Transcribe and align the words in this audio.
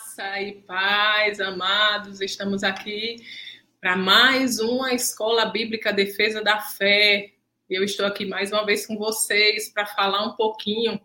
Graça 0.00 0.40
e 0.40 0.52
paz, 0.62 1.40
amados, 1.40 2.22
estamos 2.22 2.64
aqui 2.64 3.16
para 3.78 3.96
mais 3.96 4.58
uma 4.58 4.94
Escola 4.94 5.44
Bíblica 5.44 5.92
Defesa 5.92 6.42
da 6.42 6.58
Fé. 6.58 7.34
Eu 7.68 7.84
estou 7.84 8.06
aqui 8.06 8.24
mais 8.24 8.50
uma 8.50 8.64
vez 8.64 8.86
com 8.86 8.96
vocês 8.96 9.68
para 9.68 9.84
falar 9.84 10.24
um 10.24 10.36
pouquinho 10.36 10.98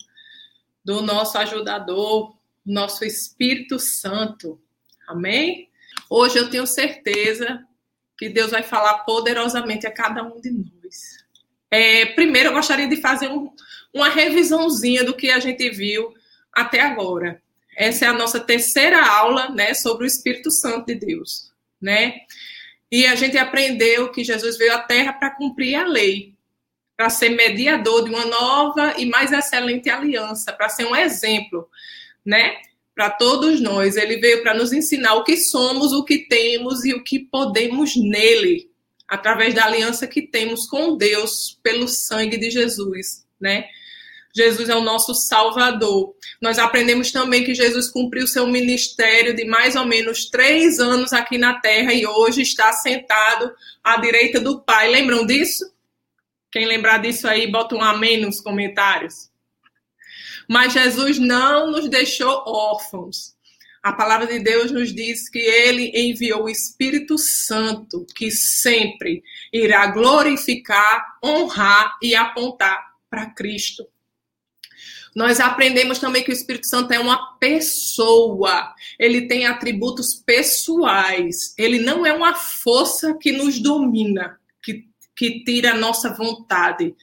do 0.84 1.02
nosso 1.02 1.38
ajudador, 1.38 2.38
nosso 2.66 3.04
Espírito 3.04 3.78
Santo. 3.80 4.62
Amém? 5.06 5.70
Hoje 6.10 6.38
eu 6.38 6.50
tenho 6.50 6.66
certeza 6.66 7.66
que 8.18 8.30
Deus 8.30 8.52
vai 8.52 8.64
falar 8.64 9.00
poderosamente 9.00 9.86
a 9.86 9.92
cada 9.92 10.24
um 10.24 10.40
de 10.40 10.52
nós. 10.52 11.18
É, 11.70 12.06
primeiro, 12.06 12.50
eu 12.50 12.54
gostaria 12.54 12.88
de 12.88 13.02
fazer 13.02 13.28
um, 13.28 13.54
uma 13.94 14.08
revisãozinha 14.08 15.04
do 15.04 15.14
que 15.14 15.32
a 15.32 15.40
gente 15.40 15.70
viu 15.70 16.14
até 16.54 16.80
agora. 16.80 17.44
Essa 17.76 18.06
é 18.06 18.08
a 18.08 18.14
nossa 18.14 18.40
terceira 18.40 19.06
aula, 19.06 19.50
né, 19.50 19.74
sobre 19.74 20.06
o 20.06 20.08
Espírito 20.08 20.50
Santo 20.50 20.86
de 20.88 20.96
Deus, 20.96 21.52
né? 21.82 22.16
E 22.92 23.06
a 23.06 23.16
gente 23.16 23.38
aprendeu 23.38 24.12
que 24.12 24.24
Jesus 24.24 24.58
veio 24.58 24.74
à 24.74 24.80
Terra 24.80 25.12
para 25.12 25.32
cumprir 25.32 25.76
a 25.76 25.86
lei, 25.86 26.34
para 26.96 27.10
ser 27.10 27.30
mediador 27.30 28.06
de 28.06 28.10
uma 28.10 28.26
nova 28.26 28.94
e 28.98 29.06
mais 29.06 29.32
excelente 29.32 29.90
aliança, 29.90 30.54
para 30.54 30.70
ser 30.70 30.86
um 30.86 30.96
exemplo, 30.96 31.68
né? 32.26 32.56
Para 32.96 33.10
todos 33.10 33.60
nós. 33.60 33.98
Ele 33.98 34.18
veio 34.18 34.42
para 34.42 34.54
nos 34.54 34.72
ensinar 34.72 35.16
o 35.16 35.24
que 35.24 35.36
somos, 35.36 35.92
o 35.92 36.06
que 36.06 36.20
temos 36.20 36.86
e 36.86 36.94
o 36.94 37.04
que 37.04 37.20
podemos 37.20 37.96
nele, 37.98 38.70
através 39.08 39.54
da 39.54 39.66
aliança 39.66 40.08
que 40.08 40.22
temos 40.22 40.68
com 40.68 40.96
Deus 40.96 41.60
pelo 41.62 41.88
sangue 41.88 42.38
de 42.38 42.50
Jesus, 42.50 43.26
né? 43.40 43.68
Jesus 44.36 44.68
é 44.68 44.76
o 44.76 44.84
nosso 44.84 45.16
Salvador. 45.16 46.14
Nós 46.42 46.60
aprendemos 46.60 47.10
também 47.10 47.46
que 47.46 47.56
Jesus 47.56 47.88
cumpriu 47.88 48.28
seu 48.28 48.46
ministério 48.46 49.34
de 49.34 49.46
mais 49.46 49.78
ou 49.78 49.86
menos 49.86 50.26
três 50.30 50.78
anos 50.78 51.14
aqui 51.14 51.38
na 51.38 51.62
Terra 51.62 51.94
e 51.94 52.06
hoje 52.06 52.42
está 52.42 52.74
sentado 52.74 53.50
à 53.82 53.96
direita 53.96 54.42
do 54.42 54.60
Pai. 54.60 54.90
Lembram 54.90 55.26
disso? 55.26 55.74
Quem 56.52 56.66
lembrar 56.66 56.98
disso 56.98 57.28
aí, 57.30 57.50
bota 57.50 57.76
um 57.76 57.82
amém 57.82 58.20
nos 58.20 58.42
comentários. 58.42 59.30
Mas 60.50 60.74
Jesus 60.74 61.18
não 61.18 61.72
nos 61.72 61.90
deixou 61.90 62.44
órfãos. 62.46 63.34
A 63.82 63.94
palavra 63.94 64.28
de 64.28 64.40
Deus 64.40 64.70
nos 64.70 64.94
diz 64.94 65.30
que 65.30 65.40
ele 65.40 65.92
enviou 65.96 66.44
o 66.44 66.50
Espírito 66.50 67.18
Santo, 67.18 68.06
que 68.16 68.32
sempre 68.32 69.24
irá 69.54 69.88
glorificar, 69.88 71.06
honrar 71.24 71.98
e 72.02 72.16
apontar 72.16 72.84
para 73.10 73.28
Cristo. 73.28 73.86
Nós 75.16 75.40
aprendemos 75.40 75.98
também 75.98 76.24
que 76.24 76.30
o 76.30 76.34
Espírito 76.34 76.68
Santo 76.68 76.92
é 76.92 77.00
uma 77.00 77.38
pessoa, 77.38 78.76
ele 79.00 79.28
tem 79.28 79.46
atributos 79.46 80.14
pessoais, 80.14 81.56
ele 81.58 81.80
não 81.80 82.06
é 82.06 82.12
uma 82.12 82.36
força 82.36 83.18
que 83.18 83.32
nos 83.32 83.58
domina, 83.60 84.38
que, 84.62 84.86
que 85.16 85.44
tira 85.46 85.72
a 85.72 85.78
nossa 85.78 86.14
vontade, 86.14 86.94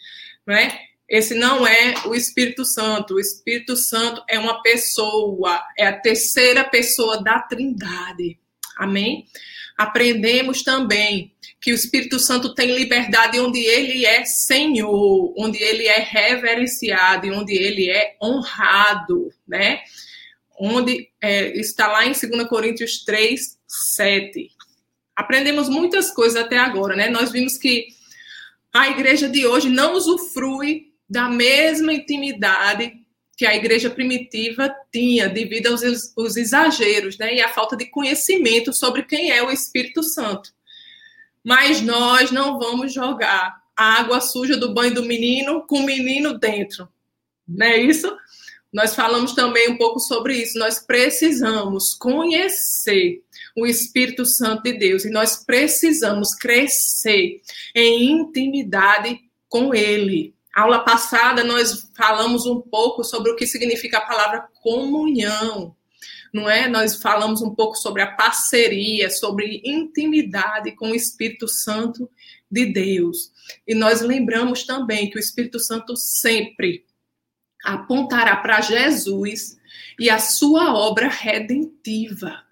né? 0.47 0.79
Esse 1.09 1.35
não 1.35 1.67
é 1.67 1.95
o 2.07 2.15
Espírito 2.15 2.65
Santo. 2.65 3.15
O 3.15 3.21
Espírito 3.21 3.77
Santo 3.77 4.25
é 4.27 4.39
uma 4.39 4.63
pessoa, 4.63 5.63
é 5.79 5.87
a 5.87 5.99
terceira 5.99 6.65
pessoa 6.65 7.23
da 7.23 7.39
Trindade. 7.39 8.39
Amém? 8.79 9.27
Aprendemos 9.77 10.63
também 10.63 11.35
que 11.63 11.71
o 11.71 11.77
Espírito 11.77 12.19
Santo 12.19 12.57
tem 12.57 12.75
liberdade 12.75 13.39
onde 13.39 13.61
ele 13.61 14.05
é 14.05 14.25
Senhor, 14.25 15.33
onde 15.39 15.63
ele 15.63 15.87
é 15.87 16.01
reverenciado 16.01 17.25
e 17.25 17.31
onde 17.31 17.55
ele 17.55 17.89
é 17.89 18.17
honrado, 18.21 19.31
né? 19.47 19.81
Onde 20.59 21.09
é, 21.23 21.57
está 21.57 21.87
lá 21.87 22.05
em 22.05 22.13
2 22.13 22.49
Coríntios 22.49 23.05
3, 23.05 23.41
7. 23.95 24.51
Aprendemos 25.15 25.69
muitas 25.69 26.11
coisas 26.11 26.43
até 26.43 26.59
agora, 26.59 26.97
né? 26.97 27.09
Nós 27.09 27.31
vimos 27.31 27.57
que 27.57 27.87
a 28.75 28.89
igreja 28.89 29.29
de 29.29 29.47
hoje 29.47 29.69
não 29.69 29.95
usufrui 29.95 30.86
da 31.09 31.29
mesma 31.29 31.92
intimidade 31.92 32.92
que 33.36 33.47
a 33.47 33.55
igreja 33.55 33.89
primitiva 33.89 34.75
tinha, 34.91 35.29
devido 35.29 35.69
aos, 35.69 35.83
aos 36.17 36.36
exageros, 36.36 37.17
né? 37.19 37.36
E 37.36 37.41
a 37.41 37.48
falta 37.48 37.77
de 37.77 37.86
conhecimento 37.86 38.73
sobre 38.73 39.05
quem 39.05 39.31
é 39.31 39.41
o 39.45 39.51
Espírito 39.51 40.03
Santo 40.03 40.51
mas 41.45 41.80
nós 41.80 42.30
não 42.30 42.58
vamos 42.58 42.92
jogar 42.92 43.63
a 43.77 44.01
água 44.01 44.20
suja 44.20 44.57
do 44.57 44.73
banho 44.73 44.95
do 44.95 45.03
menino 45.03 45.67
com 45.67 45.80
o 45.80 45.86
menino 45.86 46.39
dentro. 46.39 46.89
Não 47.47 47.67
é 47.67 47.79
isso? 47.79 48.14
Nós 48.73 48.95
falamos 48.95 49.33
também 49.35 49.70
um 49.70 49.77
pouco 49.77 50.01
sobre 50.01 50.36
isso. 50.36 50.58
Nós 50.58 50.79
precisamos 50.79 51.92
conhecer 51.95 53.23
o 53.57 53.67
Espírito 53.67 54.25
Santo 54.25 54.63
de 54.63 54.73
Deus 54.73 55.05
e 55.05 55.11
nós 55.11 55.45
precisamos 55.45 56.35
crescer 56.35 57.42
em 57.74 58.11
intimidade 58.11 59.20
com 59.48 59.74
Ele. 59.74 60.35
Aula 60.55 60.80
passada 60.80 61.45
nós 61.45 61.89
falamos 61.97 62.47
um 62.47 62.61
pouco 62.61 63.05
sobre 63.05 63.30
o 63.30 63.36
que 63.36 63.47
significa 63.47 63.98
a 63.98 64.07
palavra 64.07 64.48
comunhão 64.63 65.74
não 66.33 66.48
é? 66.48 66.69
Nós 66.69 66.97
falamos 66.97 67.43
um 67.43 67.55
pouco 67.55 67.77
sobre 67.77 68.01
a 68.01 68.11
parceria, 68.11 69.11
sobre 69.11 69.61
intimidade 69.65 70.73
com 70.73 70.91
o 70.91 70.95
Espírito 70.95 71.47
Santo 71.47 72.09
de 72.51 72.67
Deus. 72.67 73.31
E 73.67 73.75
nós 73.75 74.01
lembramos 74.01 74.65
também 74.65 75.11
que 75.11 75.19
o 75.19 75.21
Espírito 75.21 75.61
Santo 75.61 75.95
sempre 75.97 76.85
apontará 77.65 78.37
para 78.37 78.61
Jesus 78.61 79.59
e 79.98 80.09
a 80.09 80.19
sua 80.19 80.75
obra 80.75 81.09
redentiva. 81.09 82.42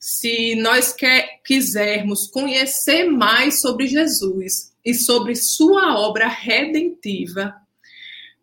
Se 0.00 0.54
nós 0.54 0.92
quer, 0.92 1.40
quisermos 1.44 2.28
conhecer 2.28 3.04
mais 3.04 3.60
sobre 3.60 3.86
Jesus 3.86 4.72
e 4.84 4.94
sobre 4.94 5.34
sua 5.34 5.98
obra 5.98 6.28
redentiva, 6.28 7.54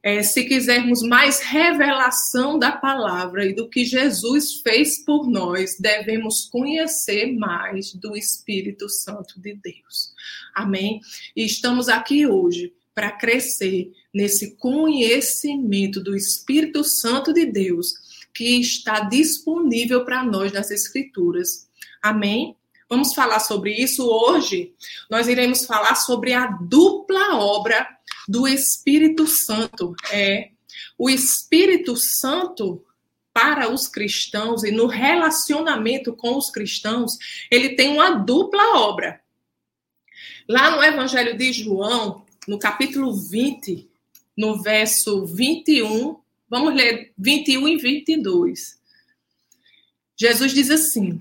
é, 0.06 0.22
se 0.22 0.44
quisermos 0.44 1.02
mais 1.02 1.40
revelação 1.40 2.60
da 2.60 2.72
palavra 2.72 3.44
e 3.44 3.56
do 3.56 3.68
que 3.68 3.84
Jesus 3.84 4.62
fez 4.62 5.04
por 5.04 5.28
nós, 5.28 5.78
devemos 5.80 6.48
conhecer 6.52 7.36
mais 7.36 7.92
do 7.92 8.16
Espírito 8.16 8.88
Santo 8.88 9.42
de 9.42 9.56
Deus. 9.56 10.14
Amém? 10.54 11.02
E 11.36 11.44
estamos 11.44 11.90
aqui 11.90 12.28
hoje 12.28 12.72
para 12.94 13.10
crescer 13.10 13.92
nesse 14.14 14.56
conhecimento 14.58 16.00
do 16.00 16.16
Espírito 16.16 16.84
Santo 16.84 17.34
de 17.34 17.48
Deus 17.48 17.88
que 18.32 18.60
está 18.62 19.00
disponível 19.00 20.06
para 20.06 20.24
nós 20.24 20.54
nas 20.54 20.70
Escrituras. 20.70 21.68
Amém? 22.00 22.56
Vamos 22.88 23.16
falar 23.16 23.40
sobre 23.40 23.74
isso 23.74 24.08
hoje. 24.08 24.72
Nós 25.10 25.28
iremos 25.28 25.66
falar 25.66 25.96
sobre 25.96 26.32
a 26.34 26.46
dupla 26.46 27.40
obra 27.40 27.95
do 28.28 28.48
Espírito 28.48 29.28
Santo. 29.28 29.96
É 30.12 30.50
o 30.98 31.10
Espírito 31.10 31.96
Santo 31.96 32.84
para 33.34 33.70
os 33.70 33.88
cristãos 33.88 34.64
e 34.64 34.72
no 34.72 34.88
relacionamento 34.88 36.14
com 36.14 36.38
os 36.38 36.50
cristãos, 36.50 37.18
ele 37.52 37.76
tem 37.76 37.90
uma 37.90 38.12
dupla 38.12 38.78
obra. 38.78 39.22
Lá 40.48 40.72
no 40.72 40.82
Evangelho 40.82 41.38
de 41.38 41.52
João, 41.52 42.26
no 42.48 42.58
capítulo 42.58 43.14
20, 43.14 43.90
no 44.38 44.62
verso 44.62 45.26
21, 45.26 46.18
vamos 46.50 46.74
ler 46.74 47.12
21 47.18 47.68
e 47.68 47.78
22. 47.78 48.80
Jesus 50.18 50.54
diz 50.54 50.70
assim: 50.70 51.20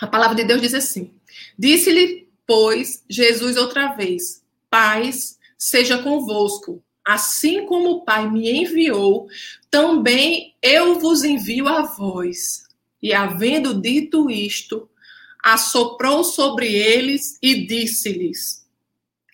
a 0.00 0.06
palavra 0.06 0.36
de 0.36 0.44
Deus 0.44 0.60
diz 0.60 0.74
assim: 0.74 1.10
Disse-lhe, 1.58 2.28
pois, 2.46 3.02
Jesus 3.08 3.56
outra 3.56 3.94
vez: 3.94 4.42
Paz 4.68 5.38
seja 5.64 5.96
convosco. 6.02 6.84
Assim 7.02 7.64
como 7.64 7.90
o 7.90 8.04
Pai 8.04 8.30
me 8.30 8.50
enviou, 8.50 9.28
também 9.70 10.54
eu 10.60 10.98
vos 10.98 11.24
envio 11.24 11.66
a 11.68 11.82
vós. 11.82 12.64
E 13.02 13.14
havendo 13.14 13.80
dito 13.80 14.30
isto, 14.30 14.88
assoprou 15.42 16.22
sobre 16.22 16.70
eles 16.70 17.38
e 17.42 17.66
disse-lhes: 17.66 18.66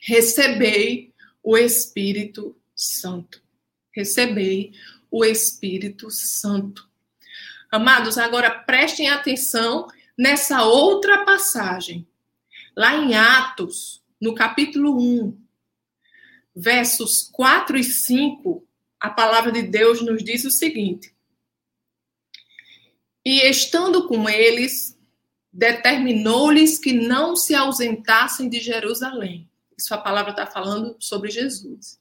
Recebei 0.01 1.13
o 1.43 1.57
Espírito 1.57 2.57
Santo. 2.77 3.43
Recebei 3.93 4.73
o 5.11 5.25
Espírito 5.25 6.11
Santo. 6.11 6.89
Amados, 7.73 8.19
agora 8.19 8.51
prestem 8.51 9.09
atenção 9.09 9.89
nessa 10.17 10.65
outra 10.65 11.25
passagem. 11.25 12.07
Lá 12.77 12.97
em 12.97 13.17
Atos, 13.17 14.01
no 14.21 14.35
capítulo 14.35 14.97
1, 14.97 15.50
versos 16.55 17.29
4 17.33 17.79
e 17.79 17.85
5, 17.85 18.65
a 18.99 19.11
palavra 19.11 19.51
de 19.51 19.63
Deus 19.63 20.03
nos 20.03 20.23
diz 20.23 20.45
o 20.45 20.51
seguinte: 20.51 21.15
E 23.25 23.41
estando 23.49 24.07
com 24.07 24.29
eles, 24.29 24.99
determinou-lhes 25.53 26.79
que 26.79 26.93
não 26.93 27.35
se 27.35 27.55
ausentassem 27.55 28.49
de 28.49 28.61
Jerusalém. 28.61 29.49
Isso 29.77 29.95
a 29.95 29.99
palavra 29.99 30.31
está 30.31 30.47
falando 30.47 30.97
sobre 31.01 31.31
Jesus. 31.31 31.99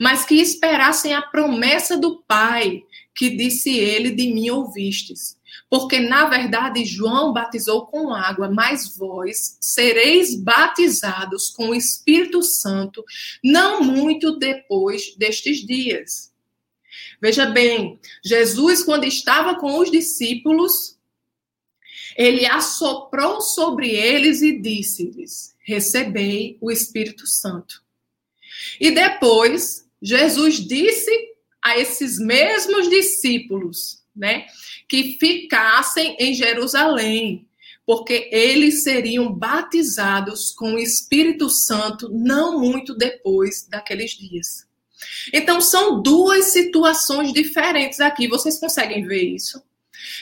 Mas 0.00 0.24
que 0.24 0.34
esperassem 0.34 1.14
a 1.14 1.22
promessa 1.22 1.96
do 1.96 2.22
Pai, 2.22 2.82
que 3.14 3.30
disse 3.30 3.70
ele, 3.70 4.10
de 4.10 4.32
mim 4.32 4.50
ouvistes. 4.50 5.36
Porque, 5.68 6.00
na 6.00 6.28
verdade, 6.28 6.84
João 6.84 7.32
batizou 7.32 7.86
com 7.86 8.12
água, 8.12 8.50
mas 8.50 8.96
vós 8.96 9.56
sereis 9.60 10.34
batizados 10.34 11.50
com 11.50 11.70
o 11.70 11.74
Espírito 11.74 12.42
Santo, 12.42 13.04
não 13.42 13.82
muito 13.82 14.38
depois 14.38 15.14
destes 15.16 15.64
dias. 15.66 16.32
Veja 17.20 17.46
bem, 17.46 18.00
Jesus, 18.24 18.82
quando 18.82 19.04
estava 19.04 19.54
com 19.54 19.78
os 19.78 19.90
discípulos, 19.90 20.98
ele 22.16 22.44
assoprou 22.46 23.40
sobre 23.40 23.90
eles 23.90 24.42
e 24.42 24.60
disse-lhes: 24.60 25.54
Recebei 25.64 26.58
o 26.60 26.70
Espírito 26.70 27.26
Santo. 27.26 27.82
E 28.80 28.90
depois, 28.90 29.86
Jesus 30.00 30.56
disse 30.56 31.31
a 31.62 31.78
esses 31.78 32.18
mesmos 32.18 32.88
discípulos, 32.88 34.02
né, 34.14 34.46
que 34.88 35.16
ficassem 35.18 36.16
em 36.18 36.34
Jerusalém, 36.34 37.46
porque 37.86 38.28
eles 38.32 38.82
seriam 38.82 39.32
batizados 39.32 40.52
com 40.52 40.74
o 40.74 40.78
Espírito 40.78 41.48
Santo 41.48 42.08
não 42.10 42.58
muito 42.58 42.94
depois 42.94 43.66
daqueles 43.68 44.12
dias. 44.12 44.66
Então, 45.32 45.60
são 45.60 46.00
duas 46.00 46.46
situações 46.46 47.32
diferentes 47.32 48.00
aqui. 48.00 48.28
Vocês 48.28 48.58
conseguem 48.58 49.04
ver 49.04 49.22
isso? 49.22 49.62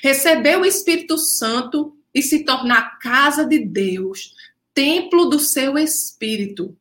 Receber 0.03 0.59
o 0.59 0.65
Espírito 0.65 1.19
Santo 1.19 1.97
e 2.15 2.23
se 2.23 2.45
tornar 2.45 2.99
casa 2.99 3.45
de 3.45 3.59
Deus, 3.59 4.35
templo 4.75 5.27
do 5.27 5.39
seu 5.39 5.79
Espírito. 5.79 6.77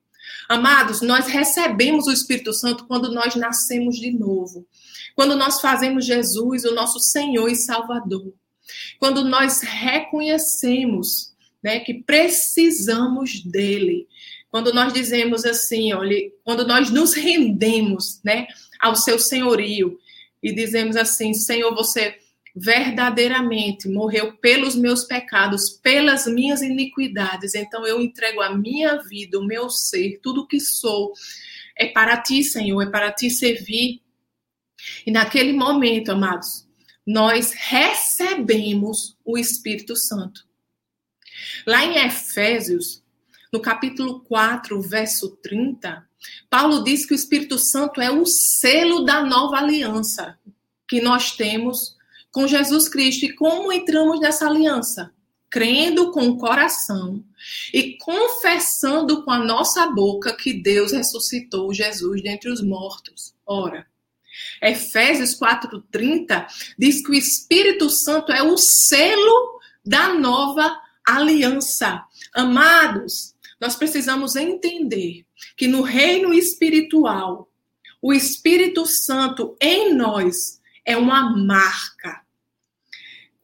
Amados, 0.50 1.02
nós 1.02 1.28
recebemos 1.28 2.08
o 2.08 2.12
Espírito 2.12 2.52
Santo 2.54 2.88
quando 2.88 3.14
nós 3.14 3.36
nascemos 3.36 3.98
de 3.98 4.10
novo. 4.12 4.68
Quando 5.16 5.36
nós 5.36 5.62
fazemos 5.62 6.08
Jesus 6.08 6.66
o 6.66 6.74
nosso 6.74 7.00
Senhor 7.00 7.48
e 7.48 7.56
Salvador. 7.56 8.34
Quando 8.98 9.24
nós 9.24 9.62
reconhecemos 9.62 11.36
né, 11.64 11.82
que 11.82 11.94
precisamos 11.94 13.44
dele. 13.44 14.08
Quando 14.50 14.74
nós 14.74 14.92
dizemos 14.92 15.46
assim, 15.46 15.94
olha, 15.94 16.18
quando 16.44 16.66
nós 16.66 16.90
nos 16.90 17.14
rendemos 17.14 18.20
né, 18.24 18.48
ao 18.80 18.96
seu 18.96 19.20
senhorio 19.20 20.00
e 20.42 20.52
dizemos 20.52 20.96
assim, 20.96 21.32
Senhor, 21.32 21.76
você 21.76 22.18
verdadeiramente 22.60 23.88
morreu 23.88 24.34
pelos 24.34 24.76
meus 24.76 25.06
pecados, 25.06 25.70
pelas 25.70 26.28
minhas 26.28 26.62
iniquidades. 26.62 27.56
Então 27.56 27.88
eu 27.88 28.02
entrego 28.02 28.42
a 28.42 28.54
minha 28.54 29.02
vida, 29.04 29.40
o 29.40 29.46
meu 29.46 29.70
ser, 29.70 30.20
tudo 30.22 30.46
que 30.46 30.60
sou, 30.60 31.14
é 31.78 31.88
para 31.88 32.22
ti, 32.22 32.44
Senhor, 32.44 32.82
é 32.82 32.90
para 32.90 33.12
te 33.14 33.30
servir. 33.30 34.02
E 35.06 35.12
naquele 35.12 35.54
momento, 35.54 36.12
amados, 36.12 36.68
nós 37.08 37.54
recebemos 37.54 39.18
o 39.24 39.38
Espírito 39.38 39.96
Santo. 39.96 40.46
Lá 41.66 41.86
em 41.86 42.06
Efésios, 42.06 43.02
no 43.54 43.62
capítulo 43.62 44.20
4, 44.22 44.82
verso 44.82 45.38
30, 45.38 46.06
Paulo 46.50 46.84
diz 46.84 47.06
que 47.06 47.14
o 47.14 47.16
Espírito 47.16 47.58
Santo 47.58 48.02
é 48.02 48.12
o 48.12 48.26
selo 48.26 49.06
da 49.06 49.24
nova 49.24 49.58
aliança 49.58 50.38
que 50.90 51.00
nós 51.00 51.32
temos 51.38 51.98
com 52.32 52.48
Jesus 52.48 52.88
Cristo. 52.88 53.26
E 53.26 53.34
como 53.34 53.72
entramos 53.72 54.20
nessa 54.20 54.48
aliança? 54.48 55.12
Crendo 55.50 56.12
com 56.12 56.28
o 56.28 56.38
coração 56.38 57.24
e 57.74 57.98
confessando 57.98 59.24
com 59.24 59.32
a 59.32 59.40
nossa 59.40 59.88
boca 59.88 60.36
que 60.36 60.54
Deus 60.54 60.92
ressuscitou 60.92 61.74
Jesus 61.74 62.22
dentre 62.22 62.52
os 62.52 62.62
mortos. 62.62 63.34
Ora, 63.46 63.88
Efésios 64.62 65.34
4:30 65.34 66.48
diz 66.78 67.04
que 67.04 67.12
o 67.12 67.16
Espírito 67.16 67.90
Santo 67.90 68.32
é 68.32 68.44
o 68.44 68.58
selo 68.58 69.60
da 69.84 70.14
nova 70.14 70.80
aliança. 71.06 72.04
Amados, 72.34 73.34
nós 73.60 73.76
precisamos 73.76 74.36
entender 74.36 75.26
que 75.58 75.68
no 75.68 75.82
reino 75.82 76.34
espiritual, 76.34 77.50
o 78.02 78.14
Espírito 78.14 78.86
Santo 78.86 79.58
em 79.60 79.94
nós 79.94 80.59
é 80.90 80.98
uma 80.98 81.36
marca. 81.38 82.22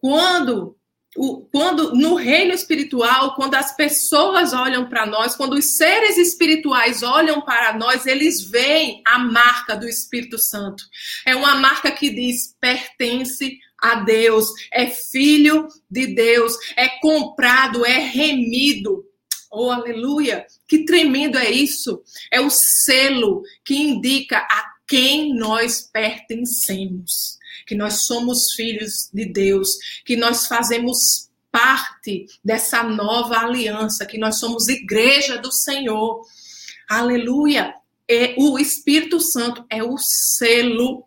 Quando 0.02 0.76
o, 1.16 1.46
quando 1.46 1.96
no 1.96 2.16
reino 2.16 2.52
espiritual, 2.52 3.36
quando 3.36 3.54
as 3.54 3.74
pessoas 3.76 4.52
olham 4.52 4.90
para 4.90 5.06
nós, 5.06 5.36
quando 5.36 5.54
os 5.54 5.78
seres 5.78 6.18
espirituais 6.18 7.04
olham 7.04 7.40
para 7.42 7.78
nós, 7.78 8.06
eles 8.06 8.50
veem 8.50 9.02
a 9.06 9.20
marca 9.20 9.78
do 9.78 9.88
Espírito 9.88 10.38
Santo. 10.40 10.84
É 11.26 11.36
uma 11.36 11.56
marca 11.56 11.92
que 11.92 12.10
diz 12.10 12.56
pertence 12.60 13.60
a 13.80 13.96
Deus, 13.96 14.48
é 14.74 14.88
filho 14.88 15.68
de 15.90 16.08
Deus, 16.08 16.58
é 16.76 16.90
comprado, 17.00 17.86
é 17.86 18.00
remido. 18.00 19.06
Oh, 19.52 19.70
aleluia! 19.70 20.46
Que 20.68 20.84
tremendo 20.84 21.38
é 21.38 21.50
isso! 21.50 22.02
É 22.32 22.42
o 22.42 22.50
selo 22.50 23.44
que 23.64 23.76
indica 23.76 24.40
a 24.40 24.75
quem 24.88 25.36
nós 25.36 25.82
pertencemos, 25.82 27.38
que 27.66 27.76
nós 27.76 28.06
somos 28.06 28.54
filhos 28.56 29.10
de 29.14 29.26
Deus, 29.26 29.70
que 30.06 30.16
nós 30.16 30.48
fazemos 30.48 31.30
parte 31.52 32.28
dessa 32.44 32.84
nova 32.84 33.40
aliança, 33.40 34.06
que 34.06 34.18
nós 34.18 34.40
somos 34.40 34.68
igreja 34.68 35.38
do 35.38 35.52
Senhor. 35.52 36.22
Aleluia! 36.88 37.74
E 38.08 38.36
o 38.38 38.60
Espírito 38.60 39.20
Santo 39.20 39.66
é 39.70 39.84
o 39.84 39.98
selo 39.98 41.06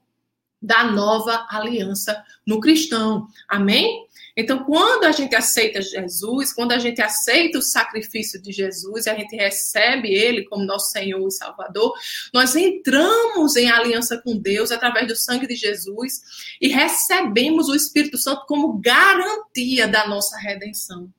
da 0.60 0.84
nova 0.90 1.46
aliança 1.50 2.24
no 2.46 2.60
cristão. 2.60 3.28
Amém? 3.48 4.07
Então, 4.40 4.62
quando 4.62 5.02
a 5.02 5.10
gente 5.10 5.34
aceita 5.34 5.82
Jesus, 5.82 6.52
quando 6.52 6.70
a 6.70 6.78
gente 6.78 7.02
aceita 7.02 7.58
o 7.58 7.62
sacrifício 7.62 8.40
de 8.40 8.52
Jesus 8.52 9.08
a 9.08 9.14
gente 9.14 9.34
recebe 9.34 10.14
ele 10.14 10.44
como 10.44 10.64
nosso 10.64 10.92
Senhor 10.92 11.26
e 11.26 11.32
Salvador, 11.32 11.92
nós 12.32 12.54
entramos 12.54 13.56
em 13.56 13.68
aliança 13.68 14.16
com 14.16 14.38
Deus 14.38 14.70
através 14.70 15.08
do 15.08 15.16
sangue 15.16 15.48
de 15.48 15.56
Jesus 15.56 16.20
e 16.60 16.68
recebemos 16.68 17.68
o 17.68 17.74
Espírito 17.74 18.16
Santo 18.16 18.46
como 18.46 18.78
garantia 18.78 19.88
da 19.88 20.06
nossa 20.06 20.38
redenção. 20.38 21.12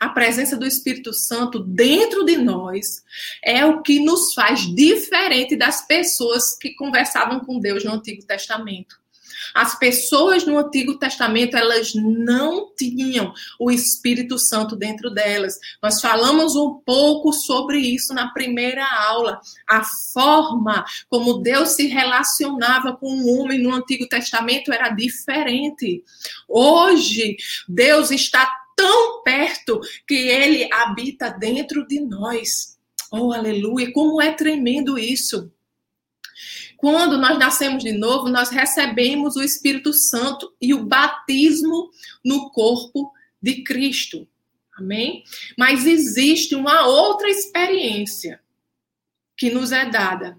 A 0.00 0.08
presença 0.08 0.56
do 0.56 0.64
Espírito 0.64 1.12
Santo 1.12 1.58
dentro 1.58 2.24
de 2.24 2.38
nós 2.38 3.04
é 3.44 3.66
o 3.66 3.82
que 3.82 4.00
nos 4.00 4.32
faz 4.32 4.60
diferente 4.74 5.54
das 5.54 5.86
pessoas 5.86 6.56
que 6.56 6.74
conversavam 6.76 7.40
com 7.40 7.60
Deus 7.60 7.84
no 7.84 7.92
Antigo 7.92 8.24
Testamento. 8.24 8.96
As 9.54 9.78
pessoas 9.78 10.46
no 10.46 10.58
Antigo 10.58 10.98
Testamento, 10.98 11.56
elas 11.56 11.92
não 11.94 12.72
tinham 12.76 13.32
o 13.58 13.70
Espírito 13.70 14.38
Santo 14.38 14.76
dentro 14.76 15.10
delas. 15.10 15.58
Nós 15.82 16.00
falamos 16.00 16.56
um 16.56 16.80
pouco 16.84 17.32
sobre 17.32 17.78
isso 17.78 18.14
na 18.14 18.32
primeira 18.32 18.84
aula. 18.84 19.40
A 19.68 19.82
forma 20.12 20.84
como 21.08 21.38
Deus 21.38 21.70
se 21.70 21.86
relacionava 21.86 22.96
com 22.96 23.08
o 23.08 23.38
homem 23.38 23.62
no 23.62 23.74
Antigo 23.74 24.08
Testamento 24.08 24.72
era 24.72 24.90
diferente. 24.90 26.02
Hoje, 26.48 27.36
Deus 27.68 28.10
está 28.10 28.48
tão 28.76 29.22
perto 29.22 29.80
que 30.06 30.14
ele 30.14 30.72
habita 30.72 31.30
dentro 31.30 31.86
de 31.86 32.00
nós. 32.00 32.78
Oh, 33.10 33.32
aleluia! 33.32 33.92
Como 33.92 34.22
é 34.22 34.32
tremendo 34.32 34.98
isso. 34.98 35.50
Quando 36.78 37.18
nós 37.18 37.36
nascemos 37.36 37.82
de 37.82 37.90
novo, 37.90 38.28
nós 38.28 38.50
recebemos 38.50 39.34
o 39.34 39.42
Espírito 39.42 39.92
Santo 39.92 40.54
e 40.60 40.72
o 40.72 40.84
batismo 40.84 41.90
no 42.24 42.50
corpo 42.50 43.12
de 43.42 43.64
Cristo. 43.64 44.28
Amém? 44.76 45.24
Mas 45.58 45.84
existe 45.84 46.54
uma 46.54 46.86
outra 46.86 47.28
experiência 47.28 48.40
que 49.36 49.50
nos 49.50 49.72
é 49.72 49.90
dada 49.90 50.38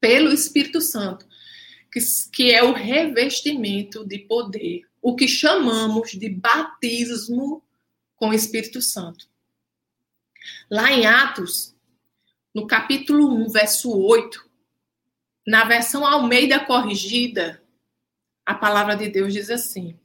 pelo 0.00 0.32
Espírito 0.32 0.80
Santo, 0.80 1.24
que, 1.92 2.00
que 2.32 2.50
é 2.50 2.64
o 2.64 2.72
revestimento 2.72 4.04
de 4.04 4.18
poder, 4.18 4.82
o 5.00 5.14
que 5.14 5.28
chamamos 5.28 6.10
de 6.10 6.28
batismo 6.28 7.62
com 8.16 8.30
o 8.30 8.34
Espírito 8.34 8.82
Santo. 8.82 9.28
Lá 10.68 10.90
em 10.90 11.06
Atos, 11.06 11.72
no 12.52 12.66
capítulo 12.66 13.32
1, 13.44 13.48
verso 13.50 13.96
8, 13.96 14.45
na 15.46 15.64
versão 15.64 16.04
Almeida 16.04 16.58
corrigida, 16.58 17.62
a 18.44 18.54
palavra 18.54 18.96
de 18.96 19.08
Deus 19.08 19.32
diz 19.32 19.48
assim: 19.48 19.98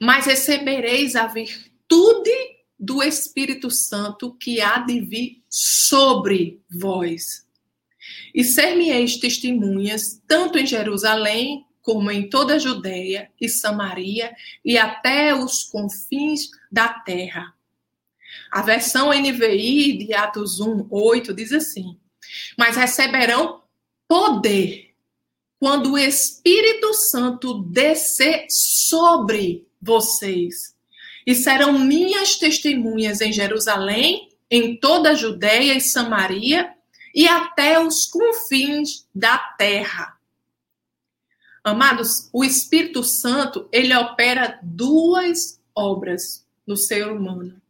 Mas 0.00 0.26
recebereis 0.26 1.16
a 1.16 1.26
virtude 1.26 2.30
do 2.78 3.02
Espírito 3.02 3.70
Santo 3.70 4.34
que 4.34 4.60
há 4.60 4.78
de 4.78 5.00
vir 5.00 5.42
sobre 5.48 6.60
vós. 6.70 7.46
E 8.34 8.44
ser-me-eis 8.44 9.16
testemunhas, 9.16 10.22
tanto 10.28 10.58
em 10.58 10.66
Jerusalém, 10.66 11.64
como 11.80 12.10
em 12.10 12.28
toda 12.28 12.54
a 12.54 12.58
Judéia 12.58 13.30
e 13.40 13.48
Samaria 13.48 14.34
e 14.64 14.76
até 14.76 15.34
os 15.34 15.64
confins 15.64 16.50
da 16.70 16.88
terra. 16.88 17.54
A 18.50 18.60
versão 18.60 19.12
NVI 19.12 19.98
de 19.98 20.12
Atos 20.12 20.60
1, 20.60 20.88
8 20.90 21.32
diz 21.32 21.52
assim: 21.52 21.98
Mas 22.58 22.76
receberão 22.76 23.62
poder 24.08 24.94
quando 25.58 25.92
o 25.92 25.98
Espírito 25.98 26.92
Santo 26.94 27.62
descer 27.62 28.46
sobre 28.48 29.66
vocês. 29.80 30.74
E 31.26 31.34
serão 31.34 31.78
minhas 31.78 32.36
testemunhas 32.36 33.20
em 33.20 33.32
Jerusalém, 33.32 34.28
em 34.50 34.78
toda 34.78 35.10
a 35.10 35.14
Judéia 35.14 35.74
e 35.74 35.80
Samaria 35.80 36.72
e 37.14 37.26
até 37.26 37.80
os 37.80 38.06
confins 38.06 39.06
da 39.14 39.38
terra. 39.38 40.16
Amados, 41.64 42.28
o 42.32 42.44
Espírito 42.44 43.02
Santo, 43.02 43.68
ele 43.72 43.92
opera 43.96 44.60
duas 44.62 45.60
obras 45.74 46.46
no 46.64 46.76
ser 46.76 47.08
humano. 47.08 47.60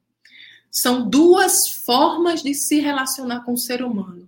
São 0.70 1.08
duas 1.08 1.68
formas 1.86 2.42
de 2.42 2.52
se 2.52 2.78
relacionar 2.78 3.40
com 3.44 3.54
o 3.54 3.58
ser 3.58 3.82
humano. 3.82 4.25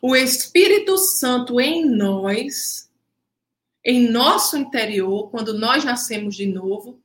O 0.00 0.14
Espírito 0.14 0.96
Santo 0.98 1.60
em 1.60 1.84
nós, 1.84 2.90
em 3.84 4.08
nosso 4.08 4.56
interior, 4.56 5.30
quando 5.30 5.54
nós 5.54 5.84
nascemos 5.84 6.34
de 6.34 6.46
novo, 6.46 7.00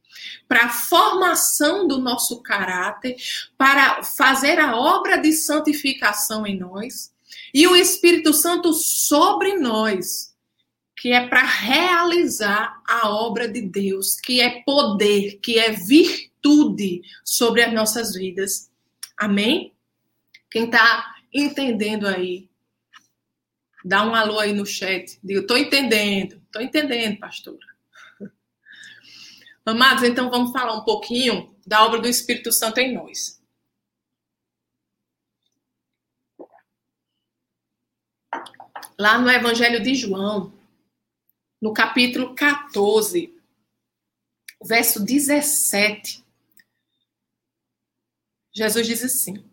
para 0.48 0.66
a 0.66 0.70
formação 0.70 1.88
do 1.88 2.00
nosso 2.00 2.42
caráter, 2.42 3.16
para 3.58 4.04
fazer 4.04 4.60
a 4.60 4.76
obra 4.76 5.18
de 5.18 5.32
santificação 5.34 6.46
em 6.46 6.60
nós, 6.60 7.14
e 7.54 7.68
o 7.68 7.76
Espírito 7.76 8.34
Santo 8.34 8.74
sobre 8.74 9.56
nós, 9.58 10.32
que 10.98 11.12
é 11.12 11.28
para 11.28 11.44
realizar 11.44 12.82
a 12.88 13.10
obra 13.10 13.48
de 13.48 13.62
Deus, 13.62 14.20
que 14.20 14.40
é 14.40 14.62
poder, 14.64 15.40
que 15.42 15.58
é 15.58 15.72
virtude 15.72 17.02
sobre 17.24 17.64
as 17.64 17.74
nossas 17.74 18.14
vidas. 18.14 18.70
Amém? 19.18 19.74
Quem 20.50 20.66
está 20.66 21.16
entendendo 21.34 22.08
aí, 22.08 22.51
dá 23.84 24.06
um 24.06 24.16
alô 24.16 24.40
aí 24.40 24.54
no 24.54 24.66
chat. 24.66 25.20
Diga, 25.24 25.42
estou 25.42 25.58
entendendo, 25.58 26.42
estou 26.46 26.62
entendendo, 26.62 27.20
pastora. 27.20 27.72
Amados, 29.66 30.04
então 30.04 30.30
vamos 30.30 30.52
falar 30.52 30.74
um 30.74 30.84
pouquinho 30.84 31.56
da 31.66 31.86
obra 31.86 32.00
do 32.00 32.08
Espírito 32.08 32.52
Santo 32.52 32.80
em 32.80 32.94
nós. 32.94 33.42
Lá 38.98 39.18
no 39.18 39.30
Evangelho 39.30 39.82
de 39.82 39.96
João, 39.96 40.54
no 41.62 41.74
capítulo 41.74 42.36
14, 42.36 43.34
verso 44.64 45.04
17, 45.04 46.24
Jesus 48.54 48.88
diz 48.88 49.04
assim: 49.04 49.44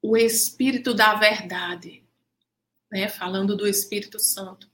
o 0.00 0.16
Espírito 0.16 0.94
da 0.94 1.14
Verdade, 1.14 2.05
né, 2.90 3.08
falando 3.08 3.56
do 3.56 3.66
Espírito 3.66 4.18
Santo. 4.18 4.68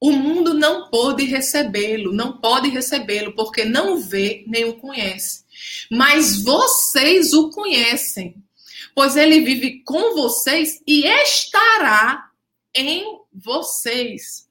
O 0.00 0.10
mundo 0.10 0.52
não 0.52 0.90
pode 0.90 1.24
recebê-lo, 1.24 2.12
não 2.12 2.38
pode 2.40 2.68
recebê-lo, 2.68 3.34
porque 3.34 3.64
não 3.64 4.00
vê 4.00 4.44
nem 4.48 4.64
o 4.64 4.74
conhece. 4.74 5.44
Mas 5.90 6.42
vocês 6.42 7.32
o 7.32 7.50
conhecem, 7.50 8.42
pois 8.94 9.16
ele 9.16 9.40
vive 9.40 9.82
com 9.84 10.14
vocês 10.14 10.82
e 10.86 11.06
estará 11.06 12.30
em 12.74 13.20
vocês. 13.32 14.48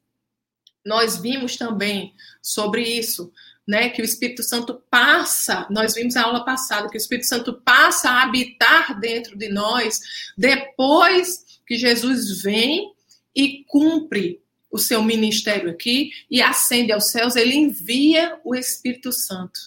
Nós 0.86 1.18
vimos 1.18 1.58
também 1.58 2.16
sobre 2.42 2.84
isso 2.84 3.32
né, 3.68 3.90
que 3.90 4.02
o 4.02 4.06
Espírito 4.06 4.44
Santo 4.44 4.82
passa, 4.90 5.68
nós 5.70 5.94
vimos 5.94 6.16
a 6.16 6.24
aula 6.24 6.44
passada, 6.44 6.90
que 6.90 6.96
o 6.96 6.98
Espírito 6.98 7.28
Santo 7.28 7.54
passa 7.62 8.10
a 8.10 8.24
habitar 8.24 9.00
dentro 9.00 9.38
de 9.38 9.50
nós 9.50 10.00
depois 10.38 11.46
que 11.72 11.78
Jesus 11.78 12.42
vem 12.42 12.92
e 13.34 13.64
cumpre 13.66 14.42
o 14.70 14.78
seu 14.78 15.02
ministério 15.02 15.70
aqui 15.70 16.10
e 16.30 16.42
ascende 16.42 16.92
aos 16.92 17.12
céus, 17.12 17.38
ele 17.38 17.56
envia 17.56 18.38
o 18.44 18.54
Espírito 18.54 19.14
Santo. 19.14 19.58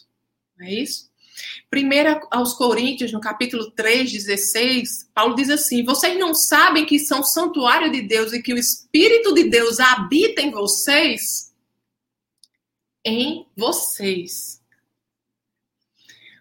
Não 0.59 0.67
é 0.67 0.75
isso? 0.75 1.09
Primeiro 1.71 2.21
aos 2.31 2.53
Coríntios, 2.53 3.11
no 3.11 3.21
capítulo 3.21 3.71
3, 3.71 4.13
16, 4.13 5.11
Paulo 5.15 5.35
diz 5.35 5.49
assim: 5.49 5.83
Vocês 5.83 6.19
não 6.19 6.35
sabem 6.35 6.85
que 6.85 6.99
são 6.99 7.25
santuário 7.25 7.91
de 7.91 8.03
Deus 8.03 8.35
e 8.35 8.43
que 8.43 8.53
o 8.53 8.59
Espírito 8.59 9.33
de 9.33 9.45
Deus 9.49 9.81
habita 9.81 10.43
em 10.43 10.51
vocês? 10.51 11.55
em 13.03 13.47
vocês. 13.57 14.63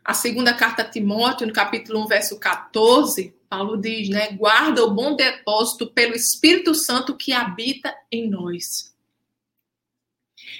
A 0.03 0.13
segunda 0.13 0.53
carta 0.53 0.81
a 0.81 0.89
Timóteo, 0.89 1.47
no 1.47 1.53
capítulo 1.53 2.03
1, 2.03 2.07
verso 2.07 2.39
14, 2.39 3.33
Paulo 3.53 3.77
diz, 3.77 4.09
né? 4.09 4.31
Guarda 4.31 4.83
o 4.83 4.95
bom 4.95 5.15
depósito 5.15 5.85
pelo 5.85 6.15
Espírito 6.15 6.73
Santo 6.73 7.15
que 7.15 7.31
habita 7.31 7.95
em 8.11 8.27
nós. 8.27 8.91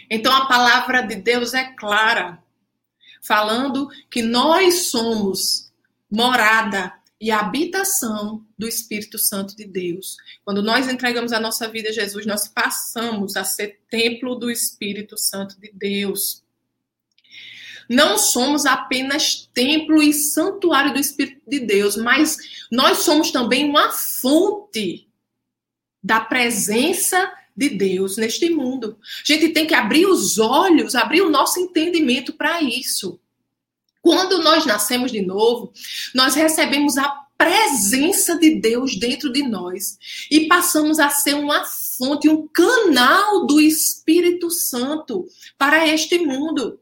Então 0.07 0.31
a 0.31 0.45
palavra 0.45 1.01
de 1.01 1.15
Deus 1.15 1.55
é 1.55 1.63
clara, 1.73 2.38
falando 3.19 3.89
que 4.12 4.21
nós 4.21 4.91
somos 4.91 5.73
morada 6.09 6.93
e 7.19 7.31
habitação 7.31 8.45
do 8.55 8.67
Espírito 8.67 9.17
Santo 9.17 9.55
de 9.55 9.65
Deus. 9.65 10.15
Quando 10.45 10.62
nós 10.62 10.88
entregamos 10.88 11.33
a 11.33 11.39
nossa 11.39 11.67
vida 11.67 11.89
a 11.89 11.93
Jesus, 11.93 12.27
nós 12.27 12.47
passamos 12.47 13.35
a 13.35 13.43
ser 13.43 13.79
templo 13.89 14.35
do 14.35 14.51
Espírito 14.51 15.17
Santo 15.17 15.59
de 15.59 15.71
Deus. 15.73 16.43
Não 17.90 18.18
somos 18.18 18.66
apenas 18.66 19.50
templo 19.54 20.02
e 20.02 20.13
santuário 20.13 20.94
do 20.94 21.00
Espírito 21.00 21.42
de 21.48 21.60
Deus, 21.60 21.96
mas 21.96 22.38
nós 22.72 23.00
somos 23.00 23.32
também 23.32 23.70
uma 23.70 23.92
fonte 23.92 25.08
da 26.04 26.20
presença 26.20 27.32
de 27.56 27.70
Deus 27.70 28.18
neste 28.18 28.50
mundo. 28.50 28.98
A 29.02 29.32
gente 29.32 29.50
tem 29.50 29.68
que 29.68 29.74
abrir 29.74 30.06
os 30.06 30.38
olhos, 30.38 30.96
abrir 30.96 31.22
o 31.22 31.30
nosso 31.30 31.60
entendimento 31.60 32.34
para 32.34 32.62
isso. 32.62 33.20
Quando 34.02 34.44
nós 34.44 34.66
nascemos 34.66 35.12
de 35.12 35.22
novo, 35.22 35.72
nós 36.13 36.36
recebemos 36.36 36.98
a 36.98 37.24
presença 37.38 38.38
de 38.38 38.60
Deus 38.60 38.96
dentro 38.98 39.32
de 39.32 39.44
nós 39.44 39.98
e 40.30 40.48
passamos 40.48 41.00
a 41.00 41.10
ser 41.10 41.36
uma 41.36 41.66
fonte, 41.66 42.30
um 42.30 42.48
canal 42.48 43.46
do 43.46 43.60
Espírito 43.62 44.50
Santo 44.50 45.25
para 45.58 45.88
este 45.88 46.20
mundo. 46.20 46.80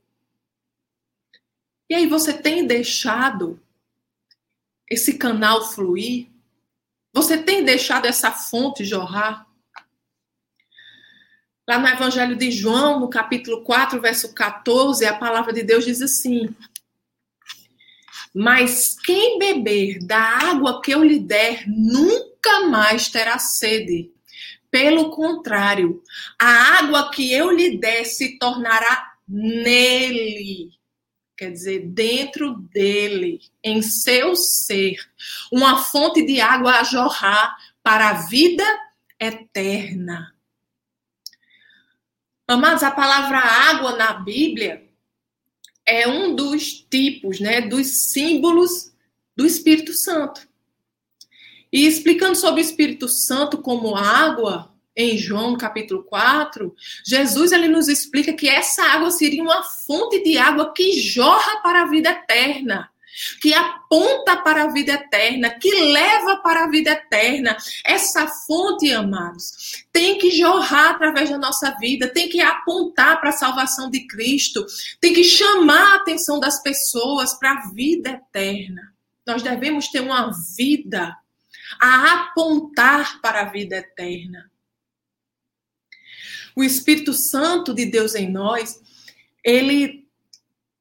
E 1.92 1.94
aí 1.94 2.08
você 2.08 2.32
tem 2.32 2.66
deixado 2.66 3.62
esse 4.90 5.18
canal 5.18 5.74
fluir? 5.74 6.30
Você 7.14 7.38
tem 7.38 7.66
deixado 7.66 8.06
essa 8.06 8.32
fonte 8.32 8.86
jorrar? 8.86 9.46
Lá 11.68 11.78
no 11.80 11.88
Evangelho 11.90 12.38
de 12.38 12.50
João, 12.50 12.98
no 12.98 13.10
capítulo 13.10 13.66
4, 13.66 14.00
verso 14.00 14.34
14, 14.34 15.06
a 15.06 15.18
palavra 15.18 15.52
de 15.52 15.64
Deus 15.64 15.84
diz 15.84 16.02
assim: 16.02 16.56
mas 18.34 18.96
quem 19.04 19.38
beber 19.38 20.00
da 20.00 20.18
água 20.18 20.82
que 20.82 20.92
eu 20.92 21.04
lhe 21.04 21.20
der 21.20 21.66
nunca 21.68 22.70
mais 22.70 23.10
terá 23.10 23.38
sede. 23.38 24.10
Pelo 24.72 25.10
contrário, 25.10 26.02
a 26.40 26.80
água 26.80 27.12
que 27.12 27.34
eu 27.34 27.52
lhe 27.52 27.78
der 27.78 28.06
se 28.06 28.40
tornará 28.40 29.12
nele. 29.28 30.80
Quer 31.38 31.52
dizer, 31.52 31.88
dentro 31.88 32.56
dele, 32.56 33.42
em 33.64 33.82
seu 33.82 34.36
ser, 34.36 34.98
uma 35.52 35.78
fonte 35.78 36.26
de 36.26 36.40
água 36.40 36.80
a 36.80 36.84
jorrar 36.84 37.58
para 37.82 38.10
a 38.10 38.28
vida 38.28 38.64
eterna. 39.20 40.36
Amados, 42.48 42.84
a 42.84 42.92
palavra 42.92 43.38
água 43.38 43.96
na 43.96 44.14
Bíblia 44.14 44.88
é 45.86 46.08
um 46.08 46.36
dos 46.36 46.74
tipos, 46.74 47.40
né, 47.40 47.62
dos 47.62 48.12
símbolos 48.12 48.92
do 49.36 49.46
Espírito 49.46 49.94
Santo. 49.94 50.48
E 51.72 51.88
explicando 51.88 52.36
sobre 52.36 52.62
o 52.62 52.66
Espírito 52.66 53.08
Santo 53.08 53.58
como 53.58 53.96
água, 53.96 54.71
em 54.96 55.18
João 55.18 55.58
capítulo 55.58 56.04
4, 56.04 56.76
Jesus 57.06 57.52
ele 57.52 57.68
nos 57.68 57.88
explica 57.88 58.34
que 58.34 58.50
essa 58.50 58.84
água 58.84 59.12
seria 59.12 59.42
uma 59.42 59.64
fonte 59.64 60.24
de 60.24 60.38
água 60.38 60.74
que 60.74 61.00
jorra 61.00 61.62
para 61.62 61.84
a 61.84 61.88
vida 61.88 62.10
eterna 62.10 62.92
que 63.42 63.54
aponta 63.54 64.38
para 64.38 64.64
a 64.64 64.72
vida 64.72 64.94
eterna, 64.94 65.50
que 65.50 65.74
leva 65.92 66.38
para 66.38 66.64
a 66.64 66.70
vida 66.70 66.92
eterna. 66.92 67.58
Essa 67.86 68.28
fonte, 68.28 68.92
amados, 68.92 69.84
tem 69.92 70.18
que 70.18 70.32
jorrar 70.32 70.92
através 70.92 71.30
da 71.30 71.38
nossa 71.38 71.72
vida, 71.80 72.08
tem 72.08 72.30
que 72.30 72.42
apontar 72.42 73.20
para 73.20 73.30
a 73.30 73.34
salvação 73.34 73.90
de 73.90 74.08
Cristo, 74.08 74.66
tem 75.00 75.14
que 75.14 75.24
chamar 75.24 75.94
a 75.94 75.96
atenção 75.98 76.40
das 76.40 76.62
pessoas 76.62 77.34
para 77.34 77.52
a 77.52 77.70
vida 77.72 78.10
eterna. 78.10 78.94
Nós 79.26 79.44
devemos 79.44 79.88
ter 79.90 80.02
uma 80.02 80.32
vida 80.56 81.16
a 81.80 82.14
apontar 82.14 83.22
para 83.22 83.42
a 83.42 83.46
vida 83.46 83.78
eterna. 83.78 84.51
O 86.56 86.64
Espírito 86.64 87.14
Santo 87.14 87.74
de 87.74 87.86
Deus 87.86 88.16
em 88.16 88.30
nós, 88.30 88.82
ele 89.44 90.08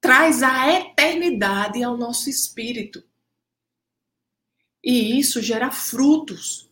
traz 0.00 0.42
a 0.42 0.72
eternidade 0.72 1.82
ao 1.82 1.96
nosso 1.96 2.30
espírito. 2.30 3.02
E 4.82 5.18
isso 5.18 5.42
gera 5.42 5.70
frutos. 5.70 6.68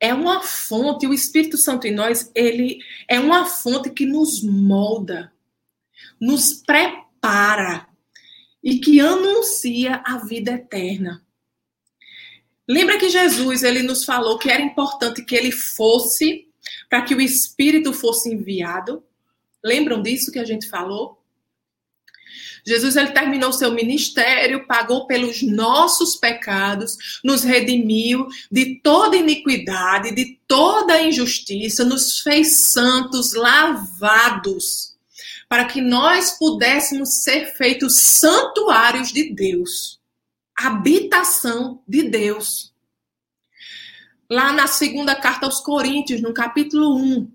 é 0.00 0.12
uma 0.12 0.42
fonte, 0.42 1.06
o 1.06 1.14
Espírito 1.14 1.56
Santo 1.56 1.86
em 1.86 1.94
nós, 1.94 2.30
ele 2.34 2.78
é 3.08 3.18
uma 3.18 3.46
fonte 3.46 3.88
que 3.88 4.04
nos 4.04 4.42
molda, 4.42 5.32
nos 6.20 6.52
prepara 6.54 7.88
e 8.62 8.78
que 8.80 9.00
anuncia 9.00 10.02
a 10.04 10.18
vida 10.18 10.52
eterna. 10.52 11.24
Lembra 12.68 12.98
que 12.98 13.08
Jesus 13.08 13.62
ele 13.62 13.82
nos 13.82 14.04
falou 14.04 14.38
que 14.38 14.50
era 14.50 14.62
importante 14.62 15.24
que 15.24 15.34
ele 15.34 15.52
fosse 15.52 16.48
para 16.88 17.02
que 17.02 17.14
o 17.14 17.20
Espírito 17.20 17.92
fosse 17.92 18.32
enviado? 18.32 19.02
Lembram 19.62 20.02
disso 20.02 20.30
que 20.30 20.38
a 20.38 20.44
gente 20.44 20.68
falou? 20.68 21.18
Jesus 22.66 22.96
ele 22.96 23.10
terminou 23.10 23.52
seu 23.52 23.70
ministério, 23.72 24.66
pagou 24.66 25.06
pelos 25.06 25.42
nossos 25.42 26.16
pecados, 26.16 27.20
nos 27.22 27.44
redimiu 27.44 28.26
de 28.50 28.80
toda 28.82 29.16
iniquidade, 29.16 30.14
de 30.14 30.40
toda 30.48 31.02
injustiça, 31.02 31.84
nos 31.84 32.20
fez 32.20 32.60
santos, 32.70 33.34
lavados, 33.34 34.94
para 35.48 35.66
que 35.66 35.80
nós 35.80 36.38
pudéssemos 36.38 37.22
ser 37.22 37.54
feitos 37.54 37.96
santuários 38.00 39.12
de 39.12 39.34
Deus, 39.34 40.00
habitação 40.56 41.82
de 41.86 42.04
Deus. 42.04 42.73
Lá 44.30 44.52
na 44.52 44.66
segunda 44.66 45.14
carta 45.14 45.46
aos 45.46 45.60
Coríntios, 45.60 46.20
no 46.20 46.32
capítulo 46.32 46.96
1, 46.96 47.30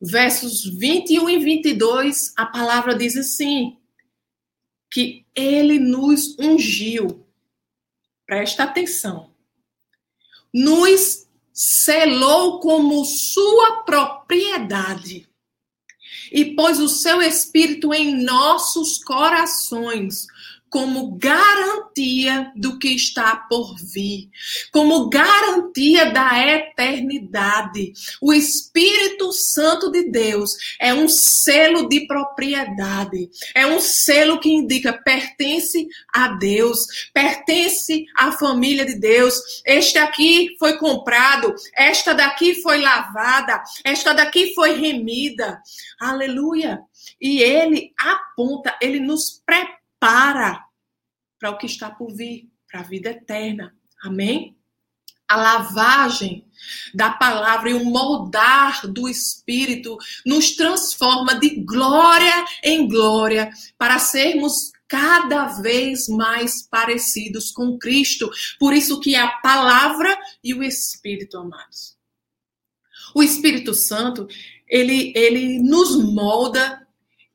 versos 0.00 0.64
21 0.64 1.28
e 1.28 1.38
22, 1.38 2.32
a 2.36 2.46
palavra 2.46 2.94
diz 2.94 3.16
assim: 3.16 3.76
que 4.90 5.24
ele 5.34 5.78
nos 5.78 6.36
ungiu. 6.38 7.26
Presta 8.26 8.64
atenção. 8.64 9.32
Nos 10.52 11.26
selou 11.52 12.60
como 12.60 13.04
sua 13.04 13.82
propriedade 13.82 15.28
e 16.32 16.54
pôs 16.54 16.78
o 16.78 16.88
seu 16.88 17.20
espírito 17.22 17.92
em 17.92 18.22
nossos 18.22 19.02
corações 19.02 20.26
como 20.70 21.16
garantia 21.18 22.52
do 22.54 22.78
que 22.78 22.94
está 22.94 23.34
por 23.48 23.74
vir, 23.92 24.30
como 24.70 25.10
garantia 25.10 26.12
da 26.12 26.38
eternidade. 26.38 27.92
O 28.22 28.32
Espírito 28.32 29.32
Santo 29.32 29.90
de 29.90 30.08
Deus 30.10 30.52
é 30.80 30.94
um 30.94 31.08
selo 31.08 31.88
de 31.88 32.06
propriedade, 32.06 33.28
é 33.52 33.66
um 33.66 33.80
selo 33.80 34.38
que 34.38 34.48
indica 34.48 34.92
pertence 34.92 35.88
a 36.14 36.28
Deus, 36.28 37.10
pertence 37.12 38.06
à 38.16 38.30
família 38.30 38.86
de 38.86 38.94
Deus. 38.94 39.34
Este 39.66 39.98
aqui 39.98 40.54
foi 40.58 40.78
comprado, 40.78 41.52
esta 41.76 42.14
daqui 42.14 42.62
foi 42.62 42.80
lavada, 42.80 43.60
esta 43.84 44.12
daqui 44.12 44.54
foi 44.54 44.78
remida. 44.78 45.60
Aleluia! 46.00 46.80
E 47.20 47.42
ele 47.42 47.92
aponta, 47.98 48.76
ele 48.80 49.00
nos 49.00 49.42
prepara 49.44 49.79
para 50.00 50.64
para 51.40 51.50
o 51.50 51.56
que 51.56 51.66
está 51.66 51.90
por 51.90 52.14
vir, 52.14 52.50
para 52.70 52.80
a 52.80 52.84
vida 52.84 53.10
eterna. 53.10 53.74
Amém? 54.02 54.56
A 55.26 55.36
lavagem 55.36 56.44
da 56.92 57.10
palavra 57.10 57.70
e 57.70 57.74
o 57.74 57.84
moldar 57.84 58.86
do 58.88 59.08
Espírito 59.08 59.96
nos 60.26 60.54
transforma 60.54 61.34
de 61.36 61.64
glória 61.64 62.44
em 62.62 62.86
glória 62.86 63.50
para 63.78 63.98
sermos 63.98 64.72
cada 64.86 65.46
vez 65.46 66.08
mais 66.08 66.66
parecidos 66.68 67.52
com 67.52 67.78
Cristo. 67.78 68.28
Por 68.58 68.74
isso 68.74 69.00
que 69.00 69.14
a 69.14 69.28
palavra 69.38 70.18
e 70.42 70.52
o 70.52 70.62
Espírito, 70.62 71.38
amados. 71.38 71.96
O 73.14 73.22
Espírito 73.22 73.72
Santo, 73.72 74.26
ele, 74.68 75.12
ele 75.16 75.60
nos 75.60 75.96
molda 75.96 76.86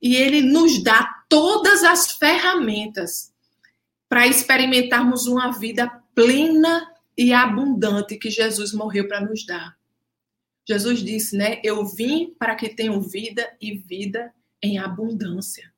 e 0.01 0.15
ele 0.15 0.41
nos 0.41 0.83
dá 0.83 1.14
todas 1.35 1.83
as 1.83 2.13
ferramentas 2.13 3.33
para 4.07 4.25
experimentarmos 4.25 5.27
uma 5.27 5.51
vida 5.51 6.01
plena 6.15 6.89
e 7.17 7.33
abundante 7.33 8.15
que 8.15 8.29
Jesus 8.29 8.71
morreu 8.71 9.05
para 9.05 9.19
nos 9.19 9.45
dar. 9.45 9.77
Jesus 10.65 11.03
disse, 11.03 11.35
né? 11.35 11.59
Eu 11.61 11.85
vim 11.85 12.33
para 12.39 12.55
que 12.55 12.69
tenham 12.69 13.01
vida 13.01 13.53
e 13.59 13.75
vida 13.75 14.33
em 14.63 14.77
abundância. 14.77 15.73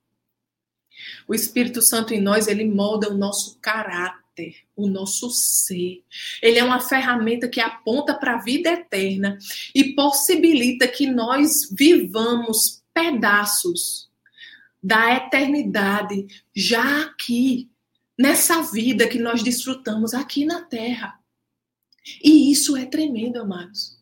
O 1.26 1.34
Espírito 1.34 1.82
Santo 1.82 2.14
em 2.14 2.20
nós, 2.20 2.46
ele 2.46 2.64
molda 2.64 3.10
o 3.12 3.18
nosso 3.18 3.58
caráter, 3.60 4.54
o 4.76 4.86
nosso 4.86 5.28
ser. 5.32 6.04
Ele 6.40 6.60
é 6.60 6.62
uma 6.62 6.78
ferramenta 6.78 7.48
que 7.48 7.60
aponta 7.60 8.14
para 8.14 8.36
a 8.36 8.40
vida 8.40 8.70
eterna 8.70 9.36
e 9.74 9.92
possibilita 9.96 10.86
que 10.86 11.08
nós 11.08 11.50
vivamos 11.72 12.80
pedaços 12.94 14.07
da 14.82 15.14
eternidade 15.16 16.26
já 16.54 17.02
aqui, 17.02 17.70
nessa 18.18 18.62
vida 18.62 19.08
que 19.08 19.18
nós 19.18 19.42
desfrutamos 19.42 20.14
aqui 20.14 20.44
na 20.44 20.62
terra. 20.62 21.18
E 22.22 22.50
isso 22.50 22.76
é 22.76 22.84
tremendo, 22.86 23.38
amados. 23.40 23.98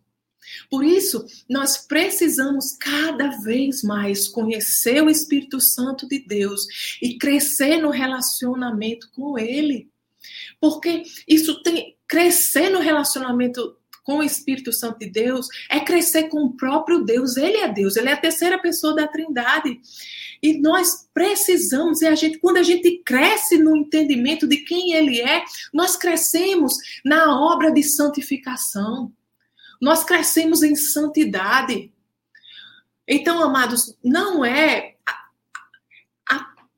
Por 0.71 0.85
isso, 0.85 1.25
nós 1.49 1.77
precisamos 1.77 2.77
cada 2.77 3.29
vez 3.41 3.83
mais 3.83 4.29
conhecer 4.29 5.03
o 5.03 5.11
Espírito 5.11 5.61
Santo 5.61 6.09
de 6.09 6.21
Deus 6.21 6.67
e 7.03 7.19
crescer 7.19 7.79
no 7.79 7.91
relacionamento 7.91 9.11
com 9.13 9.39
Ele. 9.39 9.91
Porque 10.61 11.03
isso 11.27 11.63
tem 11.63 11.97
crescer 12.09 12.69
no 12.71 12.79
relacionamento 12.79 13.77
com 14.07 14.19
o 14.19 14.23
Espírito 14.23 14.73
Santo 14.73 15.01
de 15.01 15.11
Deus 15.11 15.49
é 15.69 15.81
crescer 15.81 16.29
com 16.29 16.45
o 16.45 16.53
próprio 16.53 17.05
Deus. 17.05 17.37
Ele 17.37 17.57
é 17.57 17.69
Deus, 17.69 17.97
ele 17.97 18.09
é 18.09 18.13
a 18.13 18.17
terceira 18.17 18.57
pessoa 18.57 18.95
da 18.95 19.09
Trindade. 19.09 19.81
E 20.41 20.59
nós 20.59 21.09
precisamos, 21.13 22.03
e 22.03 22.07
a 22.07 22.15
gente, 22.15 22.39
quando 22.39 22.59
a 22.59 22.63
gente 22.63 23.03
cresce 23.05 23.59
no 23.59 23.75
entendimento 23.75 24.47
de 24.47 24.59
quem 24.59 24.93
ele 24.93 25.21
é, 25.21 25.45
nós 25.75 25.97
crescemos 25.97 26.75
na 27.05 27.37
obra 27.37 27.73
de 27.73 27.83
santificação. 27.83 29.13
Nós 29.83 30.05
crescemos 30.05 30.63
em 30.63 30.77
santidade. 30.77 31.93
Então, 33.09 33.43
amados, 33.43 33.97
não 34.05 34.45
é 34.45 34.95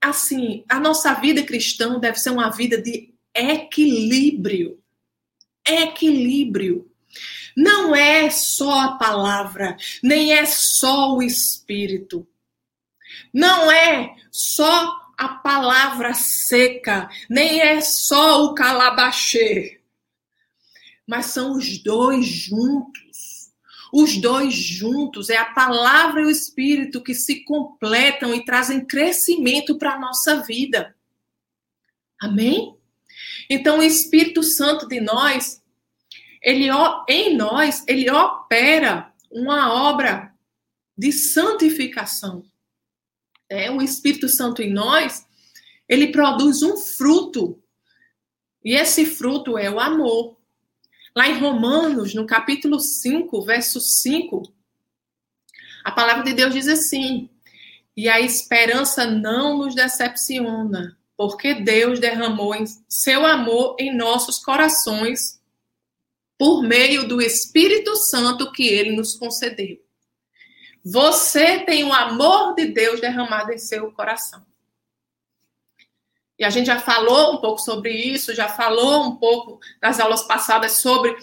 assim, 0.00 0.64
a 0.66 0.80
nossa 0.80 1.12
vida 1.12 1.42
cristã 1.42 1.98
deve 1.98 2.18
ser 2.18 2.30
uma 2.30 2.48
vida 2.48 2.80
de 2.80 3.12
equilíbrio. 3.34 4.78
Equilíbrio. 5.66 6.90
Não 7.56 7.94
é 7.94 8.30
só 8.30 8.80
a 8.80 8.92
palavra, 8.98 9.76
nem 10.02 10.32
é 10.32 10.46
só 10.46 11.14
o 11.14 11.22
espírito. 11.22 12.26
Não 13.32 13.70
é 13.70 14.14
só 14.30 14.96
a 15.16 15.28
palavra 15.28 16.14
seca, 16.14 17.08
nem 17.28 17.60
é 17.60 17.80
só 17.80 18.44
o 18.44 18.54
calabachê. 18.54 19.80
Mas 21.06 21.26
são 21.26 21.52
os 21.52 21.78
dois 21.82 22.26
juntos. 22.26 23.48
Os 23.92 24.18
dois 24.18 24.54
juntos 24.54 25.30
é 25.30 25.36
a 25.36 25.46
palavra 25.46 26.20
e 26.20 26.26
o 26.26 26.30
espírito 26.30 27.02
que 27.02 27.14
se 27.14 27.42
completam 27.44 28.34
e 28.34 28.44
trazem 28.44 28.84
crescimento 28.84 29.78
para 29.78 29.94
a 29.94 29.98
nossa 29.98 30.42
vida. 30.42 30.94
Amém? 32.20 32.76
Então, 33.48 33.78
o 33.78 33.82
Espírito 33.82 34.42
Santo 34.42 34.86
de 34.86 35.00
nós 35.00 35.62
ele 36.42 36.68
em 37.08 37.36
nós, 37.36 37.84
ele 37.86 38.10
opera 38.10 39.12
uma 39.30 39.72
obra 39.72 40.32
de 40.96 41.12
santificação. 41.12 42.44
É, 43.48 43.70
o 43.70 43.80
Espírito 43.80 44.28
Santo 44.28 44.62
em 44.62 44.72
nós, 44.72 45.26
ele 45.88 46.08
produz 46.08 46.62
um 46.62 46.76
fruto. 46.76 47.62
E 48.64 48.74
esse 48.74 49.06
fruto 49.06 49.56
é 49.56 49.70
o 49.70 49.80
amor. 49.80 50.36
Lá 51.14 51.28
em 51.28 51.38
Romanos, 51.38 52.14
no 52.14 52.26
capítulo 52.26 52.78
5, 52.78 53.42
verso 53.42 53.80
5, 53.80 54.42
a 55.84 55.90
palavra 55.90 56.22
de 56.24 56.34
Deus 56.34 56.52
diz 56.52 56.68
assim: 56.68 57.30
E 57.96 58.08
a 58.08 58.20
esperança 58.20 59.06
não 59.06 59.58
nos 59.58 59.74
decepciona, 59.74 60.98
porque 61.16 61.54
Deus 61.54 61.98
derramou 61.98 62.54
seu 62.88 63.24
amor 63.24 63.76
em 63.78 63.96
nossos 63.96 64.38
corações 64.38 65.37
por 66.38 66.62
meio 66.62 67.06
do 67.06 67.20
Espírito 67.20 67.96
Santo 67.96 68.52
que 68.52 68.66
ele 68.66 68.92
nos 68.92 69.16
concedeu. 69.16 69.76
Você 70.84 71.58
tem 71.60 71.84
o 71.84 71.92
amor 71.92 72.54
de 72.54 72.66
Deus 72.66 73.00
derramado 73.00 73.52
em 73.52 73.58
seu 73.58 73.90
coração. 73.92 74.46
E 76.38 76.44
a 76.44 76.50
gente 76.50 76.66
já 76.66 76.78
falou 76.78 77.34
um 77.34 77.36
pouco 77.38 77.60
sobre 77.60 77.92
isso, 77.92 78.32
já 78.32 78.48
falou 78.48 79.04
um 79.04 79.16
pouco 79.16 79.58
nas 79.82 79.98
aulas 79.98 80.22
passadas 80.22 80.72
sobre 80.72 81.14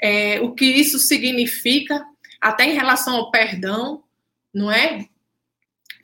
é, 0.00 0.40
o 0.40 0.54
que 0.54 0.64
isso 0.64 1.00
significa, 1.00 2.06
até 2.40 2.64
em 2.64 2.74
relação 2.74 3.16
ao 3.16 3.30
perdão, 3.32 4.04
não 4.54 4.70
é? 4.70 5.06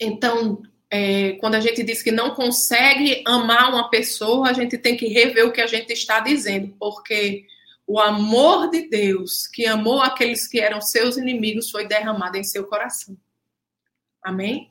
Então, 0.01 0.61
é, 0.91 1.33
quando 1.35 1.55
a 1.55 1.61
gente 1.61 1.85
diz 1.85 2.03
que 2.03 2.11
não 2.11 2.35
consegue 2.35 3.23
amar 3.25 3.71
uma 3.71 3.89
pessoa, 3.91 4.49
a 4.49 4.53
gente 4.53 4.77
tem 4.77 4.97
que 4.97 5.07
rever 5.07 5.47
o 5.47 5.53
que 5.53 5.61
a 5.61 5.67
gente 5.67 5.93
está 5.93 6.19
dizendo, 6.19 6.75
porque 6.81 7.47
o 7.89 7.99
amor 7.99 8.69
de 8.69 8.87
Deus, 8.87 9.47
que 9.47 9.65
amou 9.65 10.03
aqueles 10.03 10.47
que 10.47 10.61
eram 10.61 10.79
seus 10.79 11.17
inimigos, 11.17 11.71
foi 11.71 11.89
derramado 11.89 12.37
em 12.37 12.45
seu 12.45 12.67
coração. 12.67 13.17
Amém? 14.23 14.71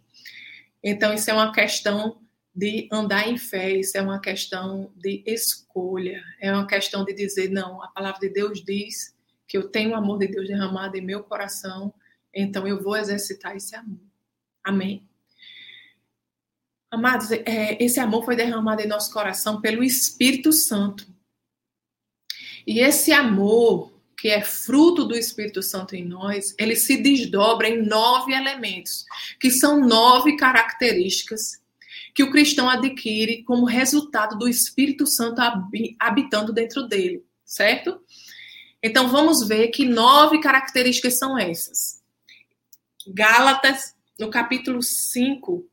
Então, 0.83 1.11
isso 1.11 1.31
é 1.31 1.33
uma 1.33 1.51
questão 1.51 2.21
de 2.53 2.87
andar 2.91 3.27
em 3.27 3.35
fé, 3.35 3.71
isso 3.71 3.97
é 3.97 4.03
uma 4.03 4.21
questão 4.21 4.93
de 4.95 5.23
escolha, 5.25 6.23
é 6.39 6.53
uma 6.53 6.67
questão 6.67 7.03
de 7.03 7.11
dizer: 7.11 7.49
não, 7.49 7.81
a 7.81 7.87
palavra 7.87 8.19
de 8.19 8.29
Deus 8.29 8.63
diz 8.63 9.15
que 9.47 9.57
eu 9.57 9.67
tenho 9.67 9.91
o 9.91 9.95
amor 9.95 10.19
de 10.19 10.27
Deus 10.27 10.47
derramado 10.47 10.95
em 10.95 11.01
meu 11.01 11.23
coração, 11.23 11.91
então 12.31 12.67
eu 12.67 12.83
vou 12.83 12.95
exercitar 12.95 13.55
esse 13.55 13.75
amor. 13.75 13.99
Amém? 14.63 15.09
Amados, 16.91 17.31
é, 17.31 17.83
esse 17.83 17.99
amor 17.99 18.23
foi 18.23 18.35
derramado 18.35 18.79
em 18.79 18.87
nosso 18.87 19.11
coração 19.11 19.59
pelo 19.59 19.83
Espírito 19.83 20.53
Santo. 20.53 21.16
E 22.67 22.81
esse 22.81 23.13
amor, 23.13 23.93
que 24.17 24.27
é 24.27 24.41
fruto 24.41 25.05
do 25.05 25.15
Espírito 25.15 25.63
Santo 25.63 25.95
em 25.95 26.03
nós, 26.03 26.53
ele 26.59 26.75
se 26.75 26.97
desdobra 26.97 27.69
em 27.69 27.81
nove 27.81 28.33
elementos, 28.33 29.05
que 29.39 29.49
são 29.49 29.79
nove 29.79 30.35
características 30.35 31.61
que 32.13 32.23
o 32.23 32.31
cristão 32.31 32.69
adquire 32.69 33.43
como 33.43 33.63
resultado 33.63 34.37
do 34.37 34.49
Espírito 34.49 35.05
Santo 35.05 35.39
habitando 35.99 36.51
dentro 36.51 36.87
dele, 36.87 37.23
certo? 37.45 38.01
Então 38.83 39.07
vamos 39.07 39.47
ver 39.47 39.67
que 39.67 39.85
nove 39.85 40.41
características 40.41 41.17
são 41.17 41.37
essas. 41.37 42.01
Gálatas, 43.07 43.95
no 44.19 44.29
capítulo 44.29 44.81
5, 44.81 45.65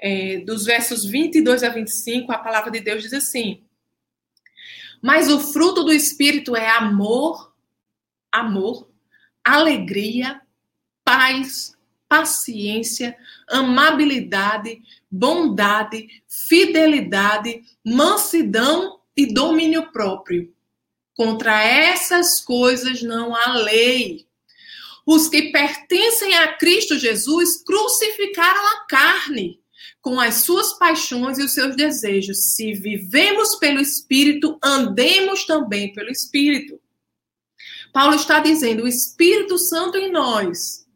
é, 0.00 0.38
dos 0.40 0.64
versos 0.66 1.04
22 1.04 1.62
a 1.62 1.68
25, 1.68 2.32
a 2.32 2.38
palavra 2.38 2.70
de 2.70 2.80
Deus 2.80 3.02
diz 3.02 3.12
assim: 3.12 3.62
mas 5.02 5.28
o 5.28 5.40
fruto 5.40 5.84
do 5.84 5.92
Espírito 5.92 6.56
é 6.56 6.68
amor, 6.70 7.52
amor, 8.32 8.88
alegria, 9.44 10.40
paz, 11.04 11.72
paciência, 12.08 13.16
amabilidade, 13.48 14.82
bondade, 15.10 16.08
fidelidade, 16.26 17.62
mansidão 17.84 19.00
e 19.16 19.32
domínio 19.32 19.92
próprio. 19.92 20.52
Contra 21.14 21.62
essas 21.62 22.40
coisas 22.40 23.02
não 23.02 23.34
há 23.34 23.54
lei. 23.54 24.26
Os 25.04 25.28
que 25.28 25.50
pertencem 25.50 26.36
a 26.36 26.54
Cristo 26.56 26.98
Jesus 26.98 27.62
crucificaram 27.62 28.66
a 28.76 28.86
carne 28.86 29.60
com 30.08 30.18
as 30.18 30.36
suas 30.36 30.72
paixões 30.78 31.36
e 31.36 31.42
os 31.42 31.52
seus 31.52 31.76
desejos. 31.76 32.54
Se 32.54 32.72
vivemos 32.72 33.56
pelo 33.56 33.78
Espírito, 33.78 34.58
andemos 34.64 35.44
também 35.44 35.92
pelo 35.92 36.08
Espírito. 36.08 36.80
Paulo 37.92 38.14
está 38.14 38.40
dizendo: 38.40 38.84
o 38.84 38.88
Espírito 38.88 39.58
Santo 39.58 39.98
em 39.98 40.10
nós. 40.10 40.86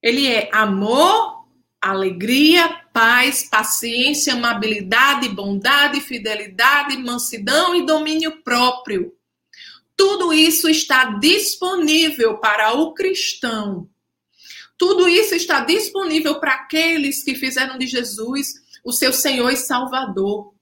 Ele 0.00 0.28
é 0.28 0.48
amor, 0.54 1.48
alegria, 1.80 2.68
paz, 2.92 3.48
paciência, 3.48 4.34
amabilidade, 4.34 5.28
bondade, 5.28 6.00
fidelidade, 6.00 6.96
mansidão 6.98 7.74
e 7.74 7.84
domínio 7.84 8.44
próprio. 8.44 9.12
Tudo 9.96 10.32
isso 10.32 10.68
está 10.68 11.18
disponível 11.18 12.38
para 12.38 12.74
o 12.74 12.94
cristão 12.94 13.90
tudo 14.76 15.08
isso 15.08 15.34
está 15.34 15.60
disponível 15.60 16.40
para 16.40 16.54
aqueles 16.54 17.22
que 17.22 17.34
fizeram 17.34 17.78
de 17.78 17.86
Jesus 17.86 18.54
o 18.84 18.92
seu 18.92 19.12
Senhor 19.12 19.50
e 19.50 19.56
Salvador. 19.56 20.54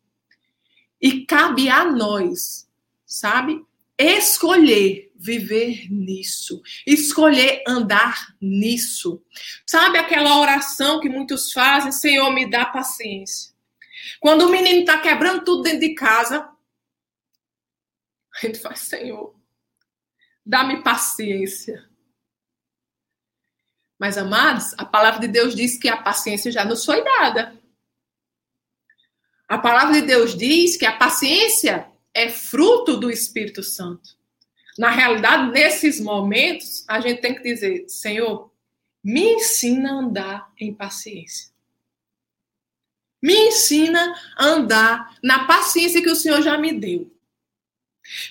E 1.01 1.27
cabe 1.27 1.69
a 1.69 1.85
nós, 1.85 2.69
sabe? 3.05 3.65
Escolher 3.99 5.13
viver 5.23 5.87
nisso, 5.89 6.61
escolher 6.85 7.63
andar 7.67 8.35
nisso. 8.41 9.23
Sabe 9.65 9.97
aquela 9.97 10.41
oração 10.41 11.01
que 11.01 11.09
muitos 11.09 11.53
fazem, 11.53 11.93
Senhor, 11.93 12.29
me 12.33 12.51
dá 12.51 12.67
paciência. 12.67 13.53
Quando 14.19 14.43
o 14.43 14.51
menino 14.51 14.81
está 14.81 14.99
quebrando 15.01 15.45
tudo 15.45 15.63
dentro 15.63 15.81
de 15.81 15.95
casa, 15.95 16.49
a 18.35 18.47
gente 18.47 18.59
faz, 18.59 18.81
Senhor, 18.81 19.35
dá-me 20.45 20.83
paciência. 20.83 21.89
Mas, 24.03 24.19
amados, 24.19 24.75
a 24.77 24.85
palavra 24.85 25.21
de 25.21 25.29
Deus 25.29 25.55
diz 25.55 25.79
que 25.79 25.89
a 25.89 25.97
paciência 25.97 26.51
já 26.51 26.65
nos 26.65 26.85
foi 26.85 27.05
dada. 27.05 27.57
A 29.47 29.59
palavra 29.59 29.95
de 29.95 30.03
Deus 30.03 30.37
diz 30.37 30.77
que 30.77 30.85
a 30.85 30.97
paciência 30.97 31.87
é 32.13 32.29
fruto 32.29 32.97
do 32.97 33.13
Espírito 33.13 33.63
Santo. 33.63 34.17
Na 34.77 34.91
realidade, 34.91 35.53
nesses 35.53 36.01
momentos, 36.01 36.85
a 36.89 36.99
gente 36.99 37.21
tem 37.21 37.33
que 37.33 37.45
dizer: 37.45 37.89
Senhor, 37.89 38.51
me 39.05 39.35
ensina 39.35 39.93
a 39.93 39.95
andar 39.95 40.53
em 40.59 40.75
paciência. 40.75 41.53
Me 43.23 43.51
ensina 43.51 44.21
a 44.37 44.47
andar 44.47 45.17
na 45.23 45.45
paciência 45.45 46.03
que 46.03 46.11
o 46.11 46.17
Senhor 46.17 46.43
já 46.43 46.59
me 46.59 46.73
deu. 46.73 47.09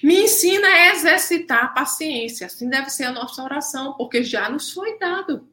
Me 0.03 0.23
ensina 0.23 0.67
a 0.67 0.93
exercitar 0.93 1.63
a 1.63 1.69
paciência. 1.69 2.47
Assim 2.47 2.67
deve 2.67 2.89
ser 2.89 3.05
a 3.05 3.13
nossa 3.13 3.41
oração, 3.41 3.93
porque 3.93 4.21
já 4.21 4.49
nos 4.49 4.73
foi 4.73 4.99
dado. 4.99 5.49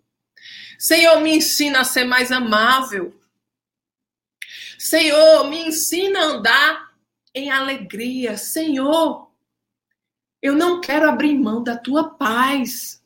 Senhor, 0.78 1.20
me 1.20 1.36
ensina 1.36 1.80
a 1.80 1.84
ser 1.84 2.04
mais 2.04 2.30
amável. 2.30 3.20
Senhor, 4.78 5.50
me 5.50 5.66
ensina 5.66 6.20
a 6.20 6.24
andar 6.24 6.94
em 7.34 7.50
alegria. 7.50 8.38
Senhor, 8.38 9.28
eu 10.40 10.54
não 10.54 10.80
quero 10.80 11.08
abrir 11.08 11.34
mão 11.34 11.64
da 11.64 11.76
tua 11.76 12.14
paz. 12.14 13.02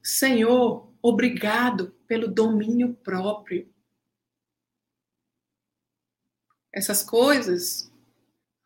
Senhor, 0.00 0.88
obrigado 1.02 1.90
pelo 2.06 2.28
domínio 2.28 2.94
próprio. 2.94 3.68
Essas 6.72 7.02
coisas 7.02 7.90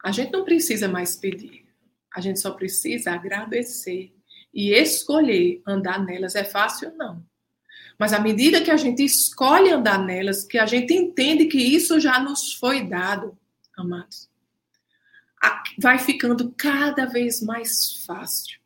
a 0.03 0.13
gente 0.13 0.33
não 0.33 0.45
precisa 0.45 0.87
mais 0.87 1.17
pedir. 1.17 1.67
A 2.15 2.21
gente 2.21 2.39
só 2.39 2.53
precisa 2.53 3.13
agradecer 3.13 4.15
e 4.55 4.73
escolher 4.73 5.61
andar 5.67 5.99
nelas 5.99 6.37
é 6.37 6.45
fácil? 6.45 6.95
Não. 6.97 7.25
Mas 7.99 8.13
à 8.13 8.21
medida 8.21 8.63
que 8.63 8.71
a 8.71 8.77
gente 8.77 9.05
escolhe 9.05 9.71
andar 9.71 9.99
nelas, 9.99 10.45
que 10.45 10.59
a 10.59 10.67
gente 10.67 10.95
entende 10.95 11.47
que 11.47 11.59
isso 11.59 11.99
já 11.99 12.19
nos 12.21 12.55
foi 12.55 12.83
dado, 12.83 13.37
amados, 13.77 14.31
vai 15.79 15.99
ficando 15.99 16.53
cada 16.57 17.05
vez 17.07 17.43
mais 17.43 18.05
fácil. 18.07 18.59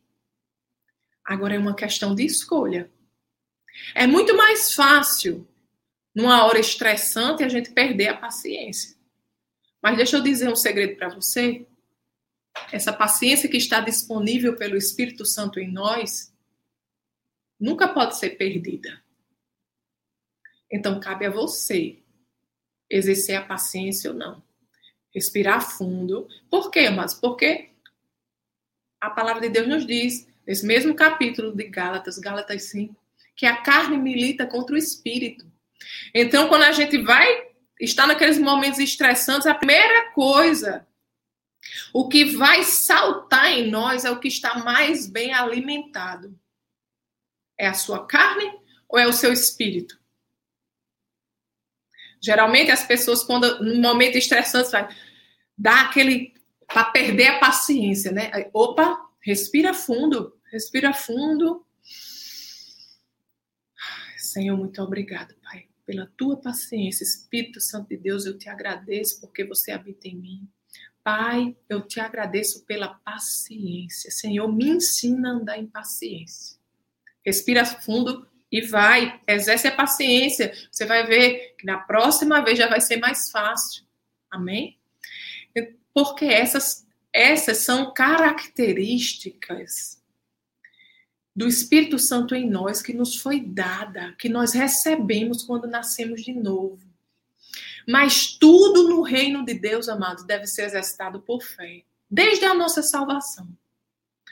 Agora 1.25 1.55
é 1.55 1.59
uma 1.59 1.75
questão 1.75 2.15
de 2.15 2.25
escolha. 2.25 2.89
É 3.93 4.07
muito 4.07 4.35
mais 4.35 4.73
fácil, 4.73 5.47
numa 6.13 6.45
hora 6.45 6.59
estressante, 6.59 7.43
a 7.43 7.49
gente 7.49 7.71
perder 7.71 8.09
a 8.09 8.17
paciência. 8.17 8.97
Mas 9.81 9.95
deixa 9.95 10.17
eu 10.17 10.21
dizer 10.21 10.49
um 10.49 10.55
segredo 10.55 10.97
para 10.97 11.09
você 11.09 11.65
essa 12.71 12.93
paciência 12.93 13.49
que 13.49 13.57
está 13.57 13.79
disponível 13.79 14.55
pelo 14.55 14.77
Espírito 14.77 15.25
Santo 15.25 15.59
em 15.59 15.71
nós, 15.71 16.33
nunca 17.59 17.87
pode 17.87 18.17
ser 18.17 18.31
perdida. 18.31 19.03
Então, 20.71 20.99
cabe 20.99 21.25
a 21.25 21.31
você 21.31 21.99
exercer 22.89 23.35
a 23.35 23.41
paciência 23.41 24.11
ou 24.11 24.15
não. 24.15 24.43
Respirar 25.13 25.61
fundo. 25.61 26.27
Por 26.49 26.69
quê, 26.69 26.89
mas 26.89 27.13
Porque 27.13 27.69
a 29.01 29.09
palavra 29.09 29.41
de 29.41 29.49
Deus 29.49 29.67
nos 29.67 29.85
diz, 29.85 30.27
nesse 30.45 30.65
mesmo 30.65 30.93
capítulo 30.93 31.55
de 31.55 31.63
Gálatas, 31.65 32.19
Gálatas 32.19 32.63
5, 32.63 32.95
que 33.35 33.45
a 33.45 33.61
carne 33.61 33.97
milita 33.97 34.45
contra 34.45 34.75
o 34.75 34.77
espírito. 34.77 35.49
Então, 36.13 36.49
quando 36.49 36.63
a 36.63 36.73
gente 36.73 36.97
vai 37.01 37.47
estar 37.79 38.05
naqueles 38.05 38.37
momentos 38.37 38.79
estressantes, 38.79 39.47
a 39.47 39.55
primeira 39.55 40.11
coisa 40.11 40.85
o 41.93 42.07
que 42.07 42.25
vai 42.25 42.63
saltar 42.63 43.51
em 43.51 43.69
nós 43.69 44.05
é 44.05 44.11
o 44.11 44.19
que 44.19 44.27
está 44.27 44.59
mais 44.59 45.07
bem 45.07 45.33
alimentado. 45.33 46.37
É 47.57 47.67
a 47.67 47.73
sua 47.73 48.05
carne 48.05 48.51
ou 48.87 48.97
é 48.97 49.07
o 49.07 49.13
seu 49.13 49.33
espírito? 49.33 49.99
Geralmente 52.21 52.71
as 52.71 52.83
pessoas, 52.85 53.23
quando 53.23 53.63
no 53.63 53.81
momento 53.81 54.17
estressante, 54.17 54.71
vai 54.71 54.87
aquele 55.85 56.33
para 56.67 56.85
perder 56.85 57.27
a 57.27 57.39
paciência, 57.39 58.11
né? 58.11 58.31
Opa, 58.53 59.09
respira 59.21 59.73
fundo, 59.73 60.37
respira 60.51 60.93
fundo. 60.93 61.65
Senhor, 64.17 64.55
muito 64.55 64.81
obrigado, 64.81 65.33
Pai, 65.41 65.67
pela 65.85 66.05
tua 66.15 66.37
paciência. 66.37 67.03
Espírito 67.03 67.59
Santo 67.59 67.89
de 67.89 67.97
Deus, 67.97 68.25
eu 68.25 68.37
te 68.37 68.47
agradeço 68.47 69.19
porque 69.19 69.43
você 69.43 69.71
habita 69.71 70.07
em 70.07 70.15
mim. 70.15 70.47
Pai, 71.11 71.57
eu 71.67 71.81
te 71.81 71.99
agradeço 71.99 72.63
pela 72.67 72.89
paciência. 72.89 74.11
Senhor, 74.11 74.47
me 74.47 74.69
ensina 74.69 75.29
a 75.29 75.31
andar 75.31 75.57
em 75.57 75.65
paciência. 75.65 76.59
Respira 77.25 77.65
fundo 77.65 78.27
e 78.51 78.61
vai, 78.61 79.19
exerce 79.27 79.67
a 79.67 79.75
paciência. 79.75 80.53
Você 80.71 80.85
vai 80.85 81.07
ver 81.07 81.55
que 81.57 81.65
na 81.65 81.79
próxima 81.79 82.45
vez 82.45 82.59
já 82.59 82.67
vai 82.67 82.79
ser 82.79 82.97
mais 82.97 83.31
fácil. 83.31 83.83
Amém? 84.29 84.77
Porque 85.95 86.25
essas 86.25 86.87
essas 87.11 87.57
são 87.57 87.91
características 87.91 89.99
do 91.35 91.47
Espírito 91.47 91.97
Santo 91.97 92.35
em 92.35 92.47
nós 92.47 92.83
que 92.83 92.93
nos 92.93 93.15
foi 93.15 93.39
dada, 93.39 94.15
que 94.19 94.29
nós 94.29 94.53
recebemos 94.53 95.43
quando 95.43 95.67
nascemos 95.67 96.21
de 96.21 96.33
novo. 96.33 96.87
Mas 97.87 98.33
tudo 98.33 98.87
no 98.87 99.01
reino 99.01 99.45
de 99.45 99.53
Deus, 99.53 99.89
amados, 99.89 100.23
deve 100.23 100.45
ser 100.47 100.63
exercitado 100.63 101.21
por 101.21 101.41
fé, 101.41 101.83
desde 102.09 102.45
a 102.45 102.53
nossa 102.53 102.81
salvação. 102.81 103.47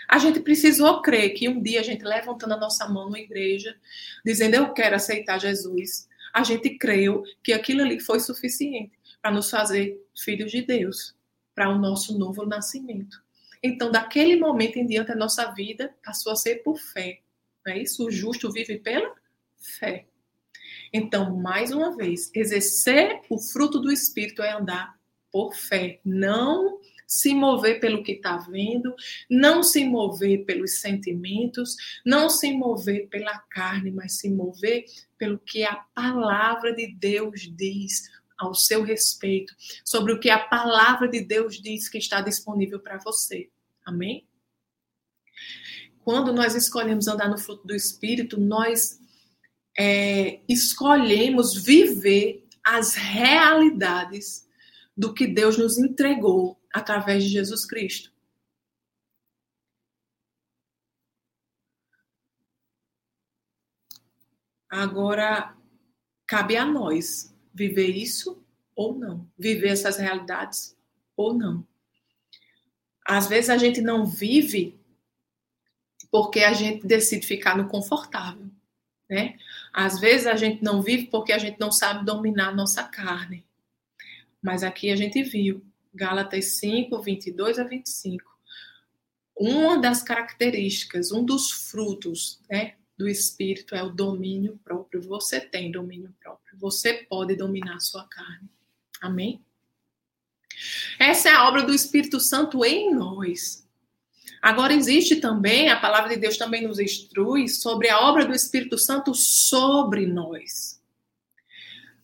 A 0.08 0.18
gente 0.20 0.40
precisou 0.40 1.02
crer 1.02 1.32
que 1.32 1.50
um 1.50 1.62
dia 1.62 1.82
a 1.82 1.84
gente 1.84 2.04
levantando 2.04 2.54
a 2.54 2.58
nossa 2.58 2.88
mão 2.88 3.10
na 3.10 3.20
igreja, 3.20 3.76
dizendo 4.24 4.56
eu 4.56 4.74
quero 4.74 4.96
aceitar 4.96 5.40
Jesus, 5.40 6.08
a 6.34 6.44
gente 6.44 6.78
creu 6.78 7.24
que 7.44 7.52
aquilo 7.52 7.82
ali 7.82 8.00
foi 8.00 8.20
suficiente 8.20 8.98
para 9.22 9.32
nos 9.32 9.50
fazer 9.50 10.00
filhos 10.16 10.52
de 10.52 10.62
Deus, 10.62 11.16
para 11.54 11.70
o 11.70 11.78
nosso 11.78 12.18
novo 12.18 12.46
nascimento. 12.46 13.22
Então, 13.62 13.92
daquele 13.92 14.38
momento 14.38 14.78
em 14.78 14.86
diante, 14.86 15.12
a 15.12 15.16
nossa 15.16 15.52
vida 15.52 15.94
passou 16.06 16.32
a 16.32 16.36
ser 16.36 16.64
por 16.64 16.78
fé. 16.78 17.22
Não 17.66 17.74
é 17.74 17.80
isso? 17.80 18.06
O 18.06 18.12
justo 18.12 18.52
vive 18.52 18.78
pela 18.78 19.14
fé. 19.58 20.06
Então, 20.94 21.36
mais 21.38 21.72
uma 21.72 21.96
vez, 21.96 22.32
exercer 22.34 23.22
o 23.30 23.40
fruto 23.40 23.80
do 23.80 23.92
Espírito 23.92 24.42
é 24.42 24.52
andar 24.52 24.98
por 25.32 25.54
fé, 25.56 26.00
não 26.04 26.80
se 27.06 27.34
mover 27.34 27.80
pelo 27.80 28.04
que 28.04 28.14
está 28.14 28.38
vendo, 28.38 28.94
não 29.30 29.64
se 29.64 29.86
mover 29.86 30.44
pelos 30.44 30.82
sentimentos, 30.82 31.76
não 32.06 32.30
se 32.30 32.52
mover 32.52 33.08
pela 33.08 33.38
carne, 33.50 33.92
mas 33.92 34.18
se 34.18 34.30
mover 34.30 34.86
pelo 35.18 35.40
que 35.40 35.64
a 35.64 35.76
palavra 35.96 36.76
de 36.76 36.94
Deus 36.94 37.42
diz 37.56 38.10
ao 38.38 38.54
seu 38.54 38.84
respeito, 38.84 39.56
sobre 39.84 40.14
o 40.14 40.20
que 40.20 40.30
a 40.30 40.38
palavra 40.38 41.08
de 41.08 41.22
Deus 41.22 41.60
diz 41.60 41.90
que 41.90 41.98
está 41.98 42.22
disponível 42.22 42.80
para 42.80 43.00
você. 43.00 43.50
Amém? 43.84 44.28
Quando 46.04 46.32
nós 46.32 46.56
escolhemos 46.56 47.08
andar 47.08 47.30
no 47.30 47.38
fruto 47.38 47.66
do 47.66 47.76
Espírito, 47.76 48.40
nós 48.40 49.00
é, 49.78 50.42
escolhemos 50.50 51.56
viver 51.56 52.48
as 52.64 52.96
realidades 52.96 54.50
do 54.96 55.14
que 55.14 55.28
Deus 55.28 55.58
nos 55.58 55.78
entregou 55.78 56.60
através 56.74 57.24
de 57.24 57.30
Jesus 57.30 57.66
Cristo. 57.66 58.12
Agora, 64.68 65.56
cabe 66.26 66.58
a 66.58 66.66
nós 66.66 67.34
viver 67.54 67.96
isso 67.96 68.44
ou 68.76 68.98
não, 68.98 69.30
viver 69.38 69.70
essas 69.70 69.98
realidades 69.98 70.76
ou 71.16 71.34
não. 71.34 71.66
Às 73.08 73.28
vezes 73.28 73.50
a 73.50 73.58
gente 73.58 73.80
não 73.80 74.06
vive 74.06 74.78
porque 76.12 76.42
a 76.42 76.52
gente 76.52 76.86
decide 76.86 77.26
ficar 77.26 77.56
no 77.56 77.70
confortável 77.70 78.52
né? 79.10 79.38
Às 79.78 80.00
vezes 80.00 80.26
a 80.26 80.36
gente 80.36 80.64
não 80.64 80.82
vive 80.82 81.06
porque 81.06 81.32
a 81.32 81.38
gente 81.38 81.60
não 81.60 81.72
sabe 81.72 82.04
dominar 82.04 82.48
a 82.48 82.56
nossa 82.56 82.84
carne. 82.84 83.46
Mas 84.42 84.64
aqui 84.64 84.90
a 84.90 84.96
gente 84.96 85.22
viu, 85.22 85.64
Gálatas 85.94 86.58
5, 86.58 87.00
22 87.00 87.60
a 87.60 87.64
25. 87.64 88.26
Uma 89.36 89.78
das 89.80 90.02
características, 90.02 91.12
um 91.12 91.24
dos 91.24 91.52
frutos, 91.52 92.42
né, 92.50 92.74
do 92.98 93.08
espírito 93.08 93.76
é 93.76 93.84
o 93.84 93.92
domínio 93.92 94.60
próprio. 94.64 95.00
Você 95.04 95.40
tem 95.40 95.70
domínio 95.70 96.12
próprio. 96.20 96.58
Você 96.58 97.06
pode 97.08 97.36
dominar 97.36 97.80
sua 97.80 98.04
carne. 98.08 98.50
Amém? 99.00 99.46
Essa 100.98 101.30
é 101.30 101.34
a 101.34 101.48
obra 101.48 101.62
do 101.62 101.72
Espírito 101.76 102.20
Santo 102.20 102.66
em 102.66 102.96
nós. 102.96 103.67
Agora 104.48 104.74
existe 104.74 105.18
também, 105.18 105.68
a 105.68 105.78
palavra 105.78 106.08
de 106.08 106.16
Deus 106.16 106.38
também 106.38 106.66
nos 106.66 106.80
instrui 106.80 107.50
sobre 107.50 107.90
a 107.90 108.00
obra 108.00 108.26
do 108.26 108.34
Espírito 108.34 108.78
Santo 108.78 109.14
sobre 109.14 110.06
nós. 110.06 110.82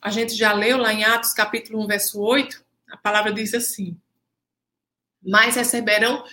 A 0.01 0.09
gente 0.09 0.35
já 0.35 0.51
leu 0.51 0.77
lá 0.77 0.91
em 0.91 1.05
Atos 1.05 1.31
capítulo 1.31 1.81
1, 1.85 1.87
verso 1.87 2.19
8, 2.19 2.61
a 2.89 2.97
palavra 2.97 3.31
diz 3.31 3.53
assim: 3.53 3.97
Mas 5.25 5.55
receberão 5.55 6.25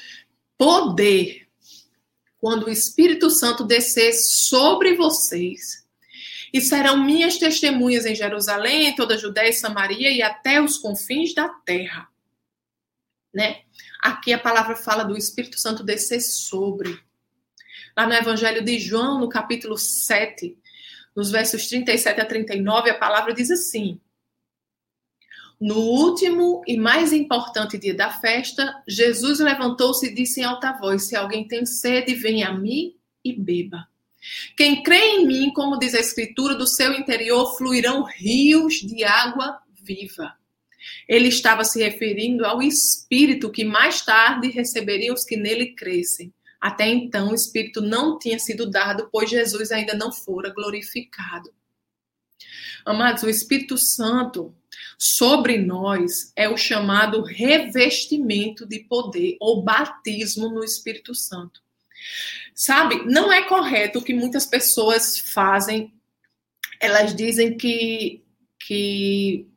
poder 0.58 1.46
quando 2.38 2.66
o 2.66 2.70
Espírito 2.70 3.30
Santo 3.30 3.62
descer 3.62 4.12
sobre 4.12 4.96
vocês. 4.96 5.86
E 6.52 6.60
serão 6.60 7.04
minhas 7.04 7.38
testemunhas 7.38 8.04
em 8.04 8.16
Jerusalém, 8.16 8.96
toda 8.96 9.14
a 9.14 9.16
Judéia 9.16 9.50
e 9.50 9.52
Samaria 9.52 10.10
e 10.10 10.22
até 10.22 10.60
os 10.60 10.76
confins 10.76 11.32
da 11.36 11.48
terra. 11.48 12.08
Né? 13.32 13.62
Aqui 14.02 14.32
a 14.32 14.38
palavra 14.38 14.74
fala 14.74 15.04
do 15.04 15.16
Espírito 15.16 15.60
Santo 15.60 15.84
descer 15.84 16.20
sobre. 16.20 16.98
Lá 17.96 18.06
no 18.06 18.14
Evangelho 18.14 18.64
de 18.64 18.78
João, 18.78 19.20
no 19.20 19.28
capítulo 19.28 19.76
7, 19.76 20.56
nos 21.14 21.30
versos 21.30 21.66
37 21.68 22.20
a 22.20 22.24
39, 22.24 22.90
a 22.90 22.98
palavra 22.98 23.34
diz 23.34 23.50
assim: 23.50 24.00
No 25.60 25.76
último 25.76 26.62
e 26.66 26.78
mais 26.78 27.12
importante 27.12 27.76
dia 27.76 27.94
da 27.94 28.10
festa, 28.10 28.82
Jesus 28.88 29.38
levantou-se 29.40 30.06
e 30.06 30.14
disse 30.14 30.40
em 30.40 30.44
alta 30.44 30.72
voz: 30.72 31.04
Se 31.04 31.14
alguém 31.14 31.46
tem 31.46 31.66
sede, 31.66 32.14
venha 32.14 32.48
a 32.48 32.54
mim 32.54 32.96
e 33.22 33.32
beba. 33.32 33.86
Quem 34.56 34.82
crê 34.82 35.16
em 35.16 35.26
mim, 35.26 35.52
como 35.52 35.78
diz 35.78 35.94
a 35.94 36.00
Escritura, 36.00 36.54
do 36.54 36.66
seu 36.66 36.92
interior 36.94 37.56
fluirão 37.56 38.04
rios 38.04 38.74
de 38.74 39.04
água 39.04 39.60
viva. 39.82 40.39
Ele 41.08 41.28
estava 41.28 41.64
se 41.64 41.82
referindo 41.82 42.44
ao 42.44 42.62
Espírito 42.62 43.50
que 43.50 43.64
mais 43.64 44.02
tarde 44.04 44.48
receberiam 44.48 45.14
os 45.14 45.24
que 45.24 45.36
nele 45.36 45.74
crescem. 45.74 46.32
Até 46.60 46.86
então, 46.88 47.30
o 47.30 47.34
Espírito 47.34 47.80
não 47.80 48.18
tinha 48.18 48.38
sido 48.38 48.70
dado, 48.70 49.08
pois 49.10 49.30
Jesus 49.30 49.72
ainda 49.72 49.94
não 49.94 50.12
fora 50.12 50.50
glorificado. 50.50 51.52
Amados, 52.84 53.22
o 53.22 53.30
Espírito 53.30 53.78
Santo 53.78 54.54
sobre 54.98 55.58
nós 55.58 56.32
é 56.36 56.48
o 56.48 56.56
chamado 56.56 57.22
revestimento 57.22 58.66
de 58.66 58.80
poder 58.80 59.36
ou 59.40 59.62
batismo 59.62 60.50
no 60.50 60.62
Espírito 60.62 61.14
Santo. 61.14 61.62
Sabe, 62.54 63.04
não 63.06 63.32
é 63.32 63.42
correto 63.42 63.98
o 63.98 64.04
que 64.04 64.12
muitas 64.12 64.44
pessoas 64.44 65.18
fazem. 65.18 65.94
Elas 66.78 67.14
dizem 67.14 67.56
que, 67.56 68.22
que 68.58 69.49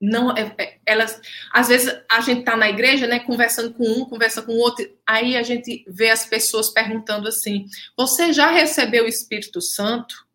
não 0.00 0.34
é, 0.34 0.54
é, 0.56 0.78
elas 0.86 1.20
às 1.52 1.68
vezes 1.68 1.94
a 2.10 2.20
gente 2.22 2.42
tá 2.42 2.56
na 2.56 2.70
igreja 2.70 3.06
né 3.06 3.20
conversando 3.20 3.74
com 3.74 3.84
um 3.84 4.06
conversa 4.06 4.40
com 4.40 4.52
outro 4.52 4.90
aí 5.06 5.36
a 5.36 5.42
gente 5.42 5.84
vê 5.86 6.08
as 6.08 6.24
pessoas 6.24 6.70
perguntando 6.70 7.28
assim 7.28 7.66
você 7.94 8.32
já 8.32 8.50
recebeu 8.50 9.04
o 9.04 9.08
Espírito 9.08 9.60
Santo 9.60 10.26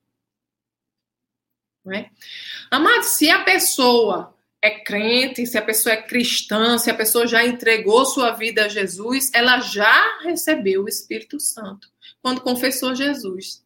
não 1.83 1.93
é? 1.93 2.09
Amado, 2.71 3.03
se 3.03 3.29
a 3.29 3.43
pessoa 3.43 4.35
é 4.61 4.69
crente 4.69 5.47
se 5.47 5.57
a 5.57 5.61
pessoa 5.63 5.93
é 5.93 6.01
cristã 6.01 6.77
se 6.77 6.91
a 6.91 6.95
pessoa 6.95 7.25
já 7.25 7.43
entregou 7.43 8.05
sua 8.05 8.31
vida 8.31 8.65
a 8.65 8.69
Jesus 8.69 9.31
ela 9.33 9.59
já 9.61 10.19
recebeu 10.21 10.83
o 10.83 10.89
Espírito 10.89 11.39
Santo 11.39 11.89
quando 12.21 12.41
confessou 12.41 12.93
Jesus 12.93 13.64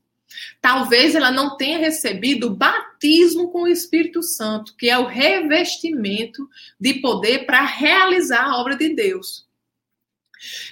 Talvez 0.61 1.15
ela 1.15 1.31
não 1.31 1.57
tenha 1.57 1.77
recebido 1.77 2.47
o 2.47 2.55
batismo 2.55 3.49
com 3.51 3.63
o 3.63 3.67
Espírito 3.67 4.21
Santo, 4.21 4.75
que 4.75 4.89
é 4.89 4.97
o 4.97 5.07
revestimento 5.07 6.47
de 6.79 6.95
poder 6.95 7.45
para 7.45 7.65
realizar 7.65 8.45
a 8.45 8.57
obra 8.57 8.75
de 8.75 8.93
Deus. 8.93 9.47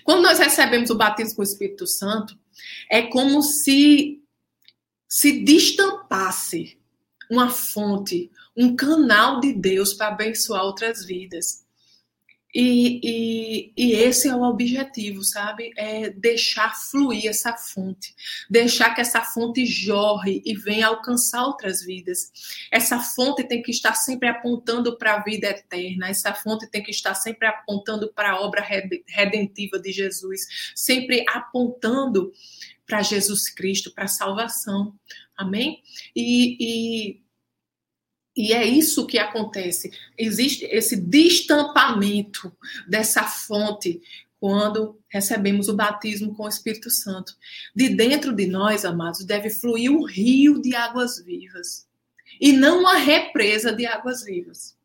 Quando 0.04 0.24
nós 0.24 0.40
recebemos 0.40 0.90
o 0.90 0.96
batismo 0.96 1.36
com 1.36 1.42
o 1.42 1.46
Espírito 1.46 1.86
Santo, 1.86 2.38
é 2.90 3.02
como 3.02 3.42
se 3.42 4.22
se 5.10 5.40
destampasse 5.44 6.78
uma 7.30 7.50
fonte, 7.50 8.30
um 8.56 8.76
canal 8.76 9.40
de 9.40 9.54
Deus 9.54 9.94
para 9.94 10.10
abençoar 10.10 10.64
outras 10.64 11.06
vidas. 11.06 11.66
E, 12.60 13.00
e, 13.04 13.74
e, 13.78 13.92
esse 13.92 14.28
é 14.28 14.36
o 14.36 14.42
objetivo, 14.42 15.24
sabe? 15.24 15.70
É 15.78 16.10
deixar 16.10 16.74
fluir 16.76 17.28
essa 17.28 17.54
fonte, 17.56 18.16
deixar 18.50 18.96
que 18.96 19.02
essa 19.02 19.22
fonte 19.22 19.64
jorre 19.64 20.42
e 20.44 20.56
venha 20.56 20.88
alcançar 20.88 21.46
outras 21.46 21.84
vidas. 21.84 22.32
Essa 22.72 23.00
fonte 23.00 23.44
tem 23.44 23.62
que 23.62 23.70
estar 23.70 23.94
sempre 23.94 24.28
apontando 24.28 24.98
para 24.98 25.14
a 25.14 25.24
vida 25.24 25.46
eterna, 25.50 26.10
essa 26.10 26.34
fonte 26.34 26.66
tem 26.66 26.82
que 26.82 26.90
estar 26.90 27.14
sempre 27.14 27.48
apontando 27.48 28.12
para 28.12 28.32
a 28.32 28.42
obra 28.42 28.66
redentiva 29.08 29.78
de 29.78 29.92
Jesus, 29.92 30.74
sempre 30.74 31.24
apontando 31.30 32.34
para 32.88 33.04
Jesus 33.04 33.52
Cristo, 33.52 33.94
para 33.94 34.06
a 34.06 34.08
salvação. 34.08 34.96
Amém? 35.38 35.84
e, 36.16 36.58
e 36.60 37.27
e 38.38 38.54
é 38.54 38.64
isso 38.64 39.08
que 39.08 39.18
acontece. 39.18 39.92
Existe 40.16 40.64
esse 40.66 40.96
destampamento 40.96 42.56
dessa 42.88 43.24
fonte 43.24 44.00
quando 44.40 45.00
recebemos 45.10 45.68
o 45.68 45.76
batismo 45.76 46.36
com 46.36 46.44
o 46.44 46.48
Espírito 46.48 46.92
Santo. 46.92 47.36
De 47.76 47.90
dentro 47.90 48.32
de 48.32 48.46
nós, 48.46 48.86
amados, 48.86 49.26
deve 49.26 49.50
fluir 49.50 49.92
um 49.92 50.06
rio 50.06 50.62
de 50.62 50.76
águas 50.76 51.20
vivas 51.20 51.88
e 52.40 52.54
não 52.54 52.82
uma 52.82 52.98
represa 52.98 53.74
de 53.74 53.88
águas 53.88 54.24
vivas. 54.24 54.78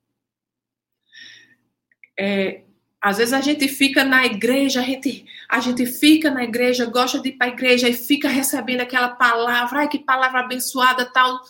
É, 2.18 2.62
Às 2.98 3.18
vezes 3.18 3.34
a 3.34 3.40
gente 3.42 3.68
fica 3.68 4.02
na 4.04 4.24
igreja, 4.24 4.80
a 4.80 4.84
gente, 4.84 5.26
a 5.48 5.60
gente 5.60 5.84
fica 5.84 6.30
na 6.30 6.44
igreja, 6.44 6.86
gosta 6.86 7.20
de 7.20 7.30
ir 7.30 7.32
para 7.32 7.48
a 7.48 7.50
igreja 7.50 7.88
e 7.88 7.92
fica 7.92 8.28
recebendo 8.28 8.80
aquela 8.80 9.10
palavra, 9.10 9.80
ai 9.80 9.88
que 9.88 9.98
palavra 9.98 10.40
abençoada 10.40 11.04
tal, 11.04 11.42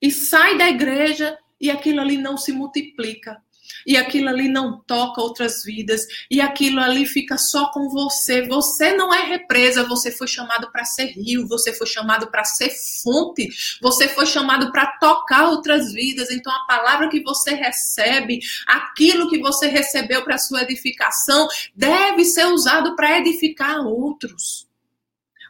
e 0.00 0.10
sai 0.10 0.56
da 0.58 0.68
igreja 0.68 1.36
e 1.60 1.70
aquilo 1.70 2.00
ali 2.00 2.16
não 2.16 2.36
se 2.36 2.52
multiplica 2.52 3.42
e 3.86 3.96
aquilo 3.96 4.28
ali 4.28 4.48
não 4.48 4.80
toca 4.80 5.20
outras 5.20 5.62
vidas, 5.62 6.02
e 6.30 6.40
aquilo 6.40 6.80
ali 6.80 7.06
fica 7.06 7.36
só 7.36 7.70
com 7.70 7.88
você. 7.88 8.46
Você 8.46 8.94
não 8.94 9.12
é 9.12 9.24
represa, 9.26 9.86
você 9.86 10.10
foi 10.10 10.26
chamado 10.26 10.70
para 10.70 10.84
ser 10.84 11.06
rio, 11.06 11.46
você 11.46 11.72
foi 11.72 11.86
chamado 11.86 12.30
para 12.30 12.44
ser 12.44 12.70
fonte, 13.02 13.48
você 13.80 14.08
foi 14.08 14.26
chamado 14.26 14.72
para 14.72 14.86
tocar 14.98 15.48
outras 15.48 15.92
vidas. 15.92 16.30
Então 16.30 16.52
a 16.52 16.66
palavra 16.66 17.08
que 17.08 17.22
você 17.22 17.54
recebe, 17.54 18.40
aquilo 18.66 19.28
que 19.28 19.38
você 19.38 19.66
recebeu 19.66 20.24
para 20.24 20.38
sua 20.38 20.62
edificação, 20.62 21.46
deve 21.74 22.24
ser 22.24 22.46
usado 22.46 22.96
para 22.96 23.18
edificar 23.18 23.80
outros. 23.86 24.66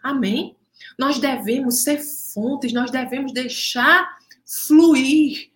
Amém? 0.03 0.57
Nós 0.99 1.19
devemos 1.19 1.83
ser 1.83 2.01
fontes, 2.33 2.73
nós 2.73 2.91
devemos 2.91 3.33
deixar 3.33 4.09
fluir. 4.45 5.53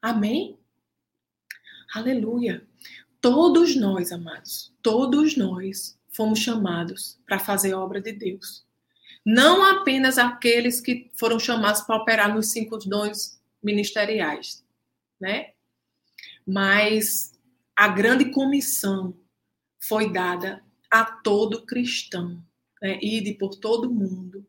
Amém? 0.00 0.58
Aleluia. 1.94 2.66
Todos 3.20 3.74
nós, 3.74 4.12
amados, 4.12 4.72
todos 4.82 5.36
nós 5.36 5.98
fomos 6.08 6.38
chamados 6.38 7.18
para 7.26 7.38
fazer 7.38 7.72
a 7.72 7.78
obra 7.78 8.00
de 8.00 8.12
Deus. 8.12 8.66
Não 9.24 9.62
apenas 9.62 10.18
aqueles 10.18 10.80
que 10.80 11.10
foram 11.14 11.38
chamados 11.38 11.82
para 11.82 11.96
operar 11.96 12.34
nos 12.34 12.50
cinco 12.50 12.78
dons 12.78 13.40
ministeriais, 13.62 14.64
né? 15.20 15.52
Mas 16.46 17.38
a 17.76 17.88
grande 17.88 18.30
comissão 18.30 19.14
foi 19.80 20.12
dada 20.12 20.64
a 20.90 21.04
todo 21.04 21.66
cristão, 21.66 22.42
né? 22.80 22.98
Ide 23.02 23.34
por 23.34 23.56
todo 23.56 23.90
mundo, 23.90 24.46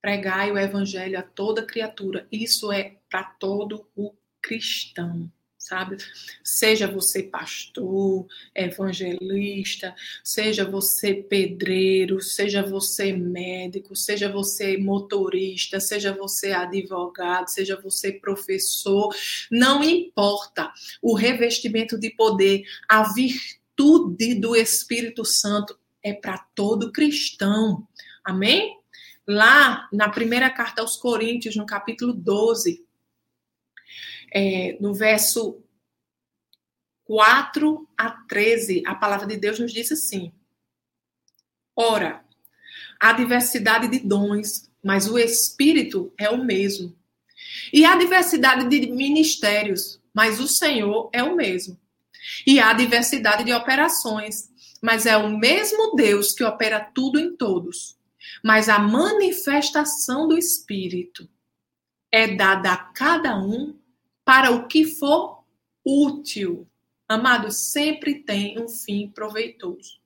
pregai 0.00 0.50
o 0.50 0.58
evangelho 0.58 1.18
a 1.18 1.22
toda 1.22 1.66
criatura. 1.66 2.26
Isso 2.30 2.72
é 2.72 2.96
para 3.08 3.24
todo 3.24 3.88
o 3.96 4.14
cristão 4.40 5.30
sabe? 5.68 5.98
Seja 6.42 6.90
você 6.90 7.22
pastor, 7.24 8.26
evangelista, 8.54 9.94
seja 10.24 10.64
você 10.64 11.14
pedreiro, 11.14 12.22
seja 12.22 12.62
você 12.62 13.12
médico, 13.12 13.94
seja 13.94 14.30
você 14.32 14.78
motorista, 14.78 15.78
seja 15.78 16.12
você 16.12 16.52
advogado, 16.52 17.48
seja 17.48 17.78
você 17.80 18.12
professor, 18.12 19.14
não 19.50 19.84
importa 19.84 20.72
o 21.02 21.14
revestimento 21.14 21.98
de 21.98 22.10
poder, 22.10 22.62
a 22.88 23.12
virtude 23.12 24.34
do 24.34 24.56
Espírito 24.56 25.24
Santo 25.24 25.78
é 26.02 26.14
para 26.14 26.38
todo 26.54 26.92
cristão. 26.92 27.86
Amém? 28.24 28.77
Lá 29.28 29.86
na 29.92 30.08
primeira 30.08 30.48
carta 30.48 30.80
aos 30.80 30.96
Coríntios, 30.96 31.54
no 31.54 31.66
capítulo 31.66 32.14
12, 32.14 32.82
é, 34.32 34.78
no 34.80 34.94
verso 34.94 35.62
4 37.04 37.86
a 37.94 38.10
13, 38.10 38.82
a 38.86 38.94
palavra 38.94 39.26
de 39.26 39.36
Deus 39.36 39.58
nos 39.58 39.70
diz 39.70 39.92
assim: 39.92 40.32
Ora, 41.76 42.24
há 42.98 43.12
diversidade 43.12 43.88
de 43.88 43.98
dons, 43.98 44.70
mas 44.82 45.06
o 45.06 45.18
Espírito 45.18 46.10
é 46.16 46.30
o 46.30 46.42
mesmo. 46.42 46.96
E 47.70 47.84
há 47.84 47.96
diversidade 47.96 48.66
de 48.66 48.90
ministérios, 48.90 50.00
mas 50.14 50.40
o 50.40 50.48
Senhor 50.48 51.10
é 51.12 51.22
o 51.22 51.36
mesmo. 51.36 51.78
E 52.46 52.58
há 52.58 52.72
diversidade 52.72 53.44
de 53.44 53.52
operações, 53.52 54.48
mas 54.80 55.04
é 55.04 55.18
o 55.18 55.36
mesmo 55.36 55.94
Deus 55.94 56.32
que 56.32 56.42
opera 56.42 56.80
tudo 56.80 57.20
em 57.20 57.36
todos. 57.36 57.97
Mas 58.42 58.68
a 58.68 58.78
manifestação 58.78 60.26
do 60.26 60.36
Espírito 60.36 61.28
é 62.10 62.34
dada 62.34 62.72
a 62.72 62.76
cada 62.76 63.38
um 63.38 63.78
para 64.24 64.50
o 64.50 64.66
que 64.66 64.84
for 64.84 65.44
útil. 65.84 66.68
Amado, 67.08 67.50
sempre 67.50 68.22
tem 68.22 68.58
um 68.60 68.68
fim 68.68 69.08
proveitoso. 69.08 69.98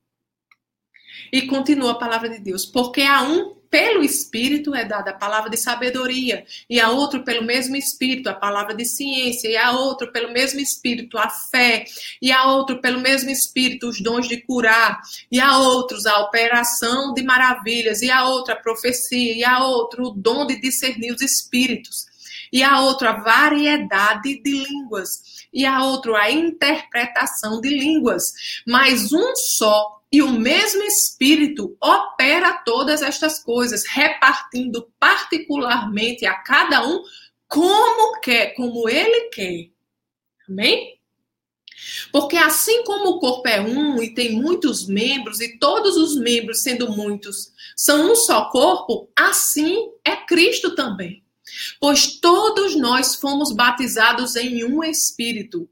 E 1.32 1.42
continua 1.46 1.92
a 1.92 1.98
palavra 1.98 2.28
de 2.28 2.38
Deus, 2.38 2.64
porque 2.64 3.02
a 3.02 3.22
um 3.22 3.61
pelo 3.72 4.04
Espírito 4.04 4.74
é 4.74 4.84
dada 4.84 5.12
a 5.12 5.14
palavra 5.14 5.48
de 5.48 5.56
sabedoria, 5.56 6.44
e 6.68 6.78
a 6.78 6.90
outro 6.90 7.24
pelo 7.24 7.42
mesmo 7.42 7.74
Espírito 7.74 8.28
a 8.28 8.34
palavra 8.34 8.74
de 8.74 8.84
ciência, 8.84 9.48
e 9.48 9.56
a 9.56 9.72
outro 9.72 10.12
pelo 10.12 10.30
mesmo 10.30 10.60
Espírito 10.60 11.16
a 11.16 11.30
fé, 11.30 11.86
e 12.20 12.30
a 12.30 12.44
outro 12.52 12.82
pelo 12.82 13.00
mesmo 13.00 13.30
Espírito 13.30 13.88
os 13.88 13.98
dons 14.02 14.28
de 14.28 14.42
curar, 14.42 15.00
e 15.30 15.40
a 15.40 15.56
outros 15.56 16.04
a 16.04 16.18
operação 16.18 17.14
de 17.14 17.22
maravilhas, 17.22 18.02
e 18.02 18.10
a 18.10 18.26
outra 18.26 18.52
a 18.52 18.60
profecia, 18.60 19.34
e 19.34 19.42
a 19.42 19.64
outro 19.64 20.08
o 20.08 20.10
dom 20.10 20.46
de 20.46 20.60
discernir 20.60 21.10
os 21.14 21.22
espíritos 21.22 22.12
e 22.52 22.62
a 22.62 22.82
outra 22.82 23.10
a 23.10 23.20
variedade 23.22 24.42
de 24.42 24.50
línguas, 24.50 25.46
e 25.50 25.64
a 25.64 25.82
outra 25.84 26.18
a 26.18 26.30
interpretação 26.30 27.62
de 27.62 27.70
línguas. 27.70 28.24
Mas 28.66 29.10
um 29.10 29.34
só 29.34 30.01
e 30.12 30.20
o 30.20 30.30
mesmo 30.30 30.82
Espírito 30.82 31.74
opera 31.80 32.52
todas 32.64 33.00
estas 33.00 33.42
coisas, 33.42 33.84
repartindo 33.86 34.92
particularmente 35.00 36.26
a 36.26 36.34
cada 36.34 36.86
um 36.86 37.02
como 37.48 38.20
quer, 38.20 38.54
como 38.54 38.88
ele 38.88 39.30
quer. 39.30 39.70
Amém? 40.48 41.00
Porque 42.12 42.36
assim 42.36 42.84
como 42.84 43.10
o 43.10 43.18
corpo 43.18 43.48
é 43.48 43.60
um 43.60 44.02
e 44.02 44.14
tem 44.14 44.32
muitos 44.32 44.86
membros, 44.86 45.40
e 45.40 45.58
todos 45.58 45.96
os 45.96 46.16
membros, 46.16 46.62
sendo 46.62 46.90
muitos, 46.92 47.52
são 47.76 48.12
um 48.12 48.14
só 48.14 48.50
corpo, 48.50 49.10
assim 49.16 49.90
é 50.04 50.14
Cristo 50.14 50.74
também. 50.74 51.22
Pois 51.80 52.20
todos 52.20 52.76
nós 52.76 53.16
fomos 53.16 53.52
batizados 53.52 54.36
em 54.36 54.64
um 54.64 54.84
espírito, 54.84 55.68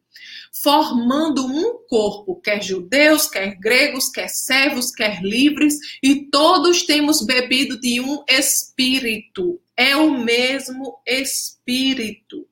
formando 0.53 1.47
um 1.47 1.79
corpo, 1.89 2.41
quer 2.41 2.63
judeus, 2.63 3.29
quer 3.29 3.55
gregos, 3.59 4.09
quer 4.09 4.29
servos, 4.29 4.91
quer 4.91 5.23
livres, 5.23 5.75
e 6.03 6.27
todos 6.31 6.85
temos 6.85 7.25
bebido 7.25 7.81
de 7.81 8.01
um 8.01 8.23
espírito. 8.29 9.61
É 9.77 9.97
o 9.97 10.11
mesmo 10.11 11.01
espírito. 11.07 12.47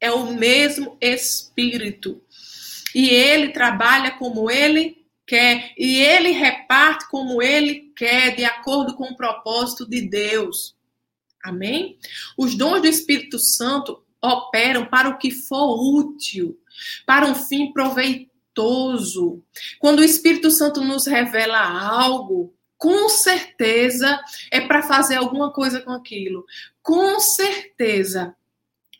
É 0.00 0.10
o 0.10 0.34
mesmo 0.34 0.98
espírito. 1.00 2.20
E 2.94 3.08
ele 3.08 3.48
trabalha 3.48 4.12
como 4.12 4.50
ele 4.50 5.06
quer, 5.26 5.72
e 5.76 5.96
ele 5.96 6.30
reparte 6.30 7.08
como 7.08 7.42
ele 7.42 7.92
quer, 7.96 8.36
de 8.36 8.44
acordo 8.44 8.94
com 8.94 9.04
o 9.04 9.16
propósito 9.16 9.88
de 9.88 10.02
Deus. 10.02 10.76
Amém? 11.42 11.98
Os 12.36 12.56
dons 12.56 12.80
do 12.80 12.88
Espírito 12.88 13.38
Santo 13.38 14.02
operam 14.22 14.86
para 14.86 15.08
o 15.08 15.18
que 15.18 15.30
for 15.30 15.78
útil, 15.78 16.58
para 17.04 17.26
um 17.26 17.34
fim 17.34 17.72
proveitoso. 17.72 19.42
Quando 19.78 20.00
o 20.00 20.04
Espírito 20.04 20.50
Santo 20.50 20.82
nos 20.82 21.06
revela 21.06 21.58
algo, 21.58 22.54
com 22.76 23.08
certeza 23.08 24.20
é 24.50 24.60
para 24.60 24.82
fazer 24.82 25.16
alguma 25.16 25.52
coisa 25.52 25.80
com 25.80 25.92
aquilo. 25.92 26.44
Com 26.82 27.18
certeza 27.20 28.34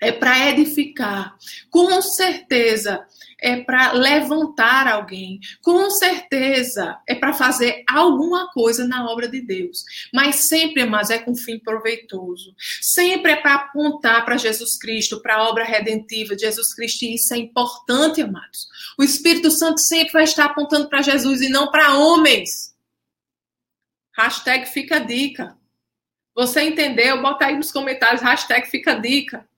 é 0.00 0.12
para 0.12 0.50
edificar. 0.50 1.36
Com 1.70 2.00
certeza 2.02 3.06
é 3.40 3.60
para 3.62 3.92
levantar 3.92 4.88
alguém, 4.88 5.38
com 5.62 5.90
certeza 5.90 6.98
é 7.06 7.14
para 7.14 7.34
fazer 7.34 7.84
alguma 7.88 8.50
coisa 8.50 8.86
na 8.86 9.10
obra 9.10 9.28
de 9.28 9.40
Deus. 9.40 9.84
Mas 10.12 10.48
sempre, 10.48 10.84
mas 10.84 11.10
é 11.10 11.18
com 11.18 11.34
fim 11.34 11.58
proveitoso. 11.58 12.54
Sempre 12.80 13.32
é 13.32 13.36
para 13.36 13.54
apontar 13.54 14.24
para 14.24 14.38
Jesus 14.38 14.78
Cristo, 14.78 15.20
para 15.20 15.36
a 15.36 15.48
obra 15.48 15.64
redentiva 15.64 16.34
de 16.34 16.42
Jesus 16.42 16.74
Cristo. 16.74 17.04
E 17.04 17.14
isso 17.14 17.34
é 17.34 17.38
importante, 17.38 18.22
amados. 18.22 18.66
O 18.98 19.02
Espírito 19.02 19.50
Santo 19.50 19.80
sempre 19.80 20.12
vai 20.12 20.24
estar 20.24 20.46
apontando 20.46 20.88
para 20.88 21.02
Jesus 21.02 21.40
e 21.42 21.48
não 21.48 21.70
para 21.70 21.98
homens. 21.98 22.74
Hashtag 24.16 24.66
fica 24.66 24.96
a 24.96 25.00
dica. 25.00 25.56
Você 26.36 26.60
entendeu? 26.60 27.22
Bota 27.22 27.46
aí 27.46 27.56
nos 27.56 27.72
comentários, 27.72 28.20
hashtag 28.20 28.68
fica 28.68 28.94
dica. 28.94 29.48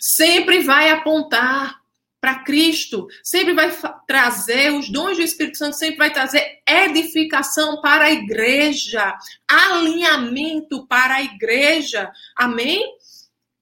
Sempre 0.00 0.60
vai 0.60 0.88
apontar 0.88 1.78
para 2.18 2.42
Cristo, 2.42 3.06
sempre 3.22 3.52
vai 3.52 3.70
trazer, 4.06 4.72
os 4.72 4.88
dons 4.90 5.18
do 5.18 5.22
Espírito 5.22 5.58
Santo 5.58 5.76
sempre 5.76 5.98
vai 5.98 6.12
trazer 6.12 6.60
edificação 6.66 7.80
para 7.82 8.06
a 8.06 8.10
igreja, 8.10 9.14
alinhamento 9.46 10.86
para 10.86 11.16
a 11.16 11.22
igreja. 11.22 12.10
Amém? 12.34 12.82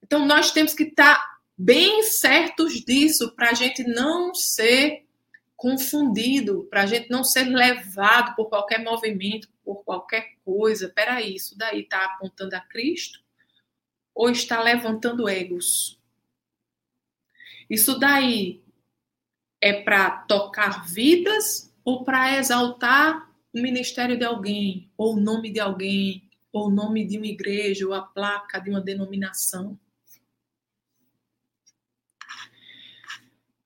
Então 0.02 0.24
nós 0.24 0.52
temos 0.52 0.72
que 0.72 0.84
estar 0.84 1.20
bem 1.58 2.04
certos 2.04 2.74
disso 2.74 3.34
para 3.34 3.50
a 3.50 3.54
gente 3.54 3.82
não 3.82 4.32
ser 4.34 5.04
confundido, 5.56 6.66
para 6.70 6.82
a 6.82 6.86
gente 6.86 7.10
não 7.10 7.24
ser 7.24 7.44
levado 7.44 8.36
por 8.36 8.48
qualquer 8.48 8.82
movimento, 8.82 9.48
por 9.64 9.84
qualquer 9.84 10.36
coisa. 10.44 10.88
Peraí, 10.88 11.34
isso 11.34 11.56
daí 11.56 11.80
está 11.80 12.04
apontando 12.04 12.54
a 12.54 12.60
Cristo? 12.60 13.20
Ou 14.14 14.30
está 14.30 14.60
levantando 14.62 15.28
egos? 15.28 15.98
Isso 17.68 17.98
daí 17.98 18.62
É 19.60 19.72
para 19.82 20.10
tocar 20.10 20.86
vidas 20.86 21.72
ou 21.82 22.04
para 22.04 22.36
exaltar 22.38 23.30
o 23.52 23.60
ministério 23.60 24.18
de 24.18 24.24
alguém, 24.24 24.90
ou 24.96 25.14
o 25.14 25.20
nome 25.20 25.50
de 25.50 25.60
alguém, 25.60 26.28
ou 26.52 26.66
o 26.66 26.70
nome 26.70 27.06
de 27.06 27.16
uma 27.16 27.26
igreja, 27.26 27.86
ou 27.86 27.94
a 27.94 28.02
placa 28.02 28.58
de 28.58 28.68
uma 28.70 28.80
denominação? 28.80 29.78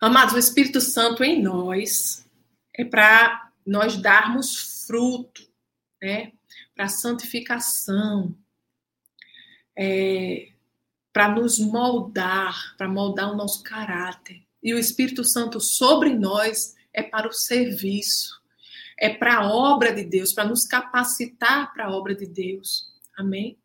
Amados, 0.01 0.35
o 0.35 0.39
Espírito 0.39 0.81
Santo 0.81 1.25
em 1.25 1.43
nós 1.43 2.29
é 2.75 2.85
para 2.85 3.51
nós 3.67 3.97
darmos 3.97 4.85
fruto, 4.87 5.48
né? 6.01 6.33
Para 6.75 6.89
santificação, 6.89 8.35
é, 9.77 10.49
para 11.13 11.29
nos 11.29 11.59
moldar, 11.59 12.75
para 12.77 12.89
moldar 12.89 13.33
o 13.33 13.37
nosso 13.37 13.63
caráter. 13.63 14.43
E 14.63 14.75
o 14.75 14.79
Espírito 14.79 15.25
Santo 15.25 15.61
sobre 15.61 16.15
nós 16.15 16.77
é 16.93 17.03
para 17.03 17.29
o 17.29 17.33
serviço, 17.33 18.41
é 18.99 19.09
para 19.09 19.37
a 19.37 19.53
obra 19.53 19.93
de 19.93 20.05
Deus, 20.05 20.33
para 20.33 20.49
nos 20.49 20.67
capacitar 20.67 21.73
para 21.73 21.87
a 21.87 21.91
obra 21.91 22.15
de 22.15 22.27
Deus. 22.27 22.93
Amém? 23.17 23.57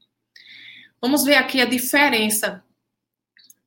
Vamos 1.01 1.23
ver 1.23 1.36
aqui 1.36 1.59
a 1.59 1.65
diferença 1.65 2.63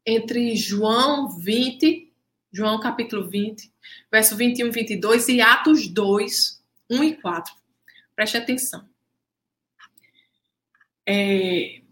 entre 0.04 0.54
João 0.56 1.28
20, 1.28 2.12
João 2.52 2.80
capítulo 2.80 3.28
20, 3.28 3.72
verso 4.10 4.36
21 4.36 4.68
e 4.68 4.70
22 4.70 5.28
e 5.28 5.40
Atos 5.40 5.88
2, 5.88 6.62
1 6.88 7.04
e 7.04 7.14
4. 7.16 7.54
Preste 8.16 8.38
atenção. 8.38 8.88
É, 11.06 11.82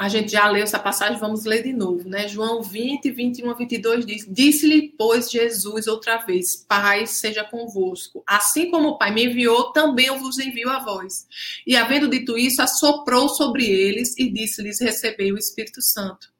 a 0.00 0.08
gente 0.08 0.32
já 0.32 0.48
leu 0.48 0.62
essa 0.62 0.78
passagem, 0.78 1.20
vamos 1.20 1.44
ler 1.44 1.62
de 1.62 1.74
novo, 1.74 2.08
né? 2.08 2.26
João 2.26 2.62
20, 2.62 3.10
21 3.10 3.50
a 3.50 3.54
22 3.54 4.06
diz: 4.06 4.26
Disse-lhe, 4.26 4.94
pois, 4.96 5.30
Jesus 5.30 5.86
outra 5.86 6.16
vez: 6.16 6.56
Pai, 6.66 7.06
seja 7.06 7.44
convosco. 7.44 8.24
Assim 8.26 8.70
como 8.70 8.88
o 8.88 8.98
Pai 8.98 9.12
me 9.12 9.26
enviou, 9.26 9.72
também 9.72 10.06
eu 10.06 10.18
vos 10.18 10.38
envio 10.38 10.70
a 10.70 10.78
vós. 10.78 11.28
E 11.66 11.76
havendo 11.76 12.08
dito 12.08 12.38
isso, 12.38 12.62
assoprou 12.62 13.28
sobre 13.28 13.66
eles 13.66 14.16
e 14.16 14.32
disse-lhes: 14.32 14.80
Recebei 14.80 15.32
o 15.32 15.38
Espírito 15.38 15.82
Santo. 15.82 16.32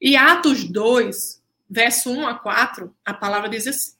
E 0.00 0.14
Atos 0.16 0.62
2, 0.62 1.42
verso 1.68 2.08
1 2.10 2.28
a 2.28 2.34
4, 2.38 2.94
a 3.04 3.12
palavra 3.12 3.48
diz 3.48 3.66
assim: 3.66 3.96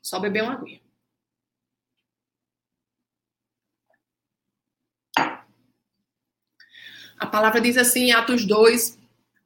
Só 0.00 0.18
beber 0.18 0.42
uma 0.42 0.54
aguinha. 0.54 0.81
A 7.22 7.26
palavra 7.26 7.60
diz 7.60 7.76
assim 7.76 8.06
em 8.06 8.12
Atos 8.12 8.44
2, 8.44 8.98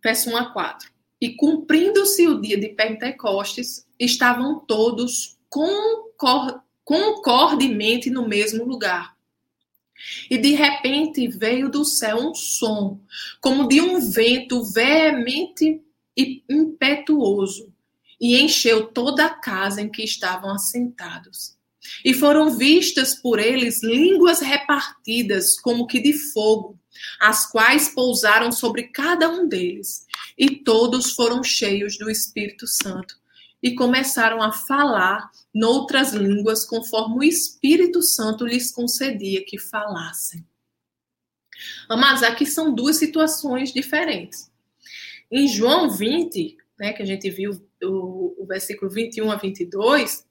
verso 0.03 0.31
1 0.31 0.37
a 0.39 0.51
4. 0.51 0.91
E 1.21 1.35
cumprindo-se 1.35 2.27
o 2.27 2.41
dia 2.41 2.59
de 2.59 2.71
Pentecostes, 2.71 3.87
estavam 4.01 4.61
todos 4.61 5.37
concor 5.51 6.63
concordemente 6.83 8.09
no 8.09 8.27
mesmo 8.27 8.65
lugar. 8.65 9.15
E 10.31 10.39
de 10.39 10.55
repente 10.55 11.29
veio 11.29 11.69
do 11.69 11.85
céu 11.85 12.17
um 12.17 12.35
som, 12.35 12.99
como 13.43 13.69
de 13.69 13.79
um 13.83 14.01
vento 14.01 14.65
veemente 14.65 15.83
e 16.17 16.43
impetuoso, 16.49 17.71
e 18.19 18.41
encheu 18.41 18.87
toda 18.87 19.27
a 19.27 19.35
casa 19.35 19.83
em 19.83 19.91
que 19.91 20.03
estavam 20.03 20.51
assentados. 20.51 21.55
E 22.03 22.15
foram 22.15 22.57
vistas 22.57 23.15
por 23.15 23.39
eles 23.39 23.83
línguas 23.83 24.41
repartidas, 24.41 25.61
como 25.61 25.87
que 25.87 26.01
de 26.01 26.15
fogo, 26.15 26.79
as 27.21 27.51
quais 27.51 27.89
pousaram 27.89 28.53
sobre 28.53 28.85
cada 28.85 29.29
um 29.29 29.49
deles. 29.49 30.07
E 30.37 30.57
todos 30.57 31.13
foram 31.13 31.43
cheios 31.43 31.99
do 31.99 32.11
Espírito 32.11 32.67
Santo 32.67 33.17
e 33.63 33.75
começaram 33.75 34.43
a 34.43 34.53
falar 34.53 35.31
noutras 35.53 36.13
línguas, 36.13 36.65
conforme 36.65 37.17
o 37.17 37.23
Espírito 37.25 38.03
Santo 38.03 38.47
lhes 38.47 38.71
concedia 38.71 39.45
que 39.45 39.59
falassem. 39.59 40.47
Mas 41.89 42.23
aqui 42.23 42.45
são 42.45 42.75
duas 42.75 42.97
situações 42.97 43.73
diferentes. 43.73 44.51
Em 45.31 45.49
João 45.49 45.91
20, 45.91 46.57
né, 46.79 46.93
que 46.93 47.03
a 47.03 47.07
gente 47.07 47.29
viu 47.31 47.53
o, 47.83 48.43
o 48.43 48.47
versículo 48.47 48.91
21 48.91 49.31
a 49.31 49.37
22, 49.37 50.27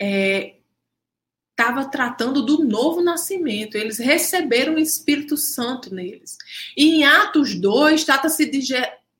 é, 0.00 0.57
estava 1.58 1.86
tratando 1.86 2.40
do 2.40 2.64
novo 2.64 3.02
nascimento. 3.02 3.76
Eles 3.76 3.98
receberam 3.98 4.74
o 4.74 4.78
Espírito 4.78 5.36
Santo 5.36 5.92
neles. 5.92 6.38
E 6.76 6.94
em 6.94 7.04
Atos 7.04 7.56
2, 7.56 8.04
trata-se 8.04 8.48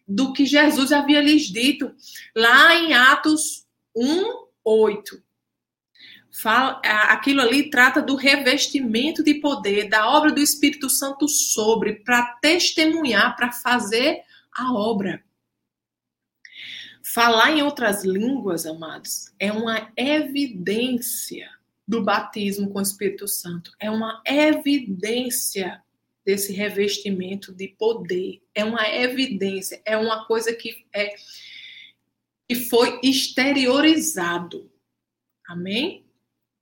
do 0.07 0.33
que 0.33 0.47
Jesus 0.47 0.93
havia 0.93 1.21
lhes 1.21 1.49
dito 1.49 1.93
lá 2.37 2.77
em 2.77 2.95
Atos 2.95 3.67
1, 3.95 4.47
8. 4.65 5.21
Fala, 6.31 6.81
aquilo 6.85 7.41
ali 7.41 7.69
trata 7.69 8.01
do 8.01 8.15
revestimento 8.15 9.25
de 9.25 9.35
poder, 9.35 9.89
da 9.89 10.09
obra 10.09 10.31
do 10.31 10.41
Espírito 10.41 10.89
Santo 10.89 11.27
sobre, 11.27 11.97
para 12.05 12.23
testemunhar, 12.41 13.35
para 13.35 13.51
fazer 13.51 14.23
a 14.57 14.73
obra. 14.73 15.25
Falar 17.03 17.51
em 17.51 17.63
outras 17.63 18.05
línguas, 18.05 18.65
amados, 18.65 19.33
é 19.41 19.51
uma 19.51 19.91
evidência 19.97 21.58
do 21.89 22.05
batismo 22.05 22.71
com 22.71 22.79
o 22.79 22.83
Espírito 22.83 23.27
Santo. 23.27 23.73
É 23.81 23.91
uma 23.91 24.23
evidência 24.27 25.83
desse 26.23 26.53
revestimento 26.53 27.55
de 27.55 27.69
poder. 27.69 28.43
É 28.55 28.63
uma 28.63 28.87
evidência, 28.87 29.81
é 29.87 29.97
uma 29.97 30.27
coisa 30.27 30.53
que 30.55 30.85
é 30.93 31.15
que 32.47 32.55
foi 32.55 33.01
exteriorizado. 33.03 34.71
Amém? 35.47 36.05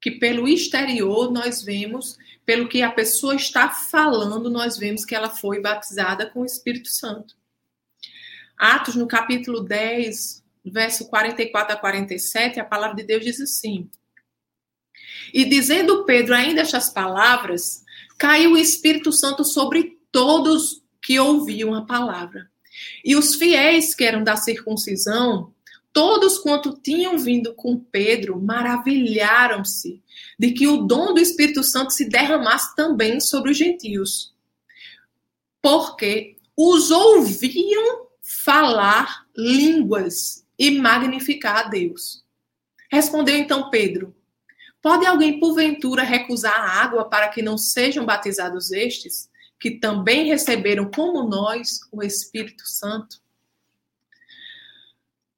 Que 0.00 0.12
pelo 0.12 0.48
exterior 0.48 1.32
nós 1.32 1.62
vemos, 1.62 2.16
pelo 2.44 2.68
que 2.68 2.82
a 2.82 2.90
pessoa 2.90 3.34
está 3.34 3.68
falando, 3.68 4.50
nós 4.50 4.76
vemos 4.76 5.04
que 5.04 5.14
ela 5.14 5.30
foi 5.30 5.60
batizada 5.60 6.28
com 6.30 6.40
o 6.40 6.46
Espírito 6.46 6.88
Santo. 6.88 7.36
Atos, 8.56 8.96
no 8.96 9.06
capítulo 9.06 9.60
10, 9.60 10.44
verso 10.64 11.08
44 11.08 11.74
a 11.74 11.78
47, 11.78 12.58
a 12.58 12.64
palavra 12.64 12.96
de 12.96 13.04
Deus 13.04 13.24
diz 13.24 13.40
assim: 13.40 13.88
e 15.32 15.44
dizendo 15.44 16.04
Pedro 16.04 16.34
ainda 16.34 16.60
estas 16.60 16.88
palavras, 16.88 17.84
caiu 18.18 18.52
o 18.52 18.58
Espírito 18.58 19.12
Santo 19.12 19.44
sobre 19.44 19.98
todos 20.10 20.82
que 21.02 21.18
ouviam 21.18 21.74
a 21.74 21.82
palavra. 21.82 22.50
E 23.04 23.14
os 23.16 23.34
fiéis 23.34 23.94
que 23.94 24.04
eram 24.04 24.24
da 24.24 24.36
circuncisão, 24.36 25.52
todos 25.92 26.38
quanto 26.38 26.78
tinham 26.82 27.18
vindo 27.18 27.54
com 27.54 27.78
Pedro, 27.78 28.40
maravilharam-se 28.40 30.02
de 30.38 30.52
que 30.52 30.66
o 30.66 30.78
dom 30.78 31.14
do 31.14 31.20
Espírito 31.20 31.62
Santo 31.62 31.92
se 31.92 32.08
derramasse 32.08 32.74
também 32.74 33.20
sobre 33.20 33.50
os 33.50 33.56
gentios. 33.56 34.34
Porque 35.62 36.36
os 36.56 36.90
ouviam 36.90 38.06
falar 38.22 39.26
línguas 39.36 40.44
e 40.58 40.70
magnificar 40.70 41.66
a 41.66 41.68
Deus. 41.68 42.24
Respondeu 42.90 43.36
então 43.36 43.70
Pedro: 43.70 44.15
Pode 44.86 45.04
alguém, 45.04 45.40
porventura, 45.40 46.04
recusar 46.04 46.54
a 46.54 46.80
água 46.80 47.10
para 47.10 47.28
que 47.28 47.42
não 47.42 47.58
sejam 47.58 48.06
batizados 48.06 48.70
estes, 48.70 49.28
que 49.58 49.80
também 49.80 50.28
receberam, 50.28 50.88
como 50.88 51.28
nós, 51.28 51.80
o 51.90 52.04
Espírito 52.04 52.62
Santo? 52.64 53.20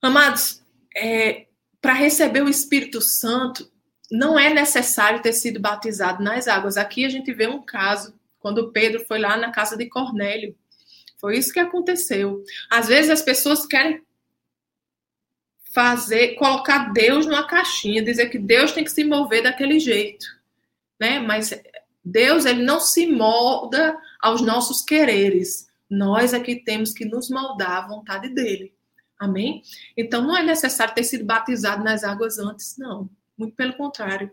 Amados, 0.03 0.63
é, 0.95 1.47
para 1.81 1.95
receber 1.95 2.43
o 2.43 2.49
Espírito 2.51 3.01
Santo, 3.01 3.73
não 4.11 4.39
é 4.39 4.53
necessário 4.53 5.23
ter 5.23 5.33
sido 5.33 5.59
batizado 5.59 6.23
nas 6.23 6.47
águas. 6.47 6.77
Aqui 6.77 7.07
a 7.07 7.09
gente 7.09 7.33
vê 7.33 7.47
um 7.47 7.65
caso, 7.65 8.21
quando 8.39 8.71
Pedro 8.71 9.03
foi 9.07 9.19
lá 9.19 9.35
na 9.39 9.51
casa 9.51 9.79
de 9.79 9.89
Cornélio. 9.89 10.55
Foi 11.19 11.39
isso 11.39 11.55
que 11.55 11.59
aconteceu. 11.59 12.45
Às 12.71 12.89
vezes 12.89 13.11
as 13.11 13.23
pessoas 13.23 13.65
querem 13.65 14.03
fazer, 15.79 16.35
colocar 16.35 16.93
Deus 16.93 17.25
numa 17.25 17.47
caixinha, 17.47 18.03
dizer 18.03 18.31
que 18.31 18.39
Deus 18.39 18.73
tem 18.73 18.83
que 18.83 18.91
se 18.91 19.05
mover 19.05 19.45
daquele 19.45 19.79
jeito, 19.79 20.27
né? 20.99 21.21
Mas 21.21 21.53
Deus 22.05 22.45
ele 22.45 22.65
não 22.65 22.81
se 22.81 23.07
molda 23.07 23.97
aos 24.21 24.41
nossos 24.41 24.83
quereres. 24.83 25.69
Nós 25.89 26.35
aqui 26.35 26.51
é 26.55 26.65
temos 26.65 26.93
que 26.93 27.05
nos 27.05 27.31
moldar 27.31 27.85
à 27.85 27.87
vontade 27.87 28.29
dele. 28.31 28.75
Amém? 29.17 29.63
Então 29.97 30.21
não 30.21 30.37
é 30.37 30.43
necessário 30.43 30.97
ter 30.97 31.05
sido 31.05 31.25
batizado 31.25 31.85
nas 31.85 32.03
águas 32.03 32.41
antes, 32.41 32.77
não. 32.77 33.09
Muito 33.37 33.55
pelo 33.55 33.77
contrário. 33.77 34.33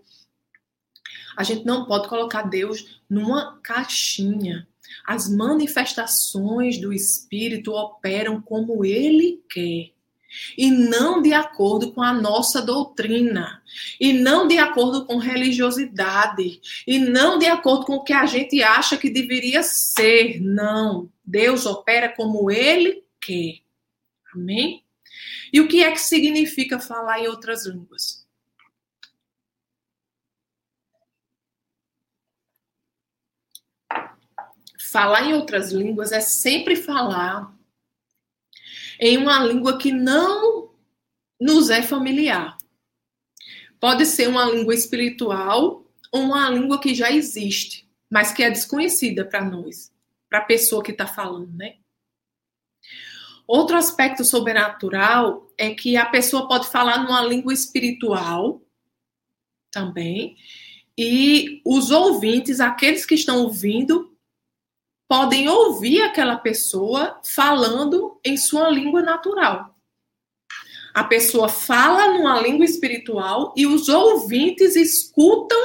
A 1.37 1.43
gente 1.43 1.63
não 1.63 1.85
pode 1.85 2.07
colocar 2.09 2.41
Deus 2.41 3.03
numa 3.07 3.59
caixinha. 3.61 4.67
As 5.05 5.29
manifestações 5.29 6.81
do 6.81 6.91
Espírito 6.91 7.71
operam 7.71 8.41
como 8.41 8.83
ele 8.83 9.43
quer 9.47 9.94
e 10.57 10.71
não 10.71 11.21
de 11.21 11.33
acordo 11.33 11.91
com 11.91 12.01
a 12.01 12.13
nossa 12.13 12.61
doutrina, 12.61 13.61
e 13.99 14.13
não 14.13 14.47
de 14.47 14.57
acordo 14.57 15.05
com 15.05 15.17
religiosidade, 15.17 16.61
e 16.85 16.99
não 16.99 17.37
de 17.37 17.45
acordo 17.45 17.85
com 17.85 17.95
o 17.95 18.03
que 18.03 18.13
a 18.13 18.25
gente 18.25 18.61
acha 18.63 18.97
que 18.97 19.09
deveria 19.09 19.63
ser. 19.63 20.39
Não. 20.41 21.09
Deus 21.23 21.65
opera 21.65 22.09
como 22.09 22.51
ele 22.51 23.03
quer. 23.19 23.59
Amém? 24.33 24.83
E 25.51 25.61
o 25.61 25.67
que 25.67 25.83
é 25.83 25.91
que 25.91 26.01
significa 26.01 26.79
falar 26.79 27.19
em 27.19 27.27
outras 27.27 27.65
línguas? 27.65 28.25
Falar 34.91 35.29
em 35.29 35.33
outras 35.33 35.71
línguas 35.71 36.11
é 36.11 36.21
sempre 36.21 36.75
falar 36.75 37.53
em 38.99 39.17
uma 39.17 39.39
língua 39.39 39.77
que 39.77 39.91
não 39.91 40.69
nos 41.39 41.69
é 41.69 41.81
familiar. 41.81 42.57
Pode 43.79 44.05
ser 44.05 44.27
uma 44.27 44.45
língua 44.45 44.73
espiritual 44.73 45.85
ou 46.11 46.21
uma 46.21 46.49
língua 46.49 46.79
que 46.79 46.95
já 46.95 47.11
existe, 47.11 47.87
mas 48.09 48.31
que 48.31 48.43
é 48.43 48.49
desconhecida 48.49 49.25
para 49.25 49.43
nós, 49.43 49.91
para 50.29 50.39
a 50.39 50.45
pessoa 50.45 50.81
que 50.81 50.91
está 50.91 51.05
falando, 51.05 51.53
né? 51.53 51.75
Outro 53.47 53.75
aspecto 53.75 54.23
sobrenatural 54.23 55.51
é 55.57 55.73
que 55.73 55.97
a 55.97 56.05
pessoa 56.05 56.47
pode 56.47 56.67
falar 56.67 57.03
numa 57.03 57.21
língua 57.23 57.53
espiritual 57.53 58.61
também, 59.71 60.37
e 60.97 61.61
os 61.65 61.91
ouvintes, 61.91 62.61
aqueles 62.61 63.05
que 63.05 63.15
estão 63.15 63.43
ouvindo, 63.43 64.14
podem 65.07 65.47
ouvir 65.47 66.01
aquela 66.01 66.37
pessoa 66.37 67.19
falando 67.23 68.19
em 68.23 68.37
sua 68.37 68.69
língua 68.69 69.01
natural. 69.01 69.75
A 70.93 71.03
pessoa 71.03 71.49
fala 71.49 72.13
numa 72.13 72.39
língua 72.39 72.65
espiritual 72.65 73.53
e 73.55 73.67
os 73.67 73.89
ouvintes 73.89 74.75
escutam 74.75 75.59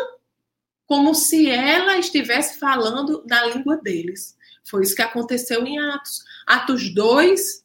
como 0.86 1.14
se 1.14 1.48
ela 1.48 1.96
estivesse 1.98 2.58
falando 2.58 3.24
na 3.26 3.46
língua 3.46 3.76
deles. 3.76 4.36
Foi 4.64 4.82
isso 4.82 4.94
que 4.94 5.02
aconteceu 5.02 5.64
em 5.64 5.78
Atos. 5.78 6.24
Atos 6.46 6.92
2, 6.92 7.64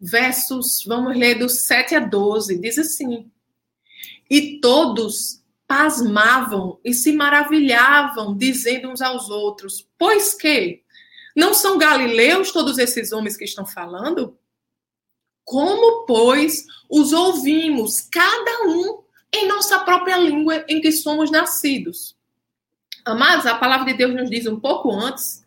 versos, 0.00 0.82
vamos 0.86 1.16
ler 1.16 1.38
do 1.38 1.48
7 1.48 1.94
a 1.94 2.00
12, 2.00 2.58
diz 2.58 2.78
assim: 2.78 3.30
E 4.30 4.58
todos 4.58 5.42
pasmavam 5.66 6.78
e 6.84 6.94
se 6.94 7.12
maravilhavam, 7.12 8.36
dizendo 8.36 8.90
uns 8.90 9.00
aos 9.00 9.28
outros: 9.28 9.86
Pois 9.98 10.34
que 10.34 10.82
não 11.34 11.52
são 11.52 11.78
galileus 11.78 12.52
todos 12.52 12.78
esses 12.78 13.12
homens 13.12 13.36
que 13.36 13.44
estão 13.44 13.66
falando? 13.66 14.38
Como, 15.44 16.06
pois, 16.06 16.64
os 16.90 17.12
ouvimos, 17.12 18.00
cada 18.00 18.68
um 18.68 19.02
em 19.32 19.46
nossa 19.46 19.78
própria 19.80 20.16
língua 20.16 20.64
em 20.68 20.80
que 20.80 20.90
somos 20.90 21.30
nascidos? 21.30 22.16
Amados, 23.04 23.46
a 23.46 23.54
palavra 23.54 23.86
de 23.86 23.94
Deus 23.94 24.14
nos 24.14 24.28
diz 24.28 24.46
um 24.46 24.58
pouco 24.58 24.90
antes 24.92 25.44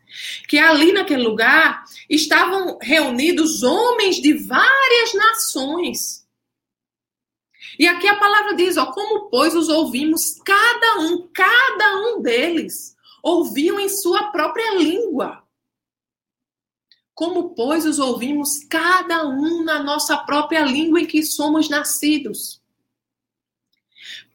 que 0.48 0.58
ali 0.58 0.92
naquele 0.92 1.24
lugar 1.24 1.84
estavam 2.10 2.78
reunidos 2.82 3.64
homens 3.64 4.22
de 4.22 4.34
várias 4.34 5.14
nações. 5.14 6.19
E 7.80 7.88
aqui 7.88 8.10
a 8.10 8.20
palavra 8.20 8.56
diz, 8.56 8.76
ó, 8.76 8.88
como 8.88 9.30
pois 9.30 9.56
os 9.56 9.70
ouvimos 9.70 10.34
cada 10.44 11.00
um, 11.00 11.30
cada 11.34 11.96
um 12.02 12.22
deles 12.22 12.94
ouviam 13.24 13.80
em 13.80 13.88
sua 13.88 14.32
própria 14.32 14.76
língua. 14.76 15.42
Como 17.14 17.56
pois 17.56 17.86
os 17.86 17.98
ouvimos 17.98 18.66
cada 18.70 19.26
um 19.26 19.64
na 19.64 19.82
nossa 19.82 20.18
própria 20.18 20.66
língua 20.66 21.00
em 21.00 21.06
que 21.06 21.24
somos 21.24 21.70
nascidos. 21.70 22.62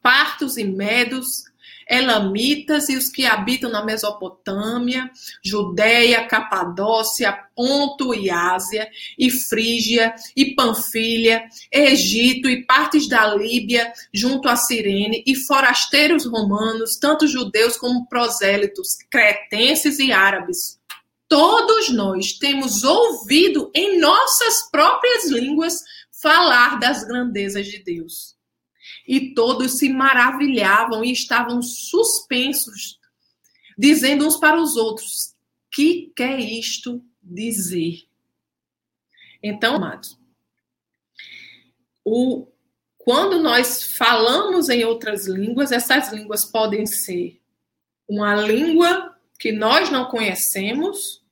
Partos 0.03 0.57
e 0.57 0.65
medos, 0.65 1.45
elamitas 1.89 2.89
e 2.89 2.97
os 2.97 3.09
que 3.09 3.27
habitam 3.27 3.71
na 3.71 3.85
Mesopotâmia, 3.85 5.11
Judéia, 5.43 6.27
Capadócia, 6.27 7.39
Ponto 7.55 8.15
e 8.15 8.31
Ásia, 8.31 8.89
e 9.19 9.31
Frígia, 9.31 10.15
e 10.37 10.55
Panfilha, 10.55 11.45
Egito 11.71 12.49
e 12.49 12.65
partes 12.65 13.09
da 13.09 13.35
Líbia, 13.35 13.93
junto 14.13 14.49
a 14.49 14.57
Cirene, 14.57 15.23
e 15.27 15.35
forasteiros 15.35 16.27
romanos, 16.27 16.97
tanto 16.97 17.27
judeus 17.27 17.77
como 17.77 18.09
prosélitos, 18.09 18.97
cretenses 19.11 19.99
e 19.99 20.13
árabes. 20.13 20.79
Todos 21.29 21.91
nós 21.91 22.33
temos 22.35 22.85
ouvido 22.85 23.71
em 23.75 23.99
nossas 23.99 24.71
próprias 24.71 25.31
línguas 25.31 25.83
falar 26.23 26.79
das 26.79 27.05
grandezas 27.05 27.67
de 27.67 27.83
Deus 27.83 28.34
e 29.07 29.35
todos 29.35 29.79
se 29.79 29.89
maravilhavam 29.89 31.05
e 31.05 31.13
estavam 31.13 31.61
suspensos, 31.63 32.99
dizendo 33.77 34.27
uns 34.27 34.37
para 34.37 34.61
os 34.61 34.77
outros: 34.77 35.35
que 35.71 36.13
quer 36.17 36.39
isto 36.39 37.05
dizer? 37.23 38.07
Então, 39.43 39.77
amados, 39.77 40.19
o, 42.05 42.47
quando 42.97 43.43
nós 43.43 43.83
falamos 43.83 44.69
em 44.69 44.85
outras 44.85 45.27
línguas, 45.27 45.73
essas 45.73 46.13
línguas 46.13 46.45
podem 46.45 46.87
ser 46.87 47.41
uma 48.09 48.35
língua 48.35 49.15
que 49.39 49.53
nós 49.53 49.91
não 49.91 50.07
conhecemos, 50.07 51.23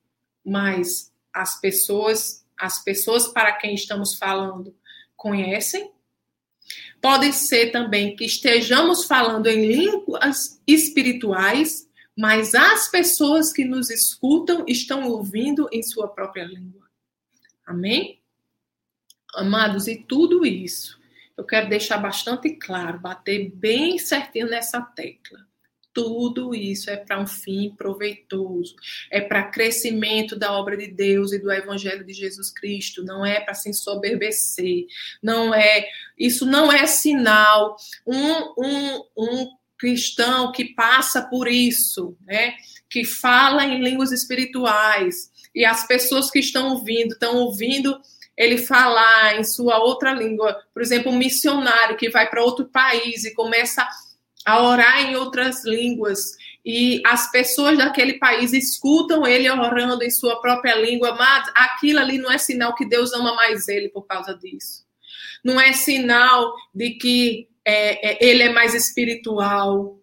mas 0.45 1.13
as 1.33 1.61
pessoas, 1.61 2.45
as 2.59 2.83
pessoas 2.83 3.29
para 3.29 3.53
quem 3.53 3.75
estamos 3.75 4.17
falando 4.19 4.77
conhecem, 5.17 5.91
Pode 7.01 7.33
ser 7.33 7.71
também 7.71 8.15
que 8.15 8.25
estejamos 8.25 9.05
falando 9.05 9.47
em 9.47 9.67
línguas 9.67 10.61
espirituais, 10.67 11.89
mas 12.17 12.55
as 12.55 12.91
pessoas 12.91 13.53
que 13.53 13.65
nos 13.65 13.91
escutam 13.91 14.65
estão 14.69 15.09
ouvindo 15.09 15.69
em 15.73 15.83
sua 15.83 16.09
própria 16.09 16.45
língua. 16.45 16.89
Amém? 17.67 18.21
Amados, 19.35 19.89
e 19.89 19.97
tudo 19.97 20.45
isso 20.45 21.01
eu 21.37 21.45
quero 21.45 21.69
deixar 21.69 21.99
bastante 21.99 22.51
claro, 22.57 23.01
bater 23.01 23.51
bem 23.51 23.99
certinho 23.99 24.49
nessa 24.49 24.81
tecla. 24.81 25.41
Tudo 25.93 26.55
isso 26.55 26.91
é 26.91 26.97
para 26.97 27.21
um 27.21 27.27
fim 27.27 27.75
proveitoso, 27.77 28.75
é 29.11 29.21
para 29.21 29.51
crescimento 29.51 30.35
da 30.35 30.53
obra 30.53 30.77
de 30.77 30.89
Deus 30.89 31.33
e 31.33 31.39
do 31.39 31.53
Evangelho 31.53 32.05
de 32.05 32.13
Jesus 32.13 32.51
Cristo, 32.51 33.05
não 33.05 33.25
é 33.25 33.41
para 33.41 33.55
se 33.55 33.69
ensoberbecer, 33.69 34.87
não 35.23 35.55
é, 35.55 35.87
isso 36.19 36.47
não 36.47 36.73
é 36.73 36.87
sinal. 36.87 37.77
Um, 38.07 38.55
um, 38.59 39.05
um 39.17 39.51
cristão 39.77 40.53
que 40.53 40.67
passa 40.75 41.23
por 41.23 41.49
isso, 41.49 42.17
né, 42.25 42.55
que 42.89 43.05
fala 43.05 43.65
em 43.65 43.83
línguas 43.83 44.13
espirituais, 44.13 45.31
e 45.55 45.65
as 45.65 45.87
pessoas 45.87 46.31
que 46.31 46.39
estão 46.39 46.71
ouvindo, 46.71 47.13
estão 47.13 47.37
ouvindo 47.37 48.01
ele 48.37 48.57
falar 48.57 49.39
em 49.39 49.45
sua 49.45 49.79
outra 49.79 50.13
língua, 50.13 50.57
por 50.73 50.83
exemplo, 50.83 51.13
um 51.13 51.17
missionário 51.17 51.97
que 51.97 52.09
vai 52.09 52.29
para 52.31 52.43
outro 52.43 52.67
país 52.67 53.25
e 53.25 53.35
começa 53.35 53.87
a 54.45 54.63
orar 54.63 55.03
em 55.03 55.17
outras 55.17 55.65
línguas 55.65 56.37
e 56.65 57.03
as 57.05 57.31
pessoas 57.31 57.77
daquele 57.77 58.15
país 58.15 58.53
escutam 58.53 59.27
ele 59.27 59.51
orando 59.51 60.03
em 60.05 60.11
sua 60.11 60.41
própria 60.41 60.77
língua, 60.77 61.15
mas 61.17 61.51
aquilo 61.55 61.99
ali 61.99 62.19
não 62.19 62.31
é 62.31 62.39
sinal 62.39 62.75
que 62.75 62.89
Deus 62.89 63.13
ama 63.13 63.35
mais 63.35 63.67
ele 63.69 63.89
por 63.89 64.03
causa 64.07 64.35
disso. 64.35 64.85
Não 65.45 65.61
é 65.61 65.73
sinal 65.73 66.55
de 66.73 66.91
que 66.91 67.49
é, 67.65 68.11
é, 68.11 68.25
ele 68.25 68.45
é 68.45 68.53
mais 68.53 68.75
espiritual. 68.75 70.01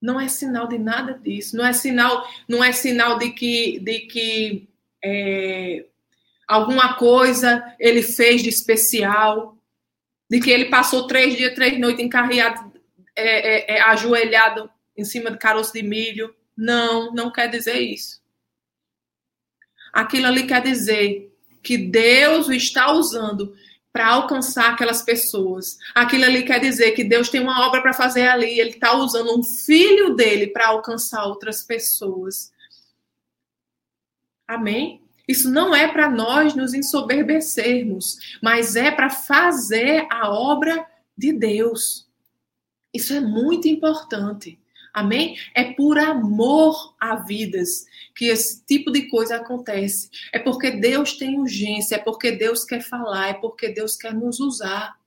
Não 0.00 0.20
é 0.20 0.28
sinal 0.28 0.68
de 0.68 0.78
nada 0.78 1.14
disso. 1.14 1.56
Não 1.56 1.66
é 1.66 1.72
sinal, 1.72 2.24
não 2.48 2.62
é 2.62 2.70
sinal 2.70 3.18
de 3.18 3.32
que, 3.32 3.80
de 3.80 4.00
que 4.00 4.68
é, 5.02 5.86
alguma 6.46 6.94
coisa 6.94 7.64
ele 7.80 8.02
fez 8.02 8.44
de 8.44 8.48
especial 8.48 9.59
de 10.30 10.40
que 10.40 10.50
ele 10.50 10.66
passou 10.66 11.08
três 11.08 11.36
dias, 11.36 11.54
três 11.54 11.78
noites 11.78 12.04
encarreado, 12.04 12.72
é, 13.16 13.74
é, 13.74 13.76
é, 13.76 13.80
ajoelhado 13.82 14.70
em 14.96 15.04
cima 15.04 15.30
de 15.30 15.38
caroço 15.38 15.72
de 15.72 15.82
milho. 15.82 16.32
Não, 16.56 17.12
não 17.12 17.32
quer 17.32 17.50
dizer 17.50 17.80
isso. 17.80 18.20
Aquilo 19.92 20.26
ali 20.26 20.46
quer 20.46 20.62
dizer 20.62 21.36
que 21.62 21.76
Deus 21.76 22.46
o 22.46 22.52
está 22.52 22.92
usando 22.92 23.52
para 23.92 24.06
alcançar 24.06 24.72
aquelas 24.72 25.02
pessoas. 25.02 25.76
Aquilo 25.92 26.24
ali 26.24 26.44
quer 26.44 26.60
dizer 26.60 26.92
que 26.92 27.02
Deus 27.02 27.28
tem 27.28 27.40
uma 27.40 27.66
obra 27.66 27.82
para 27.82 27.92
fazer 27.92 28.28
ali. 28.28 28.60
Ele 28.60 28.70
está 28.70 28.94
usando 28.96 29.36
um 29.36 29.42
filho 29.42 30.14
dele 30.14 30.46
para 30.46 30.68
alcançar 30.68 31.24
outras 31.24 31.64
pessoas. 31.64 32.52
Amém? 34.46 35.02
Isso 35.30 35.48
não 35.48 35.72
é 35.72 35.86
para 35.86 36.10
nós 36.10 36.56
nos 36.56 36.74
ensoberbecermos, 36.74 38.36
mas 38.42 38.74
é 38.74 38.90
para 38.90 39.08
fazer 39.08 40.04
a 40.10 40.28
obra 40.28 40.84
de 41.16 41.32
Deus. 41.32 42.10
Isso 42.92 43.14
é 43.14 43.20
muito 43.20 43.68
importante. 43.68 44.58
Amém? 44.92 45.36
É 45.54 45.72
por 45.72 46.00
amor 46.00 46.96
a 47.00 47.14
vidas 47.14 47.86
que 48.16 48.24
esse 48.24 48.66
tipo 48.66 48.90
de 48.90 49.06
coisa 49.06 49.36
acontece. 49.36 50.10
É 50.32 50.38
porque 50.40 50.72
Deus 50.72 51.12
tem 51.12 51.38
urgência, 51.38 51.94
é 51.94 51.98
porque 51.98 52.32
Deus 52.32 52.64
quer 52.64 52.80
falar, 52.80 53.28
é 53.28 53.34
porque 53.34 53.68
Deus 53.68 53.96
quer 53.96 54.12
nos 54.12 54.40
usar. 54.40 54.98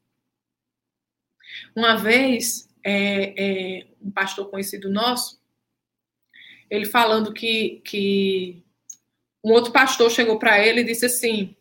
Uma 1.76 1.98
vez, 1.98 2.70
é, 2.82 3.34
é, 3.82 3.88
um 4.02 4.10
pastor 4.10 4.50
conhecido 4.50 4.90
nosso, 4.90 5.38
ele 6.70 6.86
falando 6.86 7.34
que, 7.34 7.82
que 7.84 8.63
um 9.44 9.52
outro 9.52 9.72
pastor 9.72 10.10
chegou 10.10 10.40
para 10.40 10.60
ele 10.66 10.82
e 10.82 10.86
disse 10.86 11.06
assim: 11.06 11.56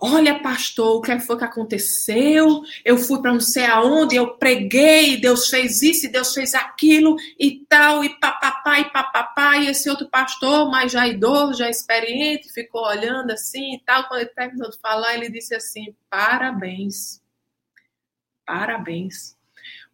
Olha, 0.00 0.38
pastor, 0.40 0.96
o 0.96 1.00
que 1.00 1.18
foi 1.18 1.36
que 1.36 1.44
aconteceu? 1.44 2.62
Eu 2.84 2.96
fui 2.96 3.20
para 3.20 3.32
não 3.32 3.40
sei 3.40 3.64
aonde, 3.64 4.14
eu 4.14 4.36
preguei, 4.36 5.16
Deus 5.16 5.48
fez 5.48 5.82
isso 5.82 6.10
Deus 6.12 6.32
fez 6.32 6.54
aquilo 6.54 7.16
e 7.36 7.66
tal, 7.68 8.04
e 8.04 8.10
papapá, 8.20 8.78
e 8.78 8.92
papapá. 8.92 9.56
E 9.58 9.66
esse 9.66 9.90
outro 9.90 10.08
pastor, 10.08 10.70
mais 10.70 10.92
já 10.92 11.08
idoso, 11.08 11.58
já 11.58 11.68
experiente, 11.68 12.52
ficou 12.52 12.86
olhando 12.86 13.32
assim 13.32 13.74
e 13.74 13.80
tal. 13.80 14.06
Quando 14.06 14.20
ele 14.20 14.30
terminou 14.30 14.70
de 14.70 14.78
falar, 14.78 15.16
ele 15.16 15.30
disse 15.30 15.52
assim: 15.56 15.92
parabéns, 16.08 17.20
parabéns. 18.46 19.36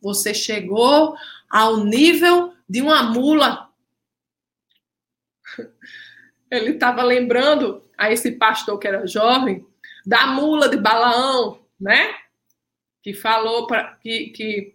Você 0.03 0.35
chegou 0.35 1.17
ao 1.49 1.79
nível 1.83 2.53
de 2.69 2.83
uma 2.83 3.03
mula. 3.05 3.71
Ele 6.57 6.71
estava 6.71 7.03
lembrando 7.03 7.83
a 7.97 8.13
esse 8.13 8.33
pastor 8.33 8.79
que 8.79 8.89
era 8.89 9.07
jovem 9.07 9.67
da 10.05 10.27
mula 10.27 10.69
de 10.69 10.77
Balaão, 10.77 11.61
né? 11.81 12.15
Que 13.03 13.15
falou 13.15 13.67
para 13.67 13.95
que, 13.97 14.29
que 14.31 14.75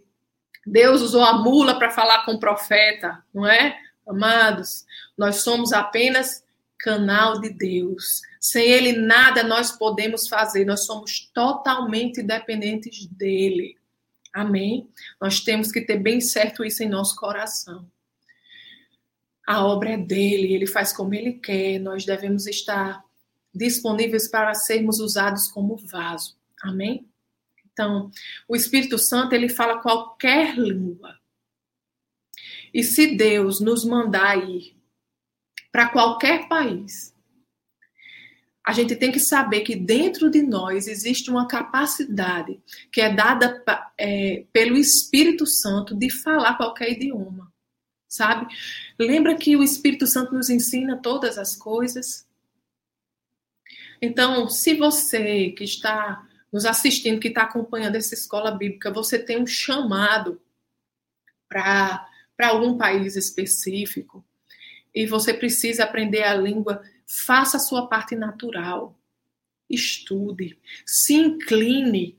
Deus 0.66 1.00
usou 1.02 1.22
a 1.22 1.34
mula 1.34 1.78
para 1.78 1.90
falar 1.90 2.24
com 2.24 2.32
o 2.32 2.40
profeta, 2.40 3.24
não 3.32 3.46
é? 3.46 3.78
Amados, 4.06 4.84
nós 5.16 5.36
somos 5.36 5.72
apenas 5.72 6.44
canal 6.78 7.40
de 7.40 7.50
Deus. 7.50 8.22
Sem 8.40 8.68
ele 8.70 8.92
nada 8.92 9.42
nós 9.42 9.70
podemos 9.70 10.26
fazer, 10.26 10.64
nós 10.64 10.84
somos 10.84 11.30
totalmente 11.32 12.22
dependentes 12.22 13.06
dele. 13.06 13.76
Amém? 14.32 14.88
Nós 15.20 15.40
temos 15.40 15.70
que 15.70 15.80
ter 15.80 15.98
bem 15.98 16.20
certo 16.20 16.64
isso 16.64 16.82
em 16.82 16.88
nosso 16.88 17.16
coração. 17.16 17.86
A 19.50 19.64
obra 19.64 19.94
é 19.94 19.96
dele, 19.96 20.54
ele 20.54 20.64
faz 20.64 20.92
como 20.92 21.12
ele 21.12 21.32
quer, 21.32 21.80
nós 21.80 22.04
devemos 22.04 22.46
estar 22.46 23.04
disponíveis 23.52 24.30
para 24.30 24.54
sermos 24.54 25.00
usados 25.00 25.48
como 25.48 25.76
vaso. 25.76 26.38
Amém? 26.62 27.04
Então, 27.72 28.12
o 28.46 28.54
Espírito 28.54 28.96
Santo, 28.96 29.34
ele 29.34 29.48
fala 29.48 29.82
qualquer 29.82 30.56
língua. 30.56 31.18
E 32.72 32.84
se 32.84 33.16
Deus 33.16 33.60
nos 33.60 33.84
mandar 33.84 34.38
ir 34.38 34.76
para 35.72 35.88
qualquer 35.88 36.46
país, 36.46 37.12
a 38.64 38.72
gente 38.72 38.94
tem 38.94 39.10
que 39.10 39.18
saber 39.18 39.62
que 39.62 39.74
dentro 39.74 40.30
de 40.30 40.42
nós 40.42 40.86
existe 40.86 41.28
uma 41.28 41.48
capacidade 41.48 42.62
que 42.92 43.00
é 43.00 43.12
dada 43.12 43.64
é, 43.98 44.44
pelo 44.52 44.76
Espírito 44.76 45.44
Santo 45.44 45.92
de 45.96 46.08
falar 46.08 46.56
qualquer 46.56 46.92
idioma, 46.92 47.52
sabe? 48.10 48.52
Lembra 48.98 49.36
que 49.36 49.56
o 49.56 49.62
Espírito 49.62 50.04
Santo 50.06 50.34
nos 50.34 50.50
ensina 50.50 50.96
todas 50.96 51.38
as 51.38 51.54
coisas? 51.54 52.26
Então, 54.02 54.48
se 54.48 54.74
você 54.74 55.50
que 55.50 55.62
está 55.62 56.26
nos 56.52 56.66
assistindo, 56.66 57.20
que 57.20 57.28
está 57.28 57.44
acompanhando 57.44 57.94
essa 57.94 58.12
escola 58.12 58.50
bíblica, 58.50 58.90
você 58.90 59.16
tem 59.16 59.40
um 59.40 59.46
chamado 59.46 60.40
para 61.48 62.04
algum 62.40 62.76
país 62.76 63.14
específico 63.14 64.24
e 64.92 65.06
você 65.06 65.32
precisa 65.32 65.84
aprender 65.84 66.24
a 66.24 66.34
língua, 66.34 66.82
faça 67.06 67.58
a 67.58 67.60
sua 67.60 67.86
parte 67.86 68.16
natural. 68.16 68.98
Estude, 69.68 70.58
se 70.84 71.14
incline 71.14 72.18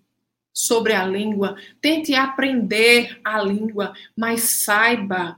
sobre 0.54 0.94
a 0.94 1.06
língua, 1.06 1.58
tente 1.82 2.14
aprender 2.14 3.20
a 3.26 3.42
língua, 3.42 3.94
mas 4.16 4.62
saiba 4.64 5.38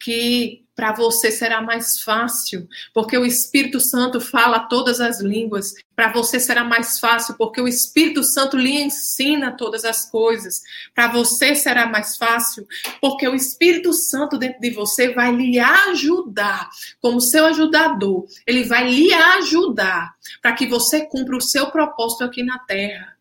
que 0.00 0.64
para 0.80 0.92
você 0.92 1.30
será 1.30 1.60
mais 1.60 2.00
fácil, 2.00 2.66
porque 2.94 3.16
o 3.18 3.26
Espírito 3.26 3.78
Santo 3.78 4.18
fala 4.18 4.60
todas 4.60 4.98
as 4.98 5.20
línguas. 5.20 5.74
Para 5.94 6.10
você 6.10 6.40
será 6.40 6.64
mais 6.64 6.98
fácil, 6.98 7.34
porque 7.36 7.60
o 7.60 7.68
Espírito 7.68 8.24
Santo 8.24 8.56
lhe 8.56 8.80
ensina 8.80 9.52
todas 9.52 9.84
as 9.84 10.10
coisas. 10.10 10.62
Para 10.94 11.08
você 11.08 11.54
será 11.54 11.86
mais 11.86 12.16
fácil, 12.16 12.66
porque 12.98 13.28
o 13.28 13.34
Espírito 13.34 13.92
Santo 13.92 14.38
dentro 14.38 14.58
de 14.58 14.70
você 14.70 15.12
vai 15.12 15.36
lhe 15.36 15.60
ajudar, 15.60 16.70
como 17.02 17.20
seu 17.20 17.44
ajudador. 17.44 18.24
Ele 18.46 18.64
vai 18.64 18.90
lhe 18.90 19.12
ajudar 19.12 20.14
para 20.40 20.54
que 20.54 20.66
você 20.66 21.04
cumpra 21.04 21.36
o 21.36 21.42
seu 21.42 21.70
propósito 21.70 22.24
aqui 22.24 22.42
na 22.42 22.58
terra. 22.58 23.18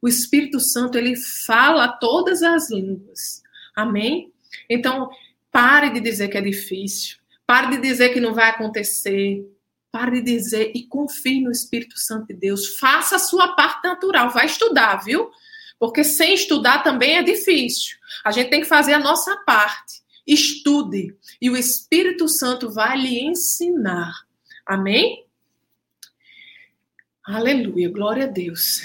O 0.00 0.06
Espírito 0.06 0.60
Santo, 0.60 0.96
ele 0.96 1.16
fala 1.16 1.88
todas 1.88 2.44
as 2.44 2.70
línguas. 2.70 3.42
Amém? 3.74 4.32
Então, 4.68 5.10
Pare 5.52 5.90
de 5.90 6.00
dizer 6.00 6.28
que 6.28 6.38
é 6.38 6.40
difícil. 6.40 7.18
Pare 7.46 7.76
de 7.76 7.82
dizer 7.82 8.08
que 8.08 8.20
não 8.20 8.32
vai 8.32 8.48
acontecer. 8.48 9.46
Pare 9.92 10.22
de 10.22 10.22
dizer 10.22 10.72
e 10.74 10.86
confie 10.86 11.42
no 11.42 11.52
Espírito 11.52 11.98
Santo 11.98 12.28
de 12.28 12.34
Deus. 12.34 12.78
Faça 12.78 13.16
a 13.16 13.18
sua 13.18 13.54
parte 13.54 13.86
natural. 13.86 14.30
Vai 14.30 14.46
estudar, 14.46 15.04
viu? 15.04 15.30
Porque 15.78 16.02
sem 16.02 16.32
estudar 16.32 16.82
também 16.82 17.18
é 17.18 17.22
difícil. 17.22 17.98
A 18.24 18.30
gente 18.30 18.48
tem 18.48 18.62
que 18.62 18.66
fazer 18.66 18.94
a 18.94 18.98
nossa 18.98 19.36
parte. 19.44 20.00
Estude. 20.26 21.14
E 21.40 21.50
o 21.50 21.56
Espírito 21.56 22.26
Santo 22.28 22.70
vai 22.70 22.96
lhe 22.96 23.20
ensinar. 23.20 24.12
Amém? 24.64 25.26
Aleluia, 27.24 27.90
glória 27.90 28.24
a 28.24 28.28
Deus. 28.28 28.80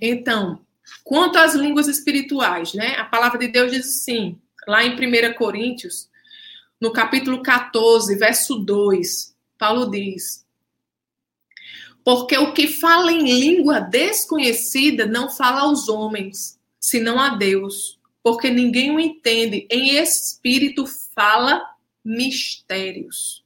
Então, 0.00 0.60
quanto 1.02 1.38
às 1.38 1.54
línguas 1.54 1.88
espirituais, 1.88 2.74
né? 2.74 2.96
A 2.96 3.04
palavra 3.04 3.38
de 3.38 3.48
Deus 3.48 3.72
diz 3.72 3.86
assim, 3.86 4.38
lá 4.70 4.84
em 4.84 4.94
1 4.94 5.34
Coríntios, 5.34 6.08
no 6.80 6.92
capítulo 6.92 7.42
14, 7.42 8.14
verso 8.16 8.54
2, 8.54 9.36
Paulo 9.58 9.90
diz: 9.90 10.46
Porque 12.04 12.38
o 12.38 12.54
que 12.54 12.68
fala 12.68 13.10
em 13.10 13.24
língua 13.24 13.80
desconhecida 13.80 15.06
não 15.06 15.28
fala 15.28 15.62
aos 15.62 15.88
homens, 15.88 16.58
senão 16.78 17.18
a 17.18 17.30
Deus, 17.30 17.98
porque 18.22 18.48
ninguém 18.48 18.94
o 18.94 19.00
entende. 19.00 19.66
Em 19.68 19.96
espírito 19.96 20.86
fala 21.14 21.60
mistérios. 22.04 23.44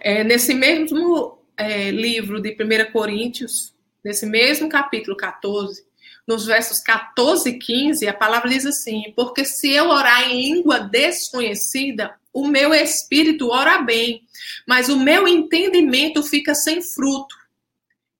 É, 0.00 0.24
nesse 0.24 0.54
mesmo 0.54 1.38
é, 1.56 1.92
livro 1.92 2.40
de 2.40 2.50
1 2.50 2.90
Coríntios, 2.90 3.72
nesse 4.02 4.26
mesmo 4.26 4.68
capítulo 4.68 5.16
14, 5.16 5.86
nos 6.30 6.46
versos 6.46 6.78
14 6.78 7.50
e 7.50 7.58
15, 7.58 8.06
a 8.06 8.14
palavra 8.14 8.48
diz 8.48 8.64
assim: 8.64 9.12
Porque 9.16 9.44
se 9.44 9.68
eu 9.68 9.88
orar 9.88 10.30
em 10.30 10.54
língua 10.54 10.78
desconhecida, 10.78 12.14
o 12.32 12.46
meu 12.46 12.72
espírito 12.72 13.48
ora 13.48 13.82
bem, 13.82 14.22
mas 14.64 14.88
o 14.88 14.96
meu 14.96 15.26
entendimento 15.26 16.22
fica 16.22 16.54
sem 16.54 16.80
fruto. 16.80 17.34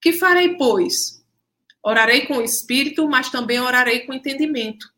Que 0.01 0.11
farei, 0.11 0.57
pois? 0.57 1.23
Orarei 1.81 2.25
com 2.25 2.39
o 2.39 2.41
espírito, 2.41 3.07
mas 3.07 3.29
também 3.29 3.61
orarei 3.61 4.01
com 4.01 4.13
entendimento. 4.13 4.91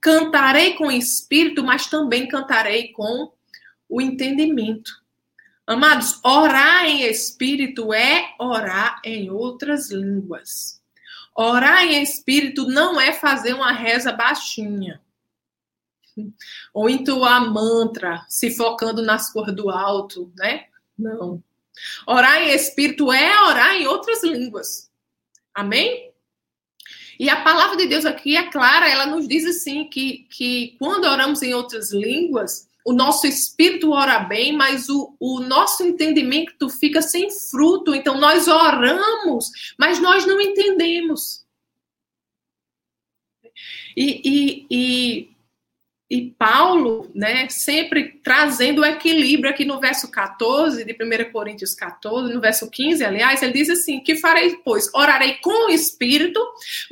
Cantarei 0.00 0.74
com 0.74 0.88
o 0.88 0.92
espírito, 0.92 1.62
mas 1.62 1.86
também 1.86 2.26
cantarei 2.26 2.88
com 2.88 3.32
o 3.88 4.00
entendimento. 4.00 4.90
Amados, 5.64 6.18
orar 6.24 6.84
em 6.84 7.02
espírito 7.04 7.94
é 7.94 8.34
orar 8.40 9.00
em 9.04 9.30
outras 9.30 9.88
línguas. 9.88 10.75
Orar 11.36 11.84
em 11.84 12.02
espírito 12.02 12.66
não 12.66 13.00
é 13.00 13.12
fazer 13.12 13.52
uma 13.52 13.72
reza 13.72 14.10
baixinha. 14.12 15.00
Ou 16.72 16.88
entoar 16.88 17.52
mantra, 17.52 18.24
se 18.28 18.56
focando 18.56 19.02
nas 19.02 19.30
cores 19.30 19.54
do 19.54 19.68
alto, 19.68 20.32
né? 20.34 20.66
Não. 20.98 21.42
Orar 22.06 22.40
em 22.40 22.54
espírito 22.54 23.12
é 23.12 23.42
orar 23.48 23.74
em 23.74 23.86
outras 23.86 24.24
línguas. 24.24 24.90
Amém? 25.54 26.10
E 27.18 27.28
a 27.28 27.42
palavra 27.42 27.76
de 27.76 27.86
Deus 27.86 28.06
aqui 28.06 28.36
é 28.36 28.50
clara, 28.50 28.88
ela 28.88 29.06
nos 29.06 29.26
diz 29.26 29.44
assim 29.44 29.88
que, 29.88 30.26
que 30.30 30.76
quando 30.78 31.04
oramos 31.04 31.42
em 31.42 31.54
outras 31.54 31.92
línguas, 31.92 32.68
o 32.86 32.92
nosso 32.92 33.26
espírito 33.26 33.90
ora 33.90 34.20
bem, 34.20 34.52
mas 34.52 34.88
o, 34.88 35.12
o 35.18 35.40
nosso 35.40 35.82
entendimento 35.82 36.68
fica 36.68 37.02
sem 37.02 37.28
fruto. 37.50 37.92
Então, 37.92 38.20
nós 38.20 38.46
oramos, 38.46 39.50
mas 39.76 40.00
nós 40.00 40.24
não 40.24 40.40
entendemos. 40.40 41.44
E, 43.96 44.20
e, 44.24 44.66
e, 44.70 45.35
e, 46.08 46.30
Paulo, 46.38 47.10
né, 47.12 47.48
sempre 47.48 48.20
trazendo 48.22 48.82
o 48.82 48.84
equilíbrio 48.84 49.50
aqui 49.50 49.64
no 49.64 49.80
verso 49.80 50.08
14 50.08 50.84
de 50.84 50.92
1 50.92 51.32
Coríntios 51.32 51.74
14, 51.74 52.32
no 52.32 52.40
verso 52.40 52.70
15, 52.70 53.04
aliás, 53.04 53.42
ele 53.42 53.52
diz 53.52 53.68
assim: 53.68 53.98
que 53.98 54.14
farei, 54.14 54.56
pois, 54.64 54.88
orarei 54.94 55.34
com 55.42 55.66
o 55.66 55.70
espírito, 55.70 56.40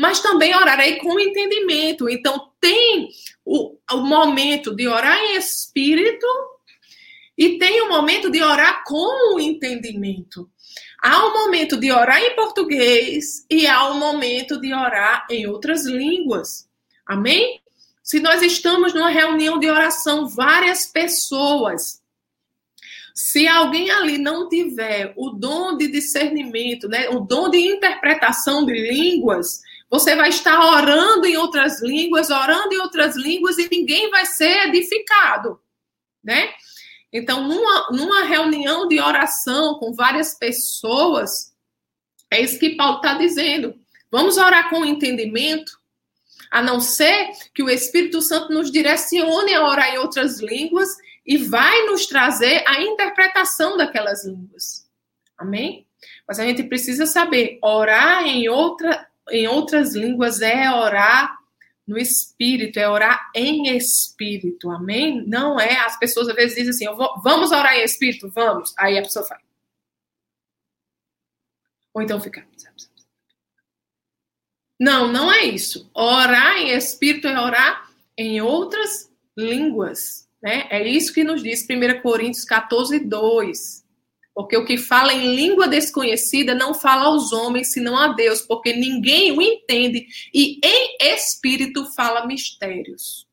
mas 0.00 0.20
também 0.20 0.52
orarei 0.56 0.96
com 0.96 1.14
o 1.14 1.20
entendimento. 1.20 2.08
Então, 2.08 2.50
tem 2.60 3.08
o, 3.44 3.76
o 3.92 3.96
momento 3.98 4.74
de 4.74 4.88
orar 4.88 5.16
em 5.16 5.36
espírito 5.36 6.26
e 7.38 7.56
tem 7.56 7.82
o 7.82 7.88
momento 7.88 8.28
de 8.28 8.42
orar 8.42 8.82
com 8.84 9.36
o 9.36 9.38
entendimento. 9.38 10.50
Há 11.00 11.24
um 11.24 11.34
momento 11.34 11.76
de 11.76 11.92
orar 11.92 12.20
em 12.20 12.34
português 12.34 13.46
e 13.48 13.64
há 13.66 13.88
um 13.90 13.98
momento 13.98 14.60
de 14.60 14.74
orar 14.74 15.24
em 15.30 15.46
outras 15.46 15.84
línguas. 15.86 16.68
Amém? 17.06 17.60
Se 18.04 18.20
nós 18.20 18.42
estamos 18.42 18.92
numa 18.92 19.08
reunião 19.08 19.58
de 19.58 19.68
oração, 19.70 20.28
várias 20.28 20.86
pessoas, 20.86 22.02
Se 23.16 23.46
alguém 23.46 23.92
ali 23.92 24.18
não 24.18 24.48
tiver 24.48 25.14
o 25.16 25.30
dom 25.30 25.76
de 25.76 25.86
discernimento, 25.86 26.88
né, 26.88 27.08
o 27.10 27.20
dom 27.20 27.48
de 27.48 27.58
interpretação 27.58 28.66
de 28.66 28.72
línguas, 28.72 29.62
você 29.88 30.16
vai 30.16 30.30
estar 30.30 30.58
orando 30.58 31.24
em 31.24 31.36
outras 31.36 31.80
línguas, 31.80 32.28
orando 32.28 32.74
em 32.74 32.78
outras 32.78 33.14
línguas 33.14 33.56
e 33.56 33.68
ninguém 33.70 34.10
vai 34.10 34.26
ser 34.26 34.66
edificado, 34.66 35.60
né? 36.24 36.52
Então, 37.12 37.46
numa, 37.46 37.90
numa 37.92 38.24
reunião 38.24 38.88
de 38.88 39.00
oração 39.00 39.78
com 39.78 39.92
várias 39.94 40.34
pessoas, 40.34 41.54
é 42.32 42.40
isso 42.40 42.58
que 42.58 42.74
Paulo 42.74 42.96
está 42.96 43.14
dizendo. 43.14 43.78
Vamos 44.10 44.36
orar 44.36 44.68
com 44.68 44.84
entendimento, 44.84 45.78
a 46.54 46.62
não 46.62 46.78
ser 46.78 47.32
que 47.52 47.64
o 47.64 47.68
Espírito 47.68 48.22
Santo 48.22 48.54
nos 48.54 48.70
direcione 48.70 49.52
a 49.52 49.66
orar 49.66 49.92
em 49.92 49.98
outras 49.98 50.38
línguas 50.38 50.88
e 51.26 51.36
vai 51.36 51.84
nos 51.86 52.06
trazer 52.06 52.62
a 52.64 52.80
interpretação 52.80 53.76
daquelas 53.76 54.24
línguas. 54.24 54.88
Amém? 55.36 55.84
Mas 56.28 56.38
a 56.38 56.44
gente 56.44 56.62
precisa 56.62 57.06
saber, 57.06 57.58
orar 57.60 58.24
em, 58.24 58.48
outra, 58.48 59.04
em 59.30 59.48
outras 59.48 59.96
línguas 59.96 60.42
é 60.42 60.70
orar 60.70 61.36
no 61.84 61.98
espírito, 61.98 62.78
é 62.78 62.88
orar 62.88 63.32
em 63.34 63.76
espírito, 63.76 64.70
amém? 64.70 65.26
Não 65.26 65.58
é, 65.58 65.76
as 65.78 65.98
pessoas 65.98 66.28
às 66.28 66.36
vezes 66.36 66.54
dizem 66.54 66.86
assim, 66.86 66.96
vou, 66.96 67.20
vamos 67.20 67.50
orar 67.50 67.74
em 67.74 67.82
espírito? 67.82 68.30
Vamos. 68.30 68.72
Aí 68.78 68.96
a 68.96 69.02
pessoa 69.02 69.26
faz. 69.26 69.42
Ou 71.92 72.00
então 72.00 72.20
fica. 72.20 72.46
Não, 74.78 75.10
não 75.10 75.32
é 75.32 75.44
isso. 75.44 75.90
Orar 75.94 76.58
em 76.58 76.70
espírito 76.70 77.28
é 77.28 77.40
orar 77.40 77.88
em 78.18 78.40
outras 78.40 79.10
línguas, 79.36 80.28
né? 80.42 80.66
É 80.70 80.86
isso 80.86 81.12
que 81.12 81.24
nos 81.24 81.42
diz 81.42 81.66
1 81.68 82.00
Coríntios 82.00 82.44
14, 82.44 82.98
2. 83.00 83.84
Porque 84.34 84.56
o 84.56 84.64
que 84.64 84.76
fala 84.76 85.12
em 85.12 85.34
língua 85.34 85.68
desconhecida 85.68 86.54
não 86.54 86.74
fala 86.74 87.04
aos 87.04 87.32
homens, 87.32 87.72
senão 87.72 87.96
a 87.96 88.08
Deus, 88.08 88.40
porque 88.40 88.72
ninguém 88.72 89.30
o 89.30 89.40
entende 89.40 90.06
e 90.34 90.58
em 90.62 90.96
espírito 91.00 91.86
fala 91.94 92.26
mistérios. 92.26 93.28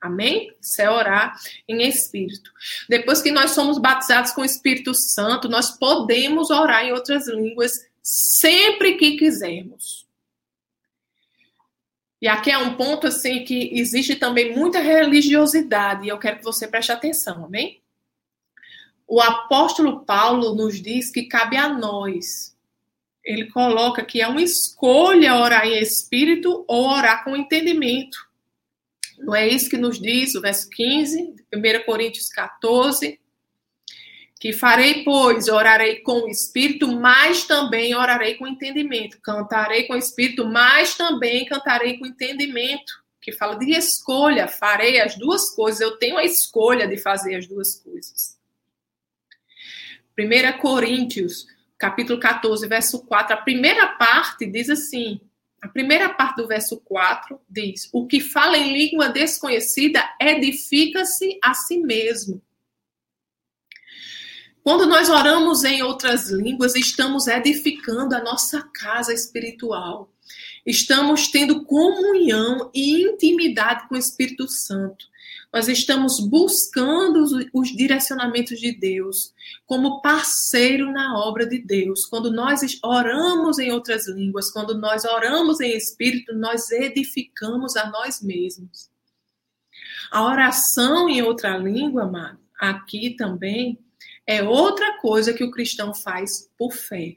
Amém? 0.00 0.50
Isso 0.58 0.80
é 0.80 0.90
orar 0.90 1.38
em 1.68 1.82
espírito. 1.82 2.50
Depois 2.88 3.20
que 3.20 3.30
nós 3.30 3.50
somos 3.50 3.76
batizados 3.76 4.32
com 4.32 4.40
o 4.40 4.46
Espírito 4.46 4.94
Santo, 4.94 5.46
nós 5.46 5.76
podemos 5.76 6.48
orar 6.48 6.86
em 6.86 6.92
outras 6.92 7.28
línguas 7.28 7.86
sempre 8.02 8.96
que 8.96 9.18
quisermos. 9.18 10.08
E 12.20 12.28
aqui 12.28 12.50
é 12.50 12.58
um 12.58 12.76
ponto 12.76 13.06
assim 13.06 13.44
que 13.44 13.70
existe 13.72 14.16
também 14.16 14.54
muita 14.54 14.80
religiosidade, 14.80 16.06
e 16.06 16.08
eu 16.08 16.18
quero 16.18 16.38
que 16.38 16.44
você 16.44 16.68
preste 16.68 16.92
atenção, 16.92 17.44
amém? 17.44 17.80
o 19.10 19.20
apóstolo 19.20 20.04
Paulo 20.04 20.54
nos 20.54 20.80
diz 20.80 21.10
que 21.10 21.24
cabe 21.24 21.56
a 21.56 21.68
nós. 21.68 22.56
Ele 23.24 23.50
coloca 23.50 24.04
que 24.04 24.22
é 24.22 24.28
uma 24.28 24.40
escolha 24.40 25.34
orar 25.34 25.66
em 25.66 25.80
espírito 25.80 26.64
ou 26.68 26.88
orar 26.88 27.24
com 27.24 27.36
entendimento. 27.36 28.16
Não 29.18 29.34
é 29.34 29.48
isso 29.48 29.68
que 29.68 29.76
nos 29.76 30.00
diz 30.00 30.36
o 30.36 30.40
verso 30.40 30.70
15, 30.70 31.34
1 31.52 31.84
Coríntios 31.84 32.28
14? 32.28 33.18
Que 34.40 34.54
farei, 34.54 35.04
pois, 35.04 35.48
orarei 35.48 35.96
com 35.96 36.22
o 36.22 36.28
espírito, 36.28 36.88
mas 36.88 37.44
também 37.44 37.94
orarei 37.94 38.36
com 38.36 38.46
entendimento. 38.46 39.20
Cantarei 39.20 39.84
com 39.84 39.92
o 39.92 39.98
espírito, 39.98 40.46
mas 40.46 40.94
também 40.94 41.44
cantarei 41.44 41.98
com 41.98 42.06
entendimento. 42.06 43.04
Que 43.20 43.32
fala 43.32 43.58
de 43.58 43.70
escolha, 43.72 44.48
farei 44.48 44.98
as 44.98 45.14
duas 45.14 45.54
coisas. 45.54 45.82
Eu 45.82 45.98
tenho 45.98 46.16
a 46.16 46.24
escolha 46.24 46.88
de 46.88 46.96
fazer 46.96 47.34
as 47.34 47.46
duas 47.46 47.76
coisas. 47.80 48.38
1 50.18 50.58
Coríntios, 50.58 51.46
capítulo 51.76 52.18
14, 52.18 52.66
verso 52.66 53.04
4, 53.04 53.34
a 53.34 53.42
primeira 53.42 53.88
parte 53.88 54.46
diz 54.46 54.70
assim: 54.70 55.20
a 55.60 55.68
primeira 55.68 56.08
parte 56.08 56.36
do 56.36 56.48
verso 56.48 56.80
4 56.80 57.38
diz: 57.46 57.90
O 57.92 58.06
que 58.06 58.20
fala 58.20 58.56
em 58.56 58.72
língua 58.72 59.10
desconhecida 59.10 60.02
edifica-se 60.18 61.38
a 61.42 61.52
si 61.52 61.76
mesmo. 61.76 62.40
Quando 64.70 64.86
nós 64.86 65.08
oramos 65.08 65.64
em 65.64 65.82
outras 65.82 66.30
línguas, 66.30 66.76
estamos 66.76 67.26
edificando 67.26 68.14
a 68.14 68.22
nossa 68.22 68.62
casa 68.72 69.12
espiritual. 69.12 70.08
Estamos 70.64 71.26
tendo 71.26 71.64
comunhão 71.64 72.70
e 72.72 73.02
intimidade 73.02 73.88
com 73.88 73.96
o 73.96 73.98
Espírito 73.98 74.46
Santo 74.48 75.10
nós 75.52 75.66
estamos 75.66 76.20
buscando 76.20 77.24
os, 77.24 77.32
os 77.52 77.68
direcionamentos 77.70 78.60
de 78.60 78.70
Deus 78.70 79.34
como 79.66 80.00
parceiro 80.00 80.92
na 80.92 81.18
obra 81.18 81.44
de 81.44 81.58
Deus. 81.58 82.06
Quando 82.06 82.30
nós 82.30 82.60
oramos 82.84 83.58
em 83.58 83.72
outras 83.72 84.06
línguas, 84.06 84.52
quando 84.52 84.78
nós 84.78 85.04
oramos 85.04 85.58
em 85.60 85.76
espírito, 85.76 86.32
nós 86.36 86.70
edificamos 86.70 87.76
a 87.76 87.90
nós 87.90 88.22
mesmos. 88.22 88.88
A 90.12 90.24
oração 90.24 91.08
em 91.08 91.20
outra 91.20 91.58
língua, 91.58 92.04
amado, 92.04 92.38
aqui 92.60 93.16
também 93.16 93.76
é 94.30 94.44
outra 94.44 94.96
coisa 94.98 95.34
que 95.34 95.42
o 95.42 95.50
cristão 95.50 95.92
faz 95.92 96.48
por 96.56 96.72
fé. 96.72 97.16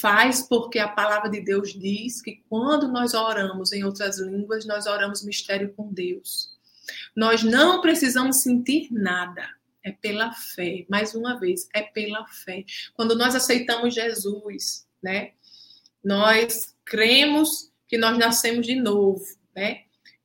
Faz 0.00 0.42
porque 0.42 0.80
a 0.80 0.88
palavra 0.88 1.30
de 1.30 1.40
Deus 1.40 1.72
diz 1.72 2.20
que 2.20 2.42
quando 2.48 2.88
nós 2.88 3.14
oramos 3.14 3.72
em 3.72 3.84
outras 3.84 4.18
línguas, 4.18 4.66
nós 4.66 4.88
oramos 4.88 5.24
mistério 5.24 5.72
com 5.72 5.92
Deus. 5.92 6.50
Nós 7.14 7.44
não 7.44 7.80
precisamos 7.80 8.42
sentir 8.42 8.88
nada. 8.90 9.48
É 9.84 9.92
pela 9.92 10.32
fé. 10.32 10.84
Mais 10.90 11.14
uma 11.14 11.38
vez, 11.38 11.68
é 11.72 11.80
pela 11.80 12.26
fé. 12.26 12.64
Quando 12.94 13.14
nós 13.14 13.36
aceitamos 13.36 13.94
Jesus, 13.94 14.84
né? 15.00 15.34
Nós 16.02 16.74
cremos 16.84 17.70
que 17.86 17.96
nós 17.96 18.18
nascemos 18.18 18.66
de 18.66 18.74
novo, 18.74 19.24
né? 19.54 19.82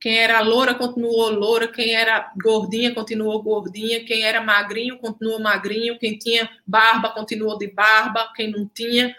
Quem 0.08 0.20
era 0.20 0.40
loura 0.40 0.74
continuou 0.74 1.30
loura, 1.32 1.68
quem 1.68 1.94
era 1.94 2.32
gordinha 2.42 2.96
continuou 2.96 3.44
gordinha, 3.44 4.06
quem 4.06 4.24
era 4.24 4.40
magrinho 4.40 4.98
continuou 5.00 5.38
magrinho, 5.38 6.00
quem 6.00 6.18
tinha 6.18 6.50
barba 6.66 7.10
continuou 7.10 7.58
de 7.58 7.68
barba, 7.68 8.32
quem 8.34 8.50
não 8.50 8.66
tinha 8.70 9.14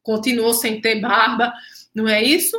continuou 0.00 0.54
sem 0.54 0.80
ter 0.80 1.00
barba, 1.00 1.52
não 1.92 2.06
é 2.06 2.22
isso? 2.22 2.56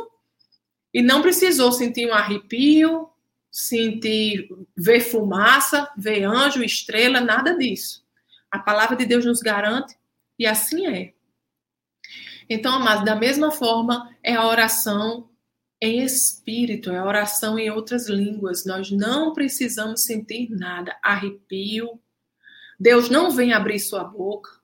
E 0.92 1.00
não 1.00 1.22
precisou 1.22 1.72
sentir 1.72 2.06
um 2.06 2.12
arrepio, 2.12 3.08
sentir, 3.50 4.46
ver 4.76 5.00
fumaça, 5.00 5.90
ver 5.96 6.24
anjo, 6.24 6.62
estrela, 6.62 7.18
nada 7.18 7.56
disso. 7.56 8.04
A 8.50 8.58
palavra 8.58 8.94
de 8.94 9.06
Deus 9.06 9.24
nos 9.24 9.40
garante 9.40 9.96
e 10.38 10.44
assim 10.44 10.86
é. 10.86 11.14
Então, 12.46 12.74
amados, 12.74 13.06
da 13.06 13.16
mesma 13.16 13.50
forma 13.50 14.14
é 14.22 14.34
a 14.34 14.46
oração 14.46 15.29
em 15.80 16.02
espírito, 16.02 16.90
é 16.90 17.02
oração 17.02 17.58
em 17.58 17.70
outras 17.70 18.08
línguas. 18.08 18.66
Nós 18.66 18.90
não 18.90 19.32
precisamos 19.32 20.04
sentir 20.04 20.50
nada, 20.50 20.96
arrepio. 21.02 21.98
Deus 22.78 23.08
não 23.08 23.30
vem 23.30 23.52
abrir 23.52 23.78
sua 23.78 24.04
boca. 24.04 24.60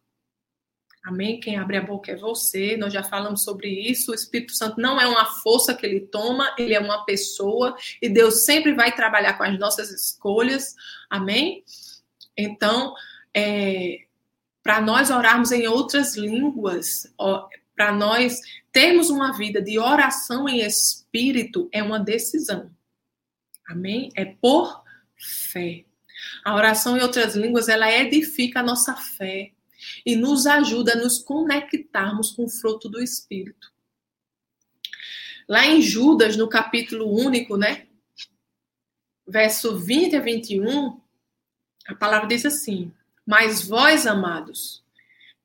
Amém? 1.06 1.38
Quem 1.38 1.56
abre 1.56 1.76
a 1.76 1.82
boca 1.82 2.10
é 2.10 2.16
você. 2.16 2.76
Nós 2.76 2.92
já 2.92 3.02
falamos 3.02 3.44
sobre 3.44 3.68
isso. 3.68 4.10
O 4.10 4.14
Espírito 4.14 4.52
Santo 4.54 4.80
não 4.80 5.00
é 5.00 5.06
uma 5.06 5.24
força 5.24 5.72
que 5.72 5.86
ele 5.86 6.00
toma, 6.00 6.52
ele 6.58 6.74
é 6.74 6.80
uma 6.80 7.04
pessoa 7.04 7.76
e 8.02 8.08
Deus 8.08 8.44
sempre 8.44 8.74
vai 8.74 8.92
trabalhar 8.94 9.34
com 9.34 9.44
as 9.44 9.58
nossas 9.58 9.90
escolhas. 9.90 10.74
Amém? 11.08 11.62
Então, 12.36 12.92
é, 13.32 14.00
para 14.62 14.80
nós 14.80 15.10
orarmos 15.10 15.52
em 15.52 15.68
outras 15.68 16.16
línguas, 16.16 17.06
para 17.76 17.92
nós 17.92 18.40
termos 18.76 19.08
uma 19.08 19.32
vida 19.32 19.62
de 19.62 19.78
oração 19.78 20.46
em 20.46 20.60
espírito, 20.60 21.66
é 21.72 21.82
uma 21.82 21.98
decisão. 21.98 22.70
Amém? 23.66 24.10
É 24.14 24.26
por 24.26 24.84
fé. 25.16 25.86
A 26.44 26.54
oração 26.54 26.94
em 26.94 27.00
outras 27.00 27.34
línguas, 27.34 27.70
ela 27.70 27.90
edifica 27.90 28.60
a 28.60 28.62
nossa 28.62 28.94
fé 28.94 29.52
e 30.04 30.14
nos 30.14 30.46
ajuda 30.46 30.92
a 30.92 30.96
nos 30.96 31.18
conectarmos 31.18 32.32
com 32.32 32.44
o 32.44 32.50
fruto 32.50 32.86
do 32.86 33.02
Espírito. 33.02 33.72
Lá 35.48 35.66
em 35.66 35.80
Judas, 35.80 36.36
no 36.36 36.46
capítulo 36.46 37.10
único, 37.10 37.56
né? 37.56 37.86
Verso 39.26 39.78
20 39.78 40.16
a 40.16 40.20
21, 40.20 41.00
a 41.86 41.94
palavra 41.94 42.28
diz 42.28 42.44
assim: 42.44 42.92
Mas 43.24 43.66
vós, 43.66 44.06
amados, 44.06 44.84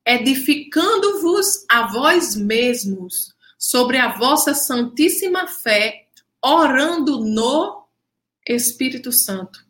edificando-vos 0.05 1.65
a 1.69 1.87
vós 1.91 2.35
mesmos 2.35 3.33
sobre 3.57 3.97
a 3.97 4.17
vossa 4.17 4.53
santíssima 4.53 5.47
fé, 5.47 6.07
orando 6.43 7.19
no 7.19 7.85
Espírito 8.47 9.11
Santo. 9.11 9.63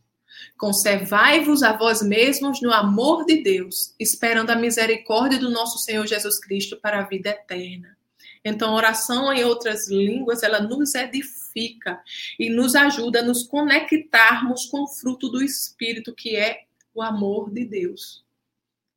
Conservai-vos 0.58 1.64
a 1.64 1.74
vós 1.74 2.02
mesmos 2.02 2.62
no 2.62 2.72
amor 2.72 3.26
de 3.26 3.42
Deus, 3.42 3.94
esperando 4.00 4.52
a 4.52 4.56
misericórdia 4.56 5.40
do 5.40 5.50
nosso 5.50 5.80
Senhor 5.80 6.06
Jesus 6.06 6.40
Cristo 6.40 6.78
para 6.78 7.00
a 7.00 7.04
vida 7.04 7.30
eterna. 7.30 7.98
Então, 8.46 8.74
oração 8.74 9.32
em 9.34 9.44
outras 9.44 9.90
línguas, 9.90 10.42
ela 10.42 10.60
nos 10.60 10.96
edifica 10.96 12.02
e 12.40 12.50
nos 12.50 12.76
ajuda 12.76 13.20
a 13.20 13.24
nos 13.24 13.44
conectarmos 13.44 14.66
com 14.66 14.84
o 14.84 14.88
fruto 14.88 15.30
do 15.30 15.44
Espírito, 15.44 16.14
que 16.14 16.36
é 16.36 16.64
o 16.94 17.02
amor 17.02 17.52
de 17.52 17.66
Deus. 17.66 18.24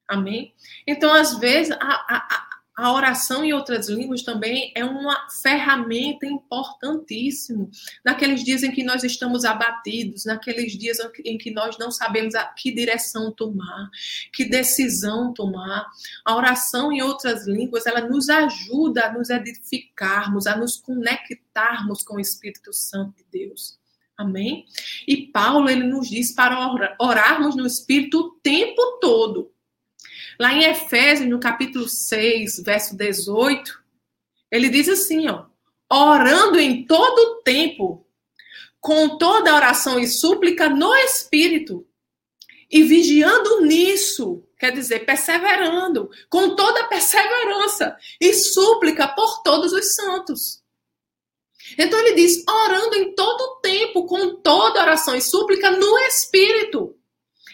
Amém? 0.08 0.54
Então, 0.86 1.12
às 1.12 1.38
vezes, 1.38 1.72
a, 1.72 1.78
a, 1.80 2.54
a 2.76 2.92
oração 2.92 3.44
em 3.44 3.52
outras 3.52 3.88
línguas 3.88 4.22
também 4.22 4.72
é 4.74 4.84
uma 4.84 5.28
ferramenta 5.30 6.26
importantíssima. 6.26 7.68
Naqueles 8.04 8.42
dias 8.42 8.64
em 8.64 8.72
que 8.72 8.82
nós 8.82 9.04
estamos 9.04 9.44
abatidos, 9.44 10.24
naqueles 10.24 10.76
dias 10.76 10.98
em 11.24 11.38
que 11.38 11.52
nós 11.52 11.78
não 11.78 11.92
sabemos 11.92 12.34
a 12.34 12.44
que 12.46 12.74
direção 12.74 13.30
tomar, 13.30 13.88
que 14.32 14.44
decisão 14.44 15.32
tomar, 15.32 15.86
a 16.24 16.34
oração 16.34 16.92
em 16.92 17.00
outras 17.00 17.46
línguas, 17.46 17.86
ela 17.86 18.00
nos 18.00 18.28
ajuda 18.28 19.06
a 19.06 19.12
nos 19.12 19.30
edificarmos, 19.30 20.48
a 20.48 20.56
nos 20.56 20.76
conectarmos 20.76 22.02
com 22.02 22.16
o 22.16 22.20
Espírito 22.20 22.72
Santo 22.72 23.14
de 23.16 23.24
Deus. 23.30 23.78
Amém? 24.16 24.66
E 25.06 25.28
Paulo, 25.28 25.68
ele 25.68 25.84
nos 25.84 26.08
diz 26.08 26.32
para 26.32 26.96
orarmos 27.00 27.54
no 27.54 27.66
Espírito 27.66 28.18
o 28.18 28.30
tempo 28.42 28.98
todo. 29.00 29.53
Lá 30.38 30.52
em 30.52 30.64
Efésios, 30.64 31.28
no 31.28 31.38
capítulo 31.38 31.88
6, 31.88 32.62
verso 32.64 32.96
18, 32.96 33.82
ele 34.50 34.68
diz 34.68 34.88
assim, 34.88 35.28
ó: 35.28 35.46
orando 35.90 36.58
em 36.58 36.84
todo 36.86 37.42
tempo, 37.42 38.06
com 38.80 39.16
toda 39.16 39.54
oração 39.54 39.98
e 39.98 40.06
súplica 40.06 40.68
no 40.68 40.94
espírito, 40.96 41.86
e 42.70 42.82
vigiando 42.82 43.60
nisso, 43.62 44.42
quer 44.58 44.72
dizer, 44.72 45.06
perseverando, 45.06 46.10
com 46.28 46.56
toda 46.56 46.88
perseverança 46.88 47.96
e 48.20 48.32
súplica 48.34 49.08
por 49.08 49.42
todos 49.42 49.72
os 49.72 49.94
santos. 49.94 50.62
Então 51.78 51.98
ele 51.98 52.14
diz, 52.14 52.44
orando 52.46 52.94
em 52.96 53.14
todo 53.14 53.60
tempo, 53.60 54.06
com 54.06 54.36
toda 54.36 54.82
oração 54.82 55.14
e 55.14 55.20
súplica 55.20 55.70
no 55.70 55.98
espírito. 56.00 56.96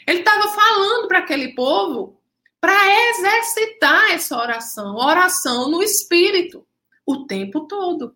Ele 0.07 0.21
estava 0.21 0.49
falando 0.49 1.07
para 1.07 1.19
aquele 1.19 1.55
povo 1.55 2.20
para 2.61 3.11
exercitar 3.11 4.11
essa 4.11 4.37
oração, 4.37 4.97
oração 4.97 5.71
no 5.71 5.83
espírito, 5.83 6.67
o 7.07 7.25
tempo 7.25 7.67
todo. 7.67 8.15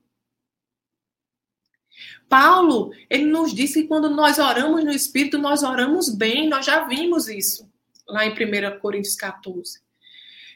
Paulo, 2.28 2.92
ele 3.08 3.26
nos 3.26 3.54
disse 3.54 3.82
que 3.82 3.88
quando 3.88 4.10
nós 4.10 4.38
oramos 4.38 4.84
no 4.84 4.90
espírito, 4.90 5.38
nós 5.38 5.62
oramos 5.62 6.08
bem, 6.14 6.48
nós 6.48 6.66
já 6.66 6.84
vimos 6.84 7.28
isso 7.28 7.68
lá 8.08 8.26
em 8.26 8.30
1 8.30 8.80
Coríntios 8.80 9.16
14. 9.16 9.82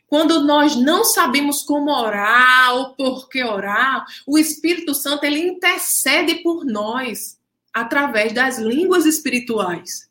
Quando 0.07 0.41
nós 0.41 0.75
não 0.75 1.05
sabemos 1.05 1.63
como 1.63 1.91
orar 1.91 2.75
ou 2.75 2.95
por 2.95 3.29
que 3.29 3.45
orar, 3.45 4.07
o 4.27 4.39
Espírito 4.39 4.95
Santo 4.95 5.25
ele 5.25 5.39
intercede 5.39 6.37
por 6.37 6.65
nós 6.65 7.39
através 7.75 8.33
das 8.33 8.59
línguas 8.59 9.05
espirituais. 9.05 10.09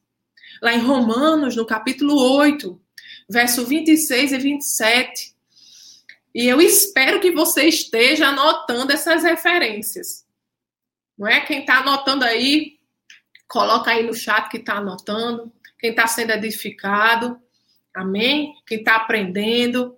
Lá 0.61 0.73
em 0.73 0.79
Romanos, 0.79 1.55
no 1.55 1.65
capítulo 1.65 2.15
8, 2.15 2.79
verso 3.29 3.65
26 3.65 4.31
e 4.31 4.37
27. 4.37 5.35
E 6.33 6.45
eu 6.47 6.61
espero 6.61 7.19
que 7.19 7.31
você 7.31 7.65
esteja 7.65 8.27
anotando 8.27 8.91
essas 8.93 9.23
referências. 9.23 10.25
Não 11.17 11.27
é? 11.27 11.41
Quem 11.41 11.61
está 11.61 11.79
anotando 11.79 12.23
aí, 12.23 12.77
coloca 13.47 13.91
aí 13.91 14.03
no 14.03 14.13
chat 14.13 14.49
que 14.49 14.57
está 14.57 14.75
anotando. 14.75 15.51
Quem 15.79 15.89
está 15.89 16.05
sendo 16.07 16.31
edificado. 16.31 17.41
Amém? 17.93 18.53
Quem 18.67 18.79
está 18.79 18.97
aprendendo. 18.97 19.97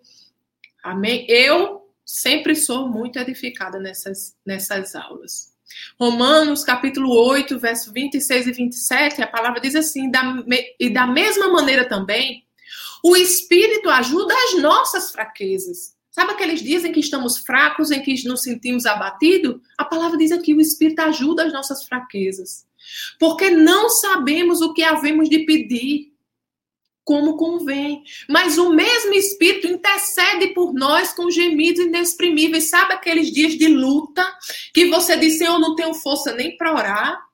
Amém? 0.82 1.25
Eu 1.27 1.89
sempre 2.05 2.55
sou 2.55 2.88
muito 2.88 3.19
edificada 3.19 3.80
nessas, 3.80 4.36
nessas 4.45 4.95
aulas. 4.95 5.53
Romanos 5.99 6.63
capítulo 6.63 7.11
8, 7.11 7.59
verso 7.59 7.91
26 7.91 8.47
e 8.47 8.51
27, 8.51 9.21
a 9.21 9.27
palavra 9.27 9.61
diz 9.61 9.75
assim: 9.75 10.11
e 10.80 10.89
da 10.89 11.05
mesma 11.05 11.49
maneira 11.49 11.88
também, 11.88 12.43
o 13.04 13.16
Espírito 13.16 13.89
ajuda 13.89 14.34
as 14.45 14.62
nossas 14.62 15.12
fraquezas. 15.12 15.97
Sabe 16.12 16.32
aqueles 16.32 16.62
dias 16.62 16.84
em 16.84 16.91
que 16.91 17.00
estamos 17.00 17.38
fracos, 17.38 17.91
em 17.91 18.02
que 18.02 18.28
nos 18.28 18.41
sentimos 18.41 18.86
abatidos? 18.86 19.62
A 19.78 19.86
palavra 19.86 20.18
diz 20.18 20.32
aqui: 20.32 20.54
o 20.54 20.62
Espírito 20.62 21.00
ajuda 21.00 21.45
as 21.45 21.54
nossas 21.54 21.86
fraquezas. 21.86 22.66
Porque 23.20 23.50
não 23.50 23.89
sabemos 23.89 24.62
o 24.62 24.74
que 24.74 24.84
havemos 24.84 25.30
de 25.30 25.39
pedir 25.39 26.14
como 27.04 27.38
convém. 27.38 28.04
Mas 28.30 28.58
o 28.58 28.70
mesmo 28.70 29.14
Espírito 29.14 29.68
intercede 29.68 30.54
por 30.54 30.74
nós 30.74 31.14
com 31.14 31.32
gemidos 31.32 31.86
inexprimíveis. 31.86 32.70
Sabe 32.70 32.93
aqueles 32.93 33.32
dias 33.32 33.54
de 33.54 33.68
luta 33.68 34.26
que 34.74 34.89
você 34.89 35.18
diz, 35.18 35.38
Senhor, 35.38 35.58
não 35.58 35.76
tenho 35.76 35.93
força 35.93 36.34
nem 36.34 36.56
para 36.58 36.74
orar? 36.74 37.28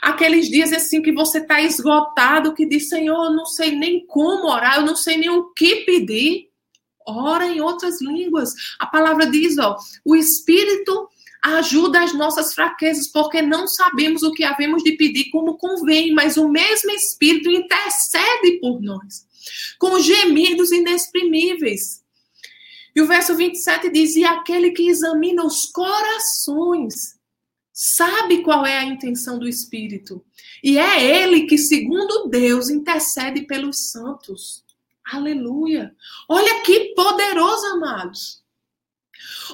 Aqueles 0.00 0.48
dias 0.48 0.72
assim 0.72 1.02
que 1.02 1.12
você 1.12 1.38
está 1.38 1.60
esgotado, 1.60 2.54
que 2.54 2.66
diz, 2.66 2.88
Senhor, 2.88 3.26
eu 3.26 3.32
não 3.32 3.46
sei 3.46 3.72
nem 3.72 4.06
como 4.06 4.48
orar, 4.48 4.76
eu 4.76 4.86
não 4.86 4.96
sei 4.96 5.16
nem 5.16 5.30
o 5.30 5.52
que 5.52 5.84
pedir. 5.84 6.48
Ora 7.06 7.46
em 7.46 7.60
outras 7.60 8.00
línguas. 8.00 8.52
A 8.78 8.86
palavra 8.86 9.26
diz, 9.26 9.58
ó, 9.58 9.76
o 10.04 10.14
Espírito 10.14 11.08
ajuda 11.42 12.02
as 12.02 12.12
nossas 12.12 12.54
fraquezas, 12.54 13.08
porque 13.08 13.40
não 13.40 13.66
sabemos 13.66 14.22
o 14.22 14.32
que 14.32 14.44
havemos 14.44 14.82
de 14.82 14.92
pedir 14.92 15.30
como 15.30 15.56
convém, 15.56 16.12
mas 16.12 16.36
o 16.36 16.48
mesmo 16.48 16.90
Espírito 16.90 17.50
intercede 17.50 18.58
por 18.60 18.80
nós, 18.80 19.26
com 19.78 19.98
gemidos 19.98 20.70
inexprimíveis. 20.70 22.00
E 22.94 23.00
o 23.00 23.06
verso 23.06 23.34
27 23.34 23.90
diz: 23.90 24.16
E 24.16 24.24
aquele 24.24 24.72
que 24.72 24.88
examina 24.88 25.44
os 25.44 25.66
corações 25.66 27.19
sabe 27.82 28.42
qual 28.42 28.66
é 28.66 28.76
a 28.76 28.84
intenção 28.84 29.38
do 29.38 29.48
Espírito. 29.48 30.22
E 30.62 30.76
é 30.76 31.02
ele 31.02 31.46
que, 31.46 31.56
segundo 31.56 32.28
Deus, 32.28 32.68
intercede 32.68 33.46
pelos 33.46 33.90
santos. 33.90 34.62
Aleluia. 35.10 35.96
Olha 36.28 36.60
que 36.60 36.94
poderoso, 36.94 37.64
amados. 37.68 38.44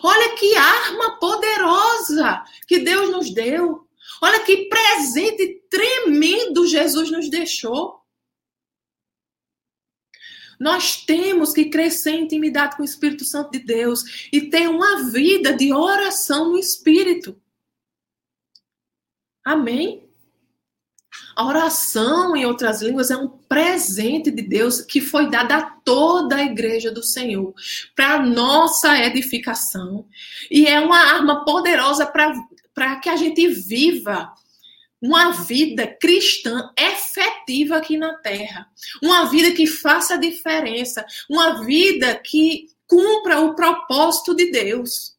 Olha 0.03 0.35
que 0.35 0.57
arma 0.57 1.20
poderosa 1.20 2.43
que 2.66 2.81
Deus 2.81 3.12
nos 3.12 3.33
deu. 3.33 3.87
Olha 4.20 4.41
que 4.41 4.68
presente 4.68 5.62
tremendo 5.70 6.66
Jesus 6.66 7.12
nos 7.12 7.31
deixou. 7.31 8.01
Nós 10.59 11.05
temos 11.05 11.53
que 11.53 11.66
crescer 11.66 12.11
em 12.11 12.24
intimidade 12.24 12.74
com 12.74 12.83
o 12.83 12.85
Espírito 12.85 13.24
Santo 13.24 13.53
de 13.53 13.61
Deus 13.61 14.29
e 14.33 14.51
ter 14.51 14.68
uma 14.68 15.05
vida 15.12 15.53
de 15.53 15.72
oração 15.72 16.51
no 16.51 16.59
Espírito. 16.59 17.41
Amém? 19.47 20.03
A 21.36 21.47
oração 21.47 22.34
em 22.34 22.44
outras 22.44 22.82
línguas 22.82 23.12
é 23.12 23.16
um 23.16 23.28
presente 23.28 24.28
de 24.28 24.42
Deus 24.42 24.80
que 24.80 25.01
foi 25.01 25.30
dado 25.30 25.53
a 25.53 25.62
toda 25.84 26.34
a 26.34 26.42
igreja 26.42 26.90
do 26.90 27.01
Senhor 27.01 27.55
para 27.94 28.26
nossa 28.26 28.99
edificação 28.99 30.05
e 30.51 30.66
é 30.66 30.80
uma 30.80 30.99
arma 30.99 31.44
poderosa 31.44 32.05
para 32.74 32.97
que 32.97 33.09
a 33.09 33.14
gente 33.14 33.47
viva 33.47 34.34
uma 35.01 35.30
vida 35.30 35.86
cristã 35.86 36.72
efetiva 36.76 37.76
aqui 37.76 37.97
na 37.97 38.14
terra, 38.14 38.68
uma 39.01 39.26
vida 39.26 39.53
que 39.53 39.64
faça 39.64 40.18
diferença, 40.18 41.07
uma 41.30 41.64
vida 41.64 42.16
que 42.16 42.68
cumpra 42.88 43.38
o 43.42 43.55
propósito 43.55 44.34
de 44.34 44.51
Deus. 44.51 45.14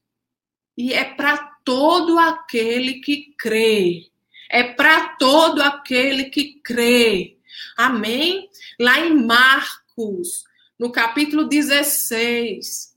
E 0.76 0.92
é 0.94 1.06
para 1.06 1.38
todo 1.64 2.20
aquele 2.20 2.96
que 2.96 3.34
crê 3.38 4.12
é 4.50 4.64
para 4.64 5.10
todo 5.16 5.62
aquele 5.62 6.26
que 6.26 6.60
crê. 6.62 7.38
Amém? 7.78 8.50
Lá 8.80 9.00
em 9.00 9.14
Marcos, 9.14 10.46
no 10.78 10.92
capítulo 10.92 11.46
16, 11.46 12.96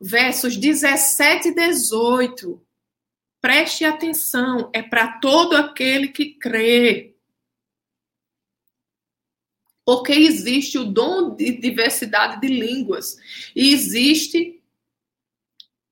versos 0.00 0.56
17 0.56 1.48
e 1.48 1.54
18. 1.54 2.60
Preste 3.40 3.84
atenção, 3.84 4.70
é 4.72 4.82
para 4.82 5.18
todo 5.18 5.56
aquele 5.56 6.08
que 6.08 6.34
crê. 6.34 7.16
Porque 9.84 10.12
existe 10.12 10.78
o 10.78 10.84
dom 10.84 11.34
de 11.34 11.52
diversidade 11.52 12.40
de 12.40 12.48
línguas 12.48 13.16
e 13.56 13.72
existe 13.72 14.59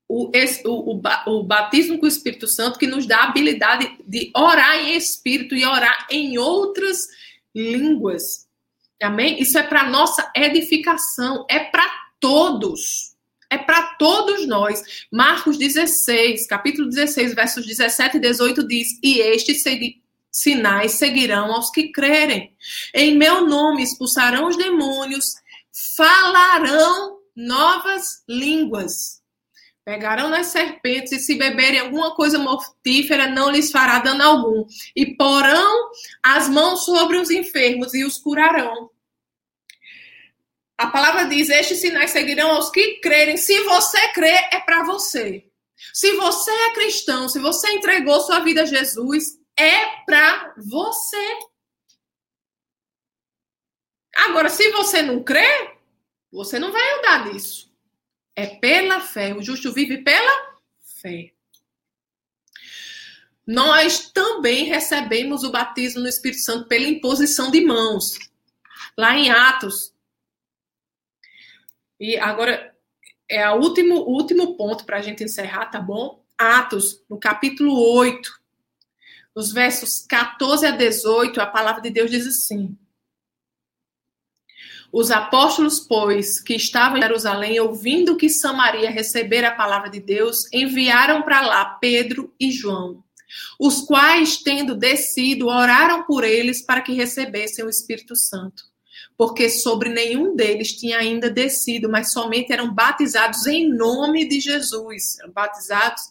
o, 0.09 0.31
o, 0.65 1.01
o, 1.27 1.43
batismo 1.43 1.99
com 1.99 2.05
o 2.07 2.09
Espírito 2.09 2.47
Santo 2.47 2.79
que 2.79 2.87
nos 2.87 3.05
dá 3.05 3.17
a 3.17 3.23
habilidade 3.25 3.95
de 4.07 4.31
orar 4.35 4.77
em 4.77 4.97
espírito 4.97 5.55
e 5.55 5.63
orar 5.63 6.07
em 6.09 6.39
outras 6.39 6.97
línguas. 7.53 8.47
Amém? 9.01 9.39
Isso 9.39 9.57
é 9.59 9.61
para 9.61 9.87
nossa 9.87 10.31
edificação, 10.35 11.45
é 11.47 11.59
para 11.59 11.87
todos. 12.19 13.15
É 13.51 13.57
para 13.57 13.95
todos 13.97 14.47
nós. 14.47 15.05
Marcos 15.11 15.57
16, 15.57 16.47
capítulo 16.47 16.89
16, 16.89 17.35
versos 17.35 17.65
17 17.65 18.17
e 18.17 18.19
18 18.19 18.67
diz: 18.67 18.87
E 19.03 19.19
estes 19.19 19.63
sinais 20.31 20.93
seguirão 20.93 21.53
aos 21.53 21.69
que 21.69 21.91
crerem. 21.91 22.51
Em 22.93 23.15
meu 23.15 23.47
nome 23.47 23.83
expulsarão 23.83 24.47
os 24.47 24.57
demônios, 24.57 25.25
falarão 25.95 27.19
novas 27.35 28.23
línguas 28.27 29.18
Pegarão 29.89 30.29
nas 30.29 30.45
serpentes 30.45 31.11
e 31.13 31.19
se 31.19 31.33
beberem 31.33 31.79
alguma 31.79 32.13
coisa 32.13 32.37
mortífera, 32.37 33.27
não 33.27 33.49
lhes 33.49 33.71
fará 33.71 33.97
dano 33.97 34.23
algum. 34.23 34.67
E 34.95 35.15
porão 35.15 35.89
as 36.21 36.47
mãos 36.47 36.85
sobre 36.85 37.17
os 37.17 37.31
enfermos 37.31 37.95
e 37.95 38.05
os 38.05 38.19
curarão. 38.19 38.91
A 40.77 40.85
palavra 40.85 41.23
diz: 41.23 41.49
Estes 41.49 41.81
sinais 41.81 42.11
seguirão 42.11 42.51
aos 42.51 42.69
que 42.69 42.99
crerem. 42.99 43.35
Se 43.35 43.63
você 43.63 44.09
crê, 44.09 44.29
é 44.51 44.59
para 44.59 44.83
você. 44.83 45.49
Se 45.91 46.15
você 46.17 46.51
é 46.51 46.73
cristão, 46.75 47.27
se 47.27 47.39
você 47.39 47.71
entregou 47.71 48.21
sua 48.21 48.41
vida 48.41 48.61
a 48.61 48.65
Jesus, 48.65 49.39
é 49.57 50.03
para 50.05 50.53
você. 50.55 51.39
Agora, 54.17 54.49
se 54.49 54.69
você 54.69 55.01
não 55.01 55.23
crê, 55.23 55.73
você 56.31 56.59
não 56.59 56.71
vai 56.71 56.99
andar 56.99 57.33
nisso. 57.33 57.68
É 58.39 58.55
pela 58.55 59.01
fé. 59.01 59.33
O 59.33 59.41
justo 59.41 59.73
vive 59.73 59.97
pela 59.97 60.59
fé. 61.01 61.33
Nós 63.45 64.11
também 64.11 64.65
recebemos 64.65 65.43
o 65.43 65.51
batismo 65.51 66.01
no 66.01 66.07
Espírito 66.07 66.41
Santo 66.41 66.67
pela 66.67 66.87
imposição 66.87 67.51
de 67.51 67.65
mãos. 67.65 68.17
Lá 68.97 69.17
em 69.17 69.29
Atos, 69.29 69.93
e 71.99 72.17
agora 72.17 72.73
é 73.27 73.49
o 73.49 73.55
último, 73.55 73.95
último 73.95 74.55
ponto 74.55 74.85
para 74.85 74.97
a 74.97 75.01
gente 75.01 75.23
encerrar, 75.23 75.65
tá 75.65 75.81
bom? 75.81 76.23
Atos, 76.37 77.03
no 77.09 77.19
capítulo 77.19 77.77
8, 77.97 78.39
nos 79.35 79.51
versos 79.51 80.05
14 80.07 80.65
a 80.65 80.71
18, 80.71 81.41
a 81.41 81.45
palavra 81.45 81.81
de 81.81 81.89
Deus 81.89 82.09
diz 82.09 82.25
assim: 82.25 82.77
Os 84.91 85.11
apóstolos, 85.11 85.79
pois, 85.79 86.41
que 86.41 86.55
estavam 86.55 86.97
em 86.97 87.01
Jerusalém, 87.01 87.59
ouvindo 87.59 88.17
que 88.17 88.29
Samaria 88.29 88.89
recebera 88.89 89.49
a 89.49 89.55
palavra 89.55 89.89
de 89.89 89.99
Deus, 89.99 90.51
enviaram 90.51 91.21
para 91.21 91.41
lá 91.41 91.65
Pedro 91.65 92.33
e 92.39 92.51
João, 92.51 93.03
os 93.59 93.81
quais, 93.81 94.37
tendo 94.37 94.75
descido, 94.75 95.47
oraram 95.47 96.03
por 96.03 96.23
eles 96.23 96.63
para 96.65 96.81
que 96.81 96.93
recebessem 96.93 97.63
o 97.63 97.69
Espírito 97.69 98.15
Santo 98.15 98.69
porque 99.19 99.49
sobre 99.49 99.89
nenhum 99.89 100.33
deles 100.33 100.71
tinha 100.71 100.97
ainda 100.97 101.29
descido, 101.29 101.89
mas 101.89 102.13
somente 102.13 102.53
eram 102.53 102.73
batizados 102.73 103.45
em 103.47 103.67
nome 103.67 104.25
de 104.25 104.39
Jesus, 104.39 105.17
batizados, 105.33 106.01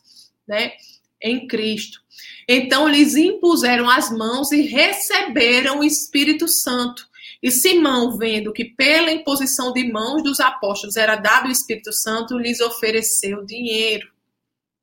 né, 0.46 0.72
em 1.18 1.46
Cristo. 1.46 2.02
Então 2.46 2.86
lhes 2.86 3.16
impuseram 3.16 3.88
as 3.88 4.10
mãos 4.10 4.52
e 4.52 4.60
receberam 4.60 5.78
o 5.78 5.84
Espírito 5.84 6.46
Santo. 6.46 7.08
E 7.42 7.50
Simão, 7.50 8.16
vendo 8.16 8.52
que 8.52 8.64
pela 8.64 9.12
imposição 9.12 9.72
de 9.72 9.90
mãos 9.90 10.22
dos 10.22 10.40
apóstolos 10.40 10.96
era 10.96 11.16
dado 11.16 11.48
o 11.48 11.52
Espírito 11.52 11.92
Santo, 11.92 12.38
lhes 12.38 12.60
ofereceu 12.60 13.44
dinheiro. 13.44 14.10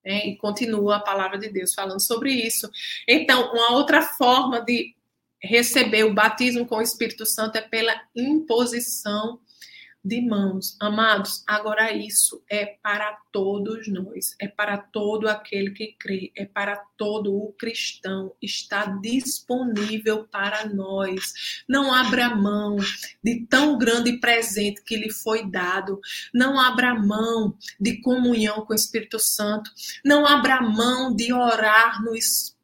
É, 0.03 0.29
e 0.29 0.37
continua 0.37 0.97
a 0.97 0.99
palavra 0.99 1.37
de 1.37 1.49
Deus 1.49 1.73
falando 1.73 1.99
sobre 1.99 2.31
isso. 2.31 2.69
Então, 3.07 3.51
uma 3.51 3.71
outra 3.71 4.03
forma 4.03 4.61
de 4.61 4.95
receber 5.41 6.03
o 6.03 6.13
batismo 6.13 6.65
com 6.65 6.77
o 6.77 6.81
Espírito 6.81 7.25
Santo 7.25 7.57
é 7.57 7.61
pela 7.61 7.93
imposição 8.15 9.39
de 10.03 10.21
mãos. 10.21 10.77
Amados, 10.79 11.43
agora 11.47 11.91
isso 11.91 12.43
é 12.47 12.77
para 12.83 13.17
todos 13.35 13.89
nós, 13.89 14.33
é 14.39 14.47
para 14.47 14.77
todo 14.77 15.27
aquele 15.27 15.71
que 15.71 15.93
crê, 15.99 16.31
é 16.37 16.45
para 16.45 16.77
todo 16.95 17.35
o 17.35 17.51
cristão, 17.51 18.33
está 18.41 18.85
disponível 18.85 20.23
para 20.23 20.69
nós. 20.69 21.33
Não 21.67 21.93
abra 21.93 22.33
mão 22.33 22.77
de 23.21 23.45
tão 23.49 23.77
grande 23.77 24.21
presente 24.21 24.81
que 24.81 24.95
lhe 24.95 25.11
foi 25.11 25.51
dado, 25.51 25.99
não 26.33 26.57
abra 26.57 26.95
mão 26.95 27.57
de 27.77 27.99
comunhão 27.99 28.65
com 28.65 28.71
o 28.71 28.77
Espírito 28.77 29.19
Santo, 29.19 29.69
não 30.05 30.25
abra 30.25 30.61
mão 30.61 31.13
de 31.13 31.33
orar 31.33 32.01
no 32.01 32.15
Espírito. 32.15 32.55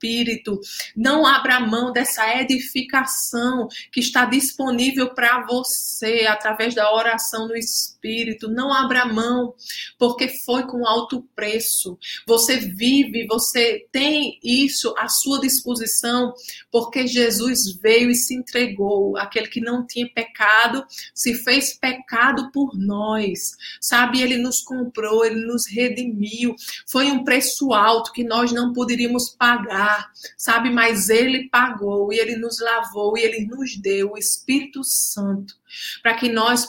Não 0.96 1.28
abra 1.28 1.60
mão 1.60 1.92
dessa 1.92 2.28
edificação 2.40 3.68
que 3.92 4.00
está 4.00 4.26
disponível 4.26 5.14
para 5.14 5.46
você 5.46 6.26
através 6.28 6.74
da 6.74 6.92
oração 6.92 7.48
no 7.48 7.56
Espírito. 7.56 8.50
Não 8.50 8.74
abra 8.74 9.06
mão, 9.06 9.54
porque 10.00 10.28
foi 10.28 10.61
com 10.68 10.86
alto 10.86 11.28
preço. 11.36 11.98
Você 12.28 12.58
vive, 12.58 13.26
você 13.28 13.88
tem 13.92 14.40
isso 14.44 14.94
à 14.98 15.08
sua 15.08 15.40
disposição, 15.40 16.34
porque 16.72 17.08
Jesus 17.08 17.76
veio 17.82 18.10
e 18.10 18.16
se 18.16 18.36
entregou. 18.36 19.18
Aquele 19.18 19.48
que 19.48 19.62
não 19.62 19.86
tinha 19.86 20.10
pecado 20.10 20.86
se 21.14 21.34
fez 21.34 21.74
pecado 21.74 22.52
por 22.52 22.78
nós. 22.78 23.52
Sabe, 23.80 24.22
ele 24.22 24.38
nos 24.38 24.62
comprou, 24.62 25.26
ele 25.26 25.46
nos 25.46 25.68
redimiu. 25.68 26.56
Foi 26.88 27.12
um 27.12 27.24
preço 27.24 27.74
alto 27.74 28.12
que 28.12 28.24
nós 28.24 28.52
não 28.52 28.74
poderíamos 28.74 29.30
pagar 29.30 30.12
sabe? 30.38 30.70
Mas 30.70 31.10
ele 31.10 31.50
pagou 31.50 32.12
e 32.12 32.20
ele 32.20 32.36
nos 32.36 32.60
lavou 32.60 33.18
e 33.18 33.22
ele 33.22 33.46
nos 33.46 33.78
deu 33.78 34.12
o 34.12 34.18
Espírito 34.18 34.82
Santo 34.84 35.56
para 36.02 36.16
que 36.16 36.30
nós 36.30 36.66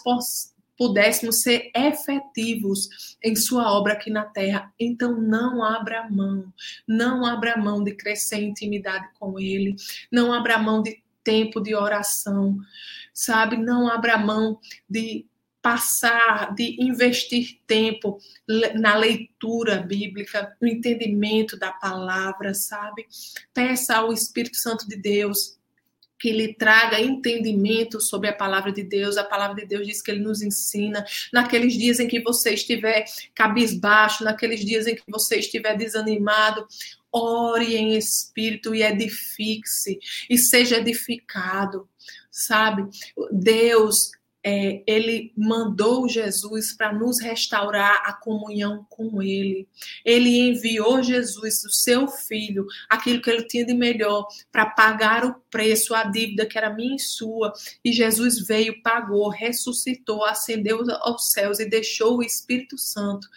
pudéssemos 0.77 1.43
ser 1.43 1.71
efetivos 1.75 3.17
em 3.23 3.37
sua 3.37 3.73
obra 3.73 3.93
aqui 3.93 4.11
na 4.11 4.25
terra. 4.25 4.73
Então 4.79 5.21
não 5.21 5.63
abra 5.63 6.09
mão, 6.11 6.53
não 6.87 7.25
abra 7.25 7.57
mão 7.57 7.83
de 7.83 7.95
crescer 7.95 8.37
em 8.37 8.51
intimidade 8.51 9.09
com 9.19 9.39
ele, 9.39 9.77
não 10.11 10.33
abra 10.33 10.59
mão 10.59 10.83
de 10.83 11.03
tempo 11.23 11.61
de 11.61 11.75
oração, 11.75 12.59
sabe? 13.15 13.57
Não 13.57 13.89
abra 13.89 14.19
mão 14.19 14.59
de 14.89 15.27
passar, 15.63 16.53
de 16.55 16.83
investir 16.83 17.61
tempo 17.69 18.19
na 18.75 18.97
leitura 18.97 19.77
bíblica, 19.79 20.57
no 20.61 20.67
entendimento 20.67 21.57
da 21.57 21.71
palavra, 21.71 22.53
sabe? 22.53 23.07
Peça 23.55 23.95
ao 23.97 24.13
Espírito 24.13 24.57
Santo 24.57 24.89
de 24.89 24.97
Deus 24.97 25.57
que 26.23 26.31
lhe 26.31 26.55
traga 26.55 27.01
entendimento 27.01 28.01
sobre 28.01 28.29
a 28.29 28.33
palavra 28.33 28.71
de 28.71 28.85
Deus. 28.85 29.17
A 29.17 29.25
palavra 29.25 29.57
de 29.57 29.67
Deus 29.67 29.85
diz 29.85 30.01
que 30.01 30.13
ele 30.13 30.21
nos 30.21 30.41
ensina. 30.41 31.05
Naqueles 31.33 31.75
dias 31.75 31.99
em 31.99 32.07
que 32.07 32.21
você 32.21 32.55
estiver 32.55 33.05
cabisbaixo, 33.35 34.23
naqueles 34.23 34.65
dias 34.65 34.87
em 34.87 34.95
que 34.95 35.03
você 35.09 35.41
estiver 35.41 35.77
desanimado, 35.77 36.65
ore 37.11 37.75
em 37.75 37.97
espírito 37.97 38.73
e 38.73 38.85
edifique-se 38.85 39.99
e 40.31 40.39
seja 40.39 40.79
edificado, 40.79 41.89
sabe? 42.31 42.89
Deus 43.33 44.13
é, 44.45 44.83
ele 44.87 45.33
mandou 45.37 46.09
Jesus 46.09 46.73
para 46.73 46.93
nos 46.93 47.21
restaurar 47.21 48.03
a 48.05 48.13
comunhão 48.13 48.85
com 48.91 49.23
Ele. 49.23 49.69
Ele 50.05 50.49
enviou 50.49 51.03
Jesus, 51.03 51.65
o 51.65 51.71
seu 51.71 52.09
filho, 52.09 52.67
aquilo 52.89 53.23
que 53.23 53.31
ele 53.31 53.47
tinha 53.47 53.65
de 53.65 53.75
melhor, 53.75 54.27
para 54.51 54.67
pagar 54.67 55.25
o 55.25 55.35
preço, 55.49 55.95
a 55.95 56.05
dívida 56.05 56.45
que 56.45 56.59
era 56.59 56.75
minha 56.75 56.97
e 56.97 56.99
sua. 56.99 57.53
E 57.85 57.93
Jesus 57.93 58.45
veio, 58.47 58.83
pagou, 58.83 59.29
ressuscitou, 59.29 60.25
ascendeu 60.25 60.83
aos 61.01 61.31
céus 61.31 61.61
e 61.61 61.69
deixou 61.69 62.19
o 62.19 62.23
Espírito 62.23 62.77
Santo 62.77 63.29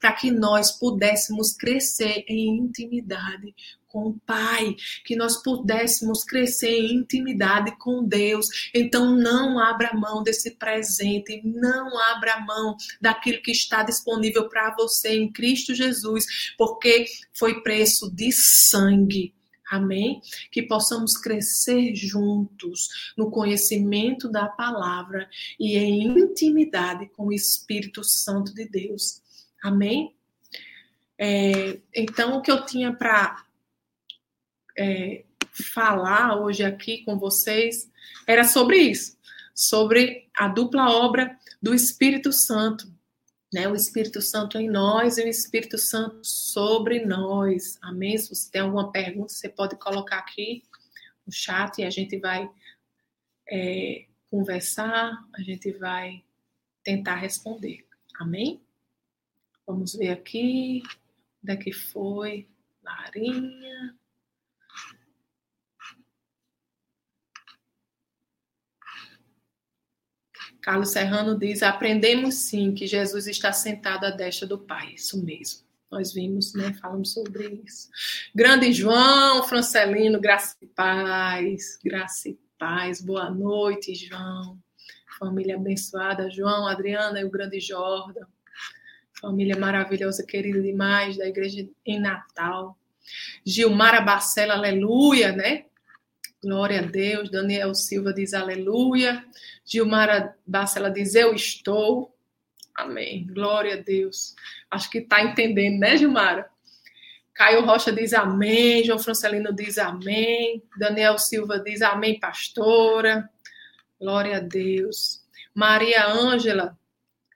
para 0.00 0.12
que 0.12 0.30
nós 0.30 0.72
pudéssemos 0.72 1.52
crescer 1.52 2.24
em 2.26 2.58
intimidade 2.58 3.54
com 3.88 4.08
o 4.08 4.20
Pai, 4.20 4.76
que 5.04 5.16
nós 5.16 5.42
pudéssemos 5.42 6.24
crescer 6.24 6.70
em 6.70 6.94
intimidade 6.94 7.76
com 7.78 8.04
Deus. 8.04 8.46
Então, 8.74 9.16
não 9.16 9.58
abra 9.58 9.94
mão 9.94 10.22
desse 10.22 10.52
presente, 10.52 11.40
não 11.44 11.98
abra 11.98 12.40
mão 12.40 12.76
daquilo 13.00 13.42
que 13.42 13.52
está 13.52 13.82
disponível 13.82 14.48
para 14.48 14.74
você 14.74 15.16
em 15.16 15.32
Cristo 15.32 15.74
Jesus, 15.74 16.54
porque 16.56 17.06
foi 17.34 17.62
preço 17.62 18.10
de 18.10 18.30
sangue. 18.32 19.34
Amém? 19.70 20.22
Que 20.50 20.62
possamos 20.62 21.16
crescer 21.18 21.94
juntos 21.94 23.12
no 23.16 23.30
conhecimento 23.30 24.30
da 24.30 24.46
palavra 24.46 25.28
e 25.60 25.76
em 25.76 26.06
intimidade 26.18 27.06
com 27.10 27.26
o 27.26 27.32
Espírito 27.32 28.02
Santo 28.02 28.54
de 28.54 28.66
Deus. 28.66 29.20
Amém? 29.62 30.14
É, 31.18 31.80
então, 31.94 32.38
o 32.38 32.42
que 32.42 32.50
eu 32.50 32.64
tinha 32.64 32.94
para 32.94 33.44
é, 34.78 35.24
falar 35.74 36.40
hoje 36.40 36.62
aqui 36.64 37.04
com 37.04 37.18
vocês 37.18 37.90
era 38.26 38.44
sobre 38.44 38.78
isso, 38.78 39.18
sobre 39.54 40.28
a 40.34 40.46
dupla 40.46 40.90
obra 40.90 41.36
do 41.60 41.74
Espírito 41.74 42.32
Santo. 42.32 42.96
Né, 43.50 43.66
o 43.66 43.74
Espírito 43.74 44.20
Santo 44.20 44.58
em 44.58 44.68
nós 44.68 45.16
e 45.16 45.22
o 45.22 45.26
Espírito 45.26 45.78
Santo 45.78 46.20
sobre 46.22 47.06
nós. 47.06 47.78
Amém? 47.80 48.18
Se 48.18 48.28
você 48.28 48.50
tem 48.50 48.60
alguma 48.60 48.92
pergunta, 48.92 49.32
você 49.32 49.48
pode 49.48 49.74
colocar 49.76 50.18
aqui 50.18 50.62
no 51.26 51.32
chat 51.32 51.78
e 51.78 51.84
a 51.84 51.88
gente 51.88 52.18
vai 52.18 52.46
é, 53.50 54.04
conversar, 54.30 55.26
a 55.34 55.40
gente 55.40 55.72
vai 55.72 56.22
tentar 56.84 57.14
responder. 57.14 57.86
Amém? 58.20 58.60
Vamos 59.66 59.94
ver 59.94 60.10
aqui. 60.10 60.82
Onde 61.42 61.52
é 61.54 61.56
que 61.56 61.72
foi? 61.72 62.46
Larinha. 62.82 63.97
Carlos 70.60 70.90
Serrano 70.90 71.38
diz: 71.38 71.62
aprendemos 71.62 72.34
sim 72.34 72.74
que 72.74 72.86
Jesus 72.86 73.26
está 73.26 73.52
sentado 73.52 74.04
à 74.04 74.10
destra 74.10 74.46
do 74.46 74.58
Pai. 74.58 74.92
Isso 74.94 75.22
mesmo. 75.24 75.66
Nós 75.90 76.12
vimos, 76.12 76.52
né? 76.52 76.74
Falamos 76.80 77.12
sobre 77.12 77.62
isso. 77.64 77.88
Grande 78.34 78.72
João 78.72 79.42
Francelino, 79.44 80.20
graça 80.20 80.54
e 80.60 80.66
paz. 80.66 81.78
Graça 81.82 82.28
e 82.28 82.38
paz. 82.58 83.00
Boa 83.00 83.30
noite, 83.30 83.94
João. 83.94 84.58
família 85.18 85.56
abençoada, 85.56 86.30
João, 86.30 86.66
Adriana 86.66 87.20
e 87.20 87.24
o 87.24 87.30
grande 87.30 87.58
Jordan. 87.58 88.26
Família 89.20 89.56
maravilhosa, 89.58 90.24
querida 90.24 90.60
demais, 90.62 91.16
da 91.16 91.26
igreja 91.26 91.68
em 91.84 91.98
Natal. 91.98 92.78
Gilmara 93.44 94.00
Barcela, 94.00 94.54
aleluia, 94.54 95.32
né? 95.32 95.64
Glória 96.42 96.80
a 96.80 96.84
Deus. 96.84 97.30
Daniel 97.30 97.74
Silva 97.74 98.12
diz 98.12 98.32
aleluia. 98.32 99.24
Gilmara 99.64 100.36
Barcela 100.46 100.90
diz 100.90 101.14
eu 101.14 101.34
estou. 101.34 102.14
Amém. 102.74 103.26
Glória 103.26 103.74
a 103.74 103.78
Deus. 103.78 104.36
Acho 104.70 104.88
que 104.90 104.98
está 104.98 105.22
entendendo, 105.22 105.80
né, 105.80 105.96
Gilmara? 105.96 106.48
Caio 107.34 107.64
Rocha 107.64 107.92
diz 107.92 108.12
amém. 108.12 108.84
João 108.84 108.98
Francelino 108.98 109.52
diz 109.52 109.78
amém. 109.78 110.62
Daniel 110.76 111.18
Silva 111.18 111.58
diz 111.58 111.82
amém, 111.82 112.18
pastora. 112.18 113.28
Glória 114.00 114.36
a 114.36 114.40
Deus. 114.40 115.22
Maria 115.54 116.06
Ângela 116.06 116.78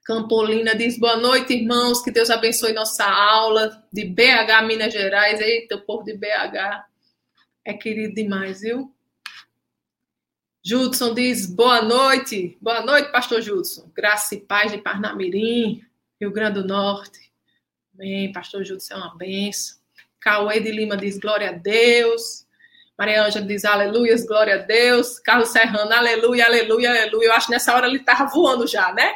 Campolina 0.03 0.75
diz 0.75 0.99
boa 0.99 1.15
noite, 1.15 1.53
irmãos. 1.53 2.01
Que 2.01 2.11
Deus 2.11 2.29
abençoe 2.29 2.73
nossa 2.73 3.05
aula 3.05 3.85
de 3.91 4.03
BH, 4.03 4.65
Minas 4.67 4.93
Gerais. 4.93 5.39
Eita, 5.39 5.75
o 5.75 5.81
povo 5.81 6.03
de 6.03 6.13
BH 6.13 6.85
é 7.65 7.73
querido 7.73 8.13
demais, 8.13 8.59
viu? 8.59 8.92
Judson 10.65 11.13
diz 11.13 11.45
boa 11.45 11.81
noite. 11.81 12.57
Boa 12.61 12.79
noite, 12.85 13.11
pastor 13.11 13.41
Judson. 13.41 13.91
Graça 13.93 14.33
e 14.33 14.39
paz 14.39 14.71
de 14.71 14.77
Parnamirim, 14.77 15.83
Rio 16.17 16.31
Grande 16.31 16.61
do 16.61 16.65
Norte. 16.65 17.19
Amém. 17.93 18.31
Pastor 18.31 18.63
Judson 18.63 18.93
é 18.93 18.97
uma 18.97 19.13
benção. 19.17 19.77
Cauê 20.21 20.61
de 20.61 20.71
Lima 20.71 20.95
diz 20.95 21.19
glória 21.19 21.49
a 21.49 21.51
Deus. 21.51 22.47
Maria 22.97 23.25
Ângela 23.25 23.45
diz 23.45 23.65
aleluia, 23.65 24.15
glória 24.25 24.55
a 24.55 24.59
Deus. 24.59 25.19
Carlos 25.19 25.49
Serrano, 25.49 25.91
aleluia, 25.91 26.45
aleluia, 26.45 26.91
aleluia. 26.91 27.27
Eu 27.27 27.33
acho 27.33 27.47
que 27.47 27.51
nessa 27.51 27.75
hora 27.75 27.85
ele 27.85 27.97
estava 27.97 28.31
voando 28.31 28.65
já, 28.65 28.93
né? 28.93 29.15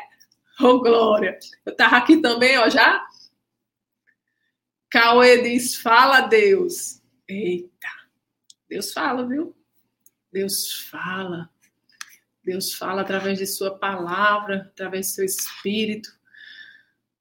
Oh, 0.59 0.79
glória. 0.79 1.39
Eu 1.65 1.71
estava 1.71 1.95
aqui 1.95 2.17
também, 2.17 2.57
ó, 2.57 2.67
já. 2.67 3.07
Cauê 4.89 5.41
diz, 5.41 5.77
fala 5.77 6.21
Deus. 6.21 7.01
Eita, 7.25 7.87
Deus 8.67 8.91
fala, 8.91 9.25
viu? 9.25 9.56
Deus 10.31 10.73
fala. 10.89 11.49
Deus 12.43 12.73
fala 12.73 13.01
através 13.01 13.37
de 13.37 13.45
Sua 13.45 13.77
palavra, 13.77 14.69
através 14.73 15.07
do 15.07 15.11
seu 15.11 15.25
espírito, 15.25 16.09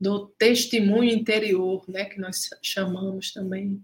do 0.00 0.28
testemunho 0.38 1.10
interior, 1.10 1.84
né, 1.88 2.04
que 2.04 2.20
nós 2.20 2.48
chamamos 2.62 3.32
também. 3.32 3.82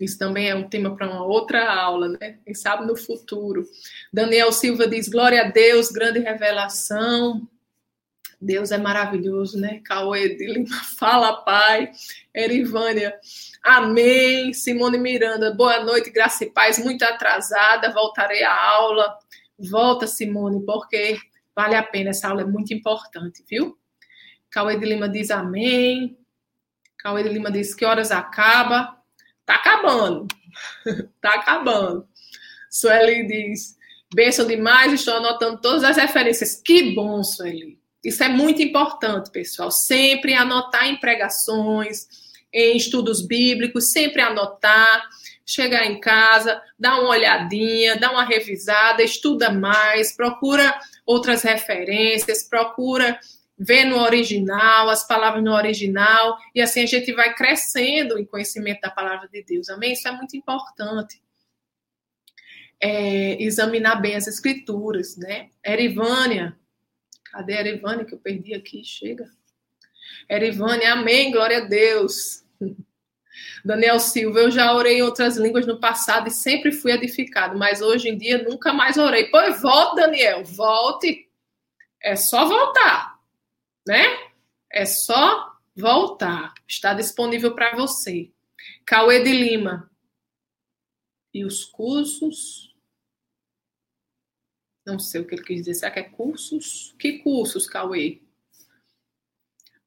Isso 0.00 0.18
também 0.18 0.48
é 0.48 0.54
um 0.54 0.68
tema 0.68 0.94
para 0.96 1.08
uma 1.08 1.24
outra 1.24 1.72
aula, 1.72 2.08
né? 2.08 2.38
Quem 2.44 2.54
sabe 2.54 2.84
no 2.84 2.96
futuro. 2.96 3.64
Daniel 4.12 4.50
Silva 4.50 4.88
diz: 4.88 5.08
Glória 5.08 5.42
a 5.42 5.48
Deus, 5.48 5.90
grande 5.90 6.18
revelação. 6.18 7.48
Deus 8.40 8.70
é 8.70 8.78
maravilhoso, 8.78 9.58
né? 9.58 9.80
Cauê 9.84 10.34
de 10.36 10.46
Lima, 10.46 10.82
fala, 10.98 11.42
Pai. 11.42 11.90
Erivânia, 12.34 13.18
amém. 13.62 14.52
Simone 14.52 14.98
Miranda, 14.98 15.52
boa 15.54 15.82
noite, 15.84 16.10
graça 16.10 16.44
e 16.44 16.50
paz. 16.50 16.78
Muito 16.78 17.02
atrasada, 17.02 17.92
voltarei 17.92 18.42
à 18.42 18.54
aula. 18.70 19.18
Volta, 19.58 20.06
Simone, 20.06 20.64
porque 20.64 21.18
vale 21.54 21.74
a 21.74 21.82
pena. 21.82 22.10
Essa 22.10 22.28
aula 22.28 22.42
é 22.42 22.46
muito 22.46 22.74
importante, 22.74 23.44
viu? 23.48 23.78
Cauê 24.50 24.78
de 24.78 24.84
Lima 24.84 25.08
diz 25.08 25.30
amém. 25.30 26.18
Cauê 26.98 27.22
de 27.22 27.28
Lima 27.28 27.50
diz 27.50 27.74
que 27.74 27.84
horas 27.84 28.10
acaba. 28.10 28.96
Tá 29.44 29.56
acabando. 29.56 30.26
tá 31.20 31.34
acabando. 31.34 32.08
Sueli 32.70 33.26
diz: 33.26 33.76
Benção 34.14 34.46
demais, 34.46 34.92
estou 34.92 35.14
anotando 35.14 35.60
todas 35.60 35.84
as 35.84 35.96
referências. 35.96 36.60
Que 36.64 36.94
bom, 36.94 37.22
Sueli. 37.22 37.78
Isso 38.04 38.22
é 38.22 38.28
muito 38.28 38.62
importante, 38.62 39.30
pessoal. 39.30 39.70
Sempre 39.70 40.34
anotar 40.34 40.86
em 40.86 40.96
pregações, 40.96 42.06
em 42.52 42.76
estudos 42.76 43.26
bíblicos, 43.26 43.90
sempre 43.90 44.20
anotar. 44.20 45.08
Chegar 45.46 45.84
em 45.84 46.00
casa, 46.00 46.58
dá 46.78 46.98
uma 46.98 47.10
olhadinha, 47.10 47.98
dá 47.98 48.10
uma 48.10 48.24
revisada, 48.24 49.02
estuda 49.02 49.50
mais, 49.50 50.16
procura 50.16 50.74
outras 51.04 51.42
referências, 51.42 52.48
procura 52.48 53.20
ver 53.58 53.84
no 53.84 53.98
original, 53.98 54.88
as 54.88 55.06
palavras 55.06 55.44
no 55.44 55.52
original, 55.52 56.38
e 56.54 56.60
assim 56.60 56.82
a 56.82 56.86
gente 56.86 57.12
vai 57.12 57.34
crescendo 57.34 58.18
em 58.18 58.24
conhecimento 58.24 58.80
da 58.80 58.90
palavra 58.90 59.28
de 59.28 59.42
Deus. 59.44 59.68
Amém? 59.68 59.92
Isso 59.92 60.08
é 60.08 60.12
muito 60.12 60.36
importante. 60.36 61.22
É, 62.80 63.42
examinar 63.42 63.96
bem 63.96 64.16
as 64.16 64.26
escrituras, 64.26 65.16
né? 65.16 65.50
Erivânia, 65.64 66.56
Cadê 67.34 67.54
a 67.54 67.60
Erivane 67.60 68.04
que 68.04 68.14
eu 68.14 68.18
perdi 68.20 68.54
aqui? 68.54 68.84
Chega. 68.84 69.28
Erivane, 70.30 70.84
amém, 70.84 71.32
glória 71.32 71.58
a 71.58 71.66
Deus. 71.66 72.44
Daniel 73.64 73.98
Silva, 73.98 74.38
eu 74.38 74.52
já 74.52 74.72
orei 74.72 74.98
em 74.98 75.02
outras 75.02 75.36
línguas 75.36 75.66
no 75.66 75.80
passado 75.80 76.28
e 76.28 76.30
sempre 76.30 76.70
fui 76.70 76.92
edificado, 76.92 77.58
mas 77.58 77.82
hoje 77.82 78.08
em 78.08 78.16
dia 78.16 78.40
nunca 78.44 78.72
mais 78.72 78.96
orei. 78.96 79.30
Pois 79.32 79.60
volte, 79.60 79.96
Daniel, 79.96 80.44
volte. 80.44 81.28
É 82.00 82.14
só 82.14 82.46
voltar, 82.46 83.18
né? 83.84 84.04
É 84.70 84.86
só 84.86 85.56
voltar. 85.74 86.54
Está 86.68 86.94
disponível 86.94 87.52
para 87.52 87.74
você. 87.74 88.30
Cauê 88.86 89.24
de 89.24 89.32
Lima. 89.32 89.90
E 91.32 91.44
os 91.44 91.64
cursos 91.64 92.73
não 94.86 94.98
sei 94.98 95.20
o 95.20 95.24
que 95.24 95.34
ele 95.34 95.44
quis 95.44 95.58
dizer. 95.58 95.74
Será 95.74 95.90
que 95.90 96.00
é 96.00 96.02
cursos? 96.02 96.94
Que 96.98 97.18
cursos, 97.18 97.66
Cauê? 97.66 98.20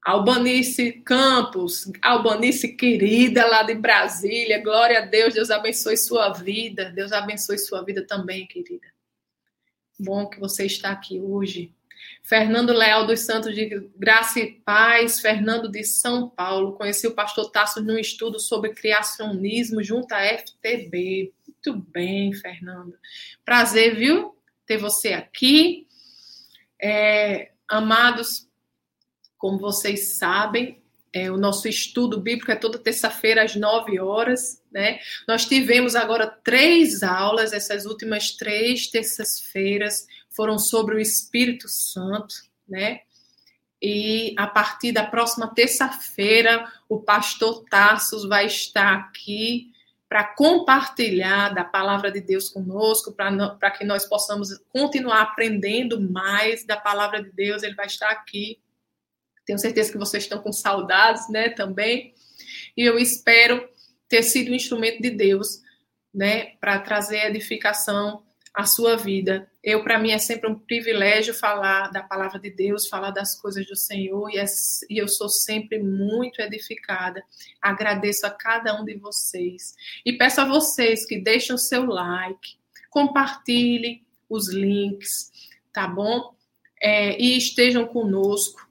Albanice 0.07 0.93
Campos, 1.03 1.91
Albanice 2.01 2.69
querida 2.69 3.45
lá 3.45 3.63
de 3.63 3.75
Brasília, 3.75 4.63
glória 4.63 4.99
a 4.99 5.05
Deus, 5.05 5.33
Deus 5.33 5.51
abençoe 5.51 5.97
sua 5.97 6.31
vida, 6.31 6.91
Deus 6.91 7.11
abençoe 7.11 7.57
sua 7.57 7.83
vida 7.83 8.07
também, 8.07 8.47
querida. 8.47 8.87
Bom 9.99 10.29
que 10.29 10.39
você 10.39 10.65
está 10.65 10.91
aqui 10.91 11.19
hoje. 11.19 11.75
Fernando 12.23 12.71
Leal 12.71 13.05
dos 13.05 13.19
Santos 13.19 13.53
de 13.53 13.89
Graça 13.97 14.39
e 14.39 14.53
Paz, 14.61 15.19
Fernando 15.19 15.69
de 15.69 15.83
São 15.83 16.29
Paulo. 16.29 16.77
Conheci 16.77 17.05
o 17.05 17.13
pastor 17.13 17.51
Tasso 17.51 17.83
num 17.83 17.97
estudo 17.97 18.39
sobre 18.39 18.73
criacionismo 18.73 19.83
junto 19.83 20.13
à 20.13 20.21
FTB. 20.21 21.33
Muito 21.45 21.85
bem, 21.91 22.31
Fernando. 22.31 22.97
Prazer, 23.43 23.95
viu? 23.95 24.36
Ter 24.67 24.77
você 24.77 25.13
aqui. 25.13 25.87
É, 26.79 27.51
amados, 27.67 28.47
como 29.37 29.57
vocês 29.57 30.17
sabem, 30.17 30.83
é, 31.13 31.31
o 31.31 31.37
nosso 31.37 31.67
estudo 31.67 32.19
bíblico 32.19 32.51
é 32.51 32.55
toda 32.55 32.77
terça-feira 32.77 33.43
às 33.43 33.55
nove 33.55 33.99
horas, 33.99 34.61
né? 34.71 34.99
Nós 35.27 35.45
tivemos 35.45 35.95
agora 35.95 36.27
três 36.27 37.01
aulas, 37.01 37.53
essas 37.53 37.85
últimas 37.85 38.31
três 38.31 38.87
terças-feiras 38.87 40.05
foram 40.29 40.59
sobre 40.59 40.95
o 40.95 40.99
Espírito 40.99 41.67
Santo, 41.67 42.35
né? 42.67 43.01
E 43.81 44.35
a 44.37 44.47
partir 44.47 44.91
da 44.91 45.05
próxima 45.05 45.47
terça-feira, 45.53 46.71
o 46.89 46.99
pastor 46.99 47.63
Tarsos 47.69 48.27
vai 48.27 48.47
estar 48.47 48.93
aqui 48.95 49.71
para 50.09 50.23
compartilhar 50.23 51.49
da 51.53 51.65
palavra 51.65 52.09
de 52.11 52.21
Deus 52.21 52.49
conosco, 52.49 53.11
para 53.11 53.71
que 53.71 53.83
nós 53.83 54.05
possamos 54.05 54.49
continuar 54.69 55.21
aprendendo 55.21 55.99
mais 55.99 56.65
da 56.65 56.77
palavra 56.77 57.21
de 57.21 57.31
Deus. 57.31 57.61
Ele 57.61 57.75
vai 57.75 57.87
estar 57.87 58.09
aqui. 58.09 58.59
Tenho 59.45 59.59
certeza 59.59 59.91
que 59.91 59.97
vocês 59.97 60.23
estão 60.23 60.41
com 60.41 60.53
saudades, 60.53 61.29
né, 61.29 61.49
também. 61.49 62.13
E 62.75 62.83
eu 62.83 62.97
espero 62.97 63.67
ter 64.07 64.23
sido 64.23 64.51
um 64.51 64.55
instrumento 64.55 65.01
de 65.01 65.09
Deus, 65.09 65.61
né, 66.13 66.55
para 66.61 66.79
trazer 66.79 67.25
edificação 67.25 68.23
à 68.53 68.65
sua 68.65 68.95
vida 68.95 69.49
eu, 69.67 69.83
para 69.83 69.99
mim, 69.99 70.11
é 70.11 70.17
sempre 70.17 70.49
um 70.49 70.57
privilégio 70.57 71.33
falar 71.33 71.91
da 71.91 72.01
palavra 72.01 72.39
de 72.39 72.49
Deus, 72.49 72.87
falar 72.87 73.11
das 73.11 73.37
coisas 73.37 73.67
do 73.67 73.75
Senhor, 73.75 74.29
e, 74.29 74.37
é, 74.37 74.45
e, 74.89 74.97
eu 74.97 75.09
sou 75.09 75.27
sempre 75.27 75.77
muito 75.77 76.41
edificada. 76.41 77.21
Agradeço 77.61 78.25
a 78.25 78.29
cada 78.29 78.79
um 78.79 78.85
de 78.85 78.95
vocês. 78.95 79.75
E 80.05 80.13
peço 80.13 80.39
a 80.39 80.45
vocês 80.45 81.05
que 81.05 81.19
deixem 81.19 81.53
o 81.53 81.59
seu 81.59 81.83
like, 81.83 82.55
compartilhem 82.89 84.05
os 84.29 84.47
links, 84.53 85.33
tá 85.73 85.85
bom? 85.85 86.33
É, 86.81 87.21
e 87.21 87.37
estejam 87.37 87.85
conosco 87.85 88.66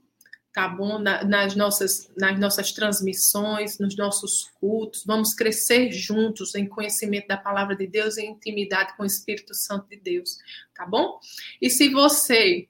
tá 0.57 0.67
bom? 0.67 0.99
Na, 0.99 1.23
nas, 1.23 1.55
nossas, 1.55 2.11
nas 2.17 2.41
nossas 2.41 2.73
transmissões, 2.73 3.79
nos 3.79 3.95
nossos 3.95 4.51
cultos. 4.59 5.05
Vamos 5.05 5.35
crescer 5.35 5.93
juntos 5.93 6.55
em 6.55 6.67
conhecimento 6.67 7.29
da 7.29 7.37
palavra 7.37 7.77
de 7.77 7.87
Deus 7.87 8.17
e 8.17 8.25
intimidade 8.25 8.97
com 8.97 9.03
o 9.03 9.07
Espírito 9.07 9.53
Santo 9.55 9.87
de 9.91 9.99
Deus, 9.99 10.39
tá 10.75 10.87
bom? 10.87 11.21
E 11.61 11.69
se 11.69 11.91
você 11.91 12.69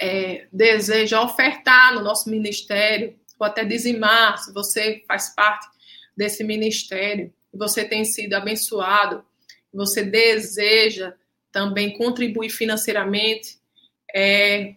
é, 0.00 0.48
deseja 0.50 1.20
ofertar 1.20 1.94
no 1.94 2.00
nosso 2.00 2.30
ministério, 2.30 3.14
ou 3.38 3.46
até 3.46 3.62
dizimar, 3.62 4.38
se 4.38 4.50
você 4.50 5.04
faz 5.06 5.34
parte 5.34 5.68
desse 6.16 6.42
ministério, 6.42 7.30
você 7.52 7.84
tem 7.84 8.06
sido 8.06 8.32
abençoado, 8.32 9.22
você 9.70 10.02
deseja 10.02 11.12
também 11.52 11.98
contribuir 11.98 12.48
financeiramente, 12.48 13.58
é, 14.14 14.76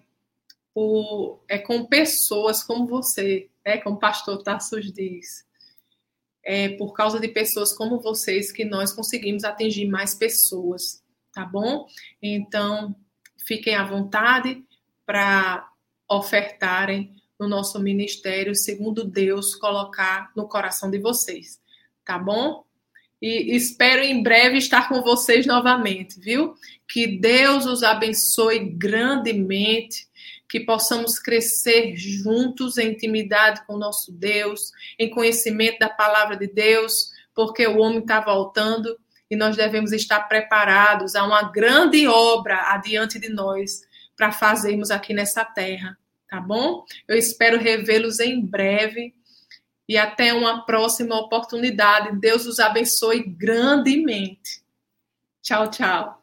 por, 0.73 1.43
é 1.47 1.57
com 1.59 1.85
pessoas 1.85 2.63
como 2.63 2.87
você, 2.87 3.49
né? 3.65 3.77
como 3.77 3.97
o 3.97 3.99
pastor 3.99 4.41
Tassos 4.41 4.91
diz. 4.91 5.45
É 6.43 6.69
por 6.69 6.93
causa 6.93 7.19
de 7.19 7.27
pessoas 7.27 7.73
como 7.73 8.01
vocês 8.01 8.51
que 8.51 8.65
nós 8.65 8.91
conseguimos 8.91 9.43
atingir 9.43 9.87
mais 9.87 10.13
pessoas, 10.13 11.01
tá 11.33 11.45
bom? 11.45 11.85
Então, 12.21 12.95
fiquem 13.45 13.75
à 13.75 13.83
vontade 13.83 14.63
para 15.05 15.69
ofertarem 16.09 17.15
no 17.39 17.47
nosso 17.47 17.79
ministério, 17.79 18.55
segundo 18.55 19.03
Deus 19.03 19.55
colocar 19.55 20.31
no 20.35 20.47
coração 20.47 20.89
de 20.89 20.99
vocês, 20.99 21.61
tá 22.05 22.17
bom? 22.17 22.65
E 23.21 23.55
espero 23.55 24.01
em 24.01 24.21
breve 24.21 24.57
estar 24.57 24.89
com 24.89 25.01
vocês 25.01 25.45
novamente, 25.45 26.19
viu? 26.19 26.55
Que 26.85 27.07
Deus 27.07 27.65
os 27.65 27.81
abençoe 27.81 28.59
grandemente, 28.59 30.07
que 30.49 30.59
possamos 30.59 31.17
crescer 31.19 31.95
juntos 31.95 32.77
em 32.77 32.91
intimidade 32.91 33.65
com 33.65 33.73
o 33.73 33.79
nosso 33.79 34.11
Deus, 34.11 34.71
em 34.99 35.09
conhecimento 35.09 35.79
da 35.79 35.89
palavra 35.89 36.37
de 36.37 36.47
Deus, 36.47 37.11
porque 37.33 37.65
o 37.65 37.79
homem 37.79 37.99
está 37.99 38.19
voltando 38.19 38.97
e 39.29 39.35
nós 39.35 39.55
devemos 39.55 39.91
estar 39.91 40.21
preparados 40.27 41.15
a 41.15 41.23
uma 41.23 41.43
grande 41.43 42.07
obra 42.07 42.71
adiante 42.73 43.19
de 43.19 43.29
nós 43.29 43.81
para 44.15 44.31
fazermos 44.31 44.91
aqui 44.91 45.13
nessa 45.13 45.43
terra 45.43 45.97
tá 46.33 46.41
bom? 46.41 46.83
Eu 47.07 47.15
espero 47.15 47.59
revê-los 47.59 48.19
em 48.19 48.43
breve 48.43 49.13
e 49.87 49.95
até 49.95 50.33
uma 50.33 50.65
próxima 50.65 51.15
oportunidade. 51.15 52.19
Deus 52.19 52.47
os 52.47 52.59
abençoe 52.59 53.21
grandemente. 53.21 54.63
Tchau, 55.43 55.69
tchau. 55.69 56.22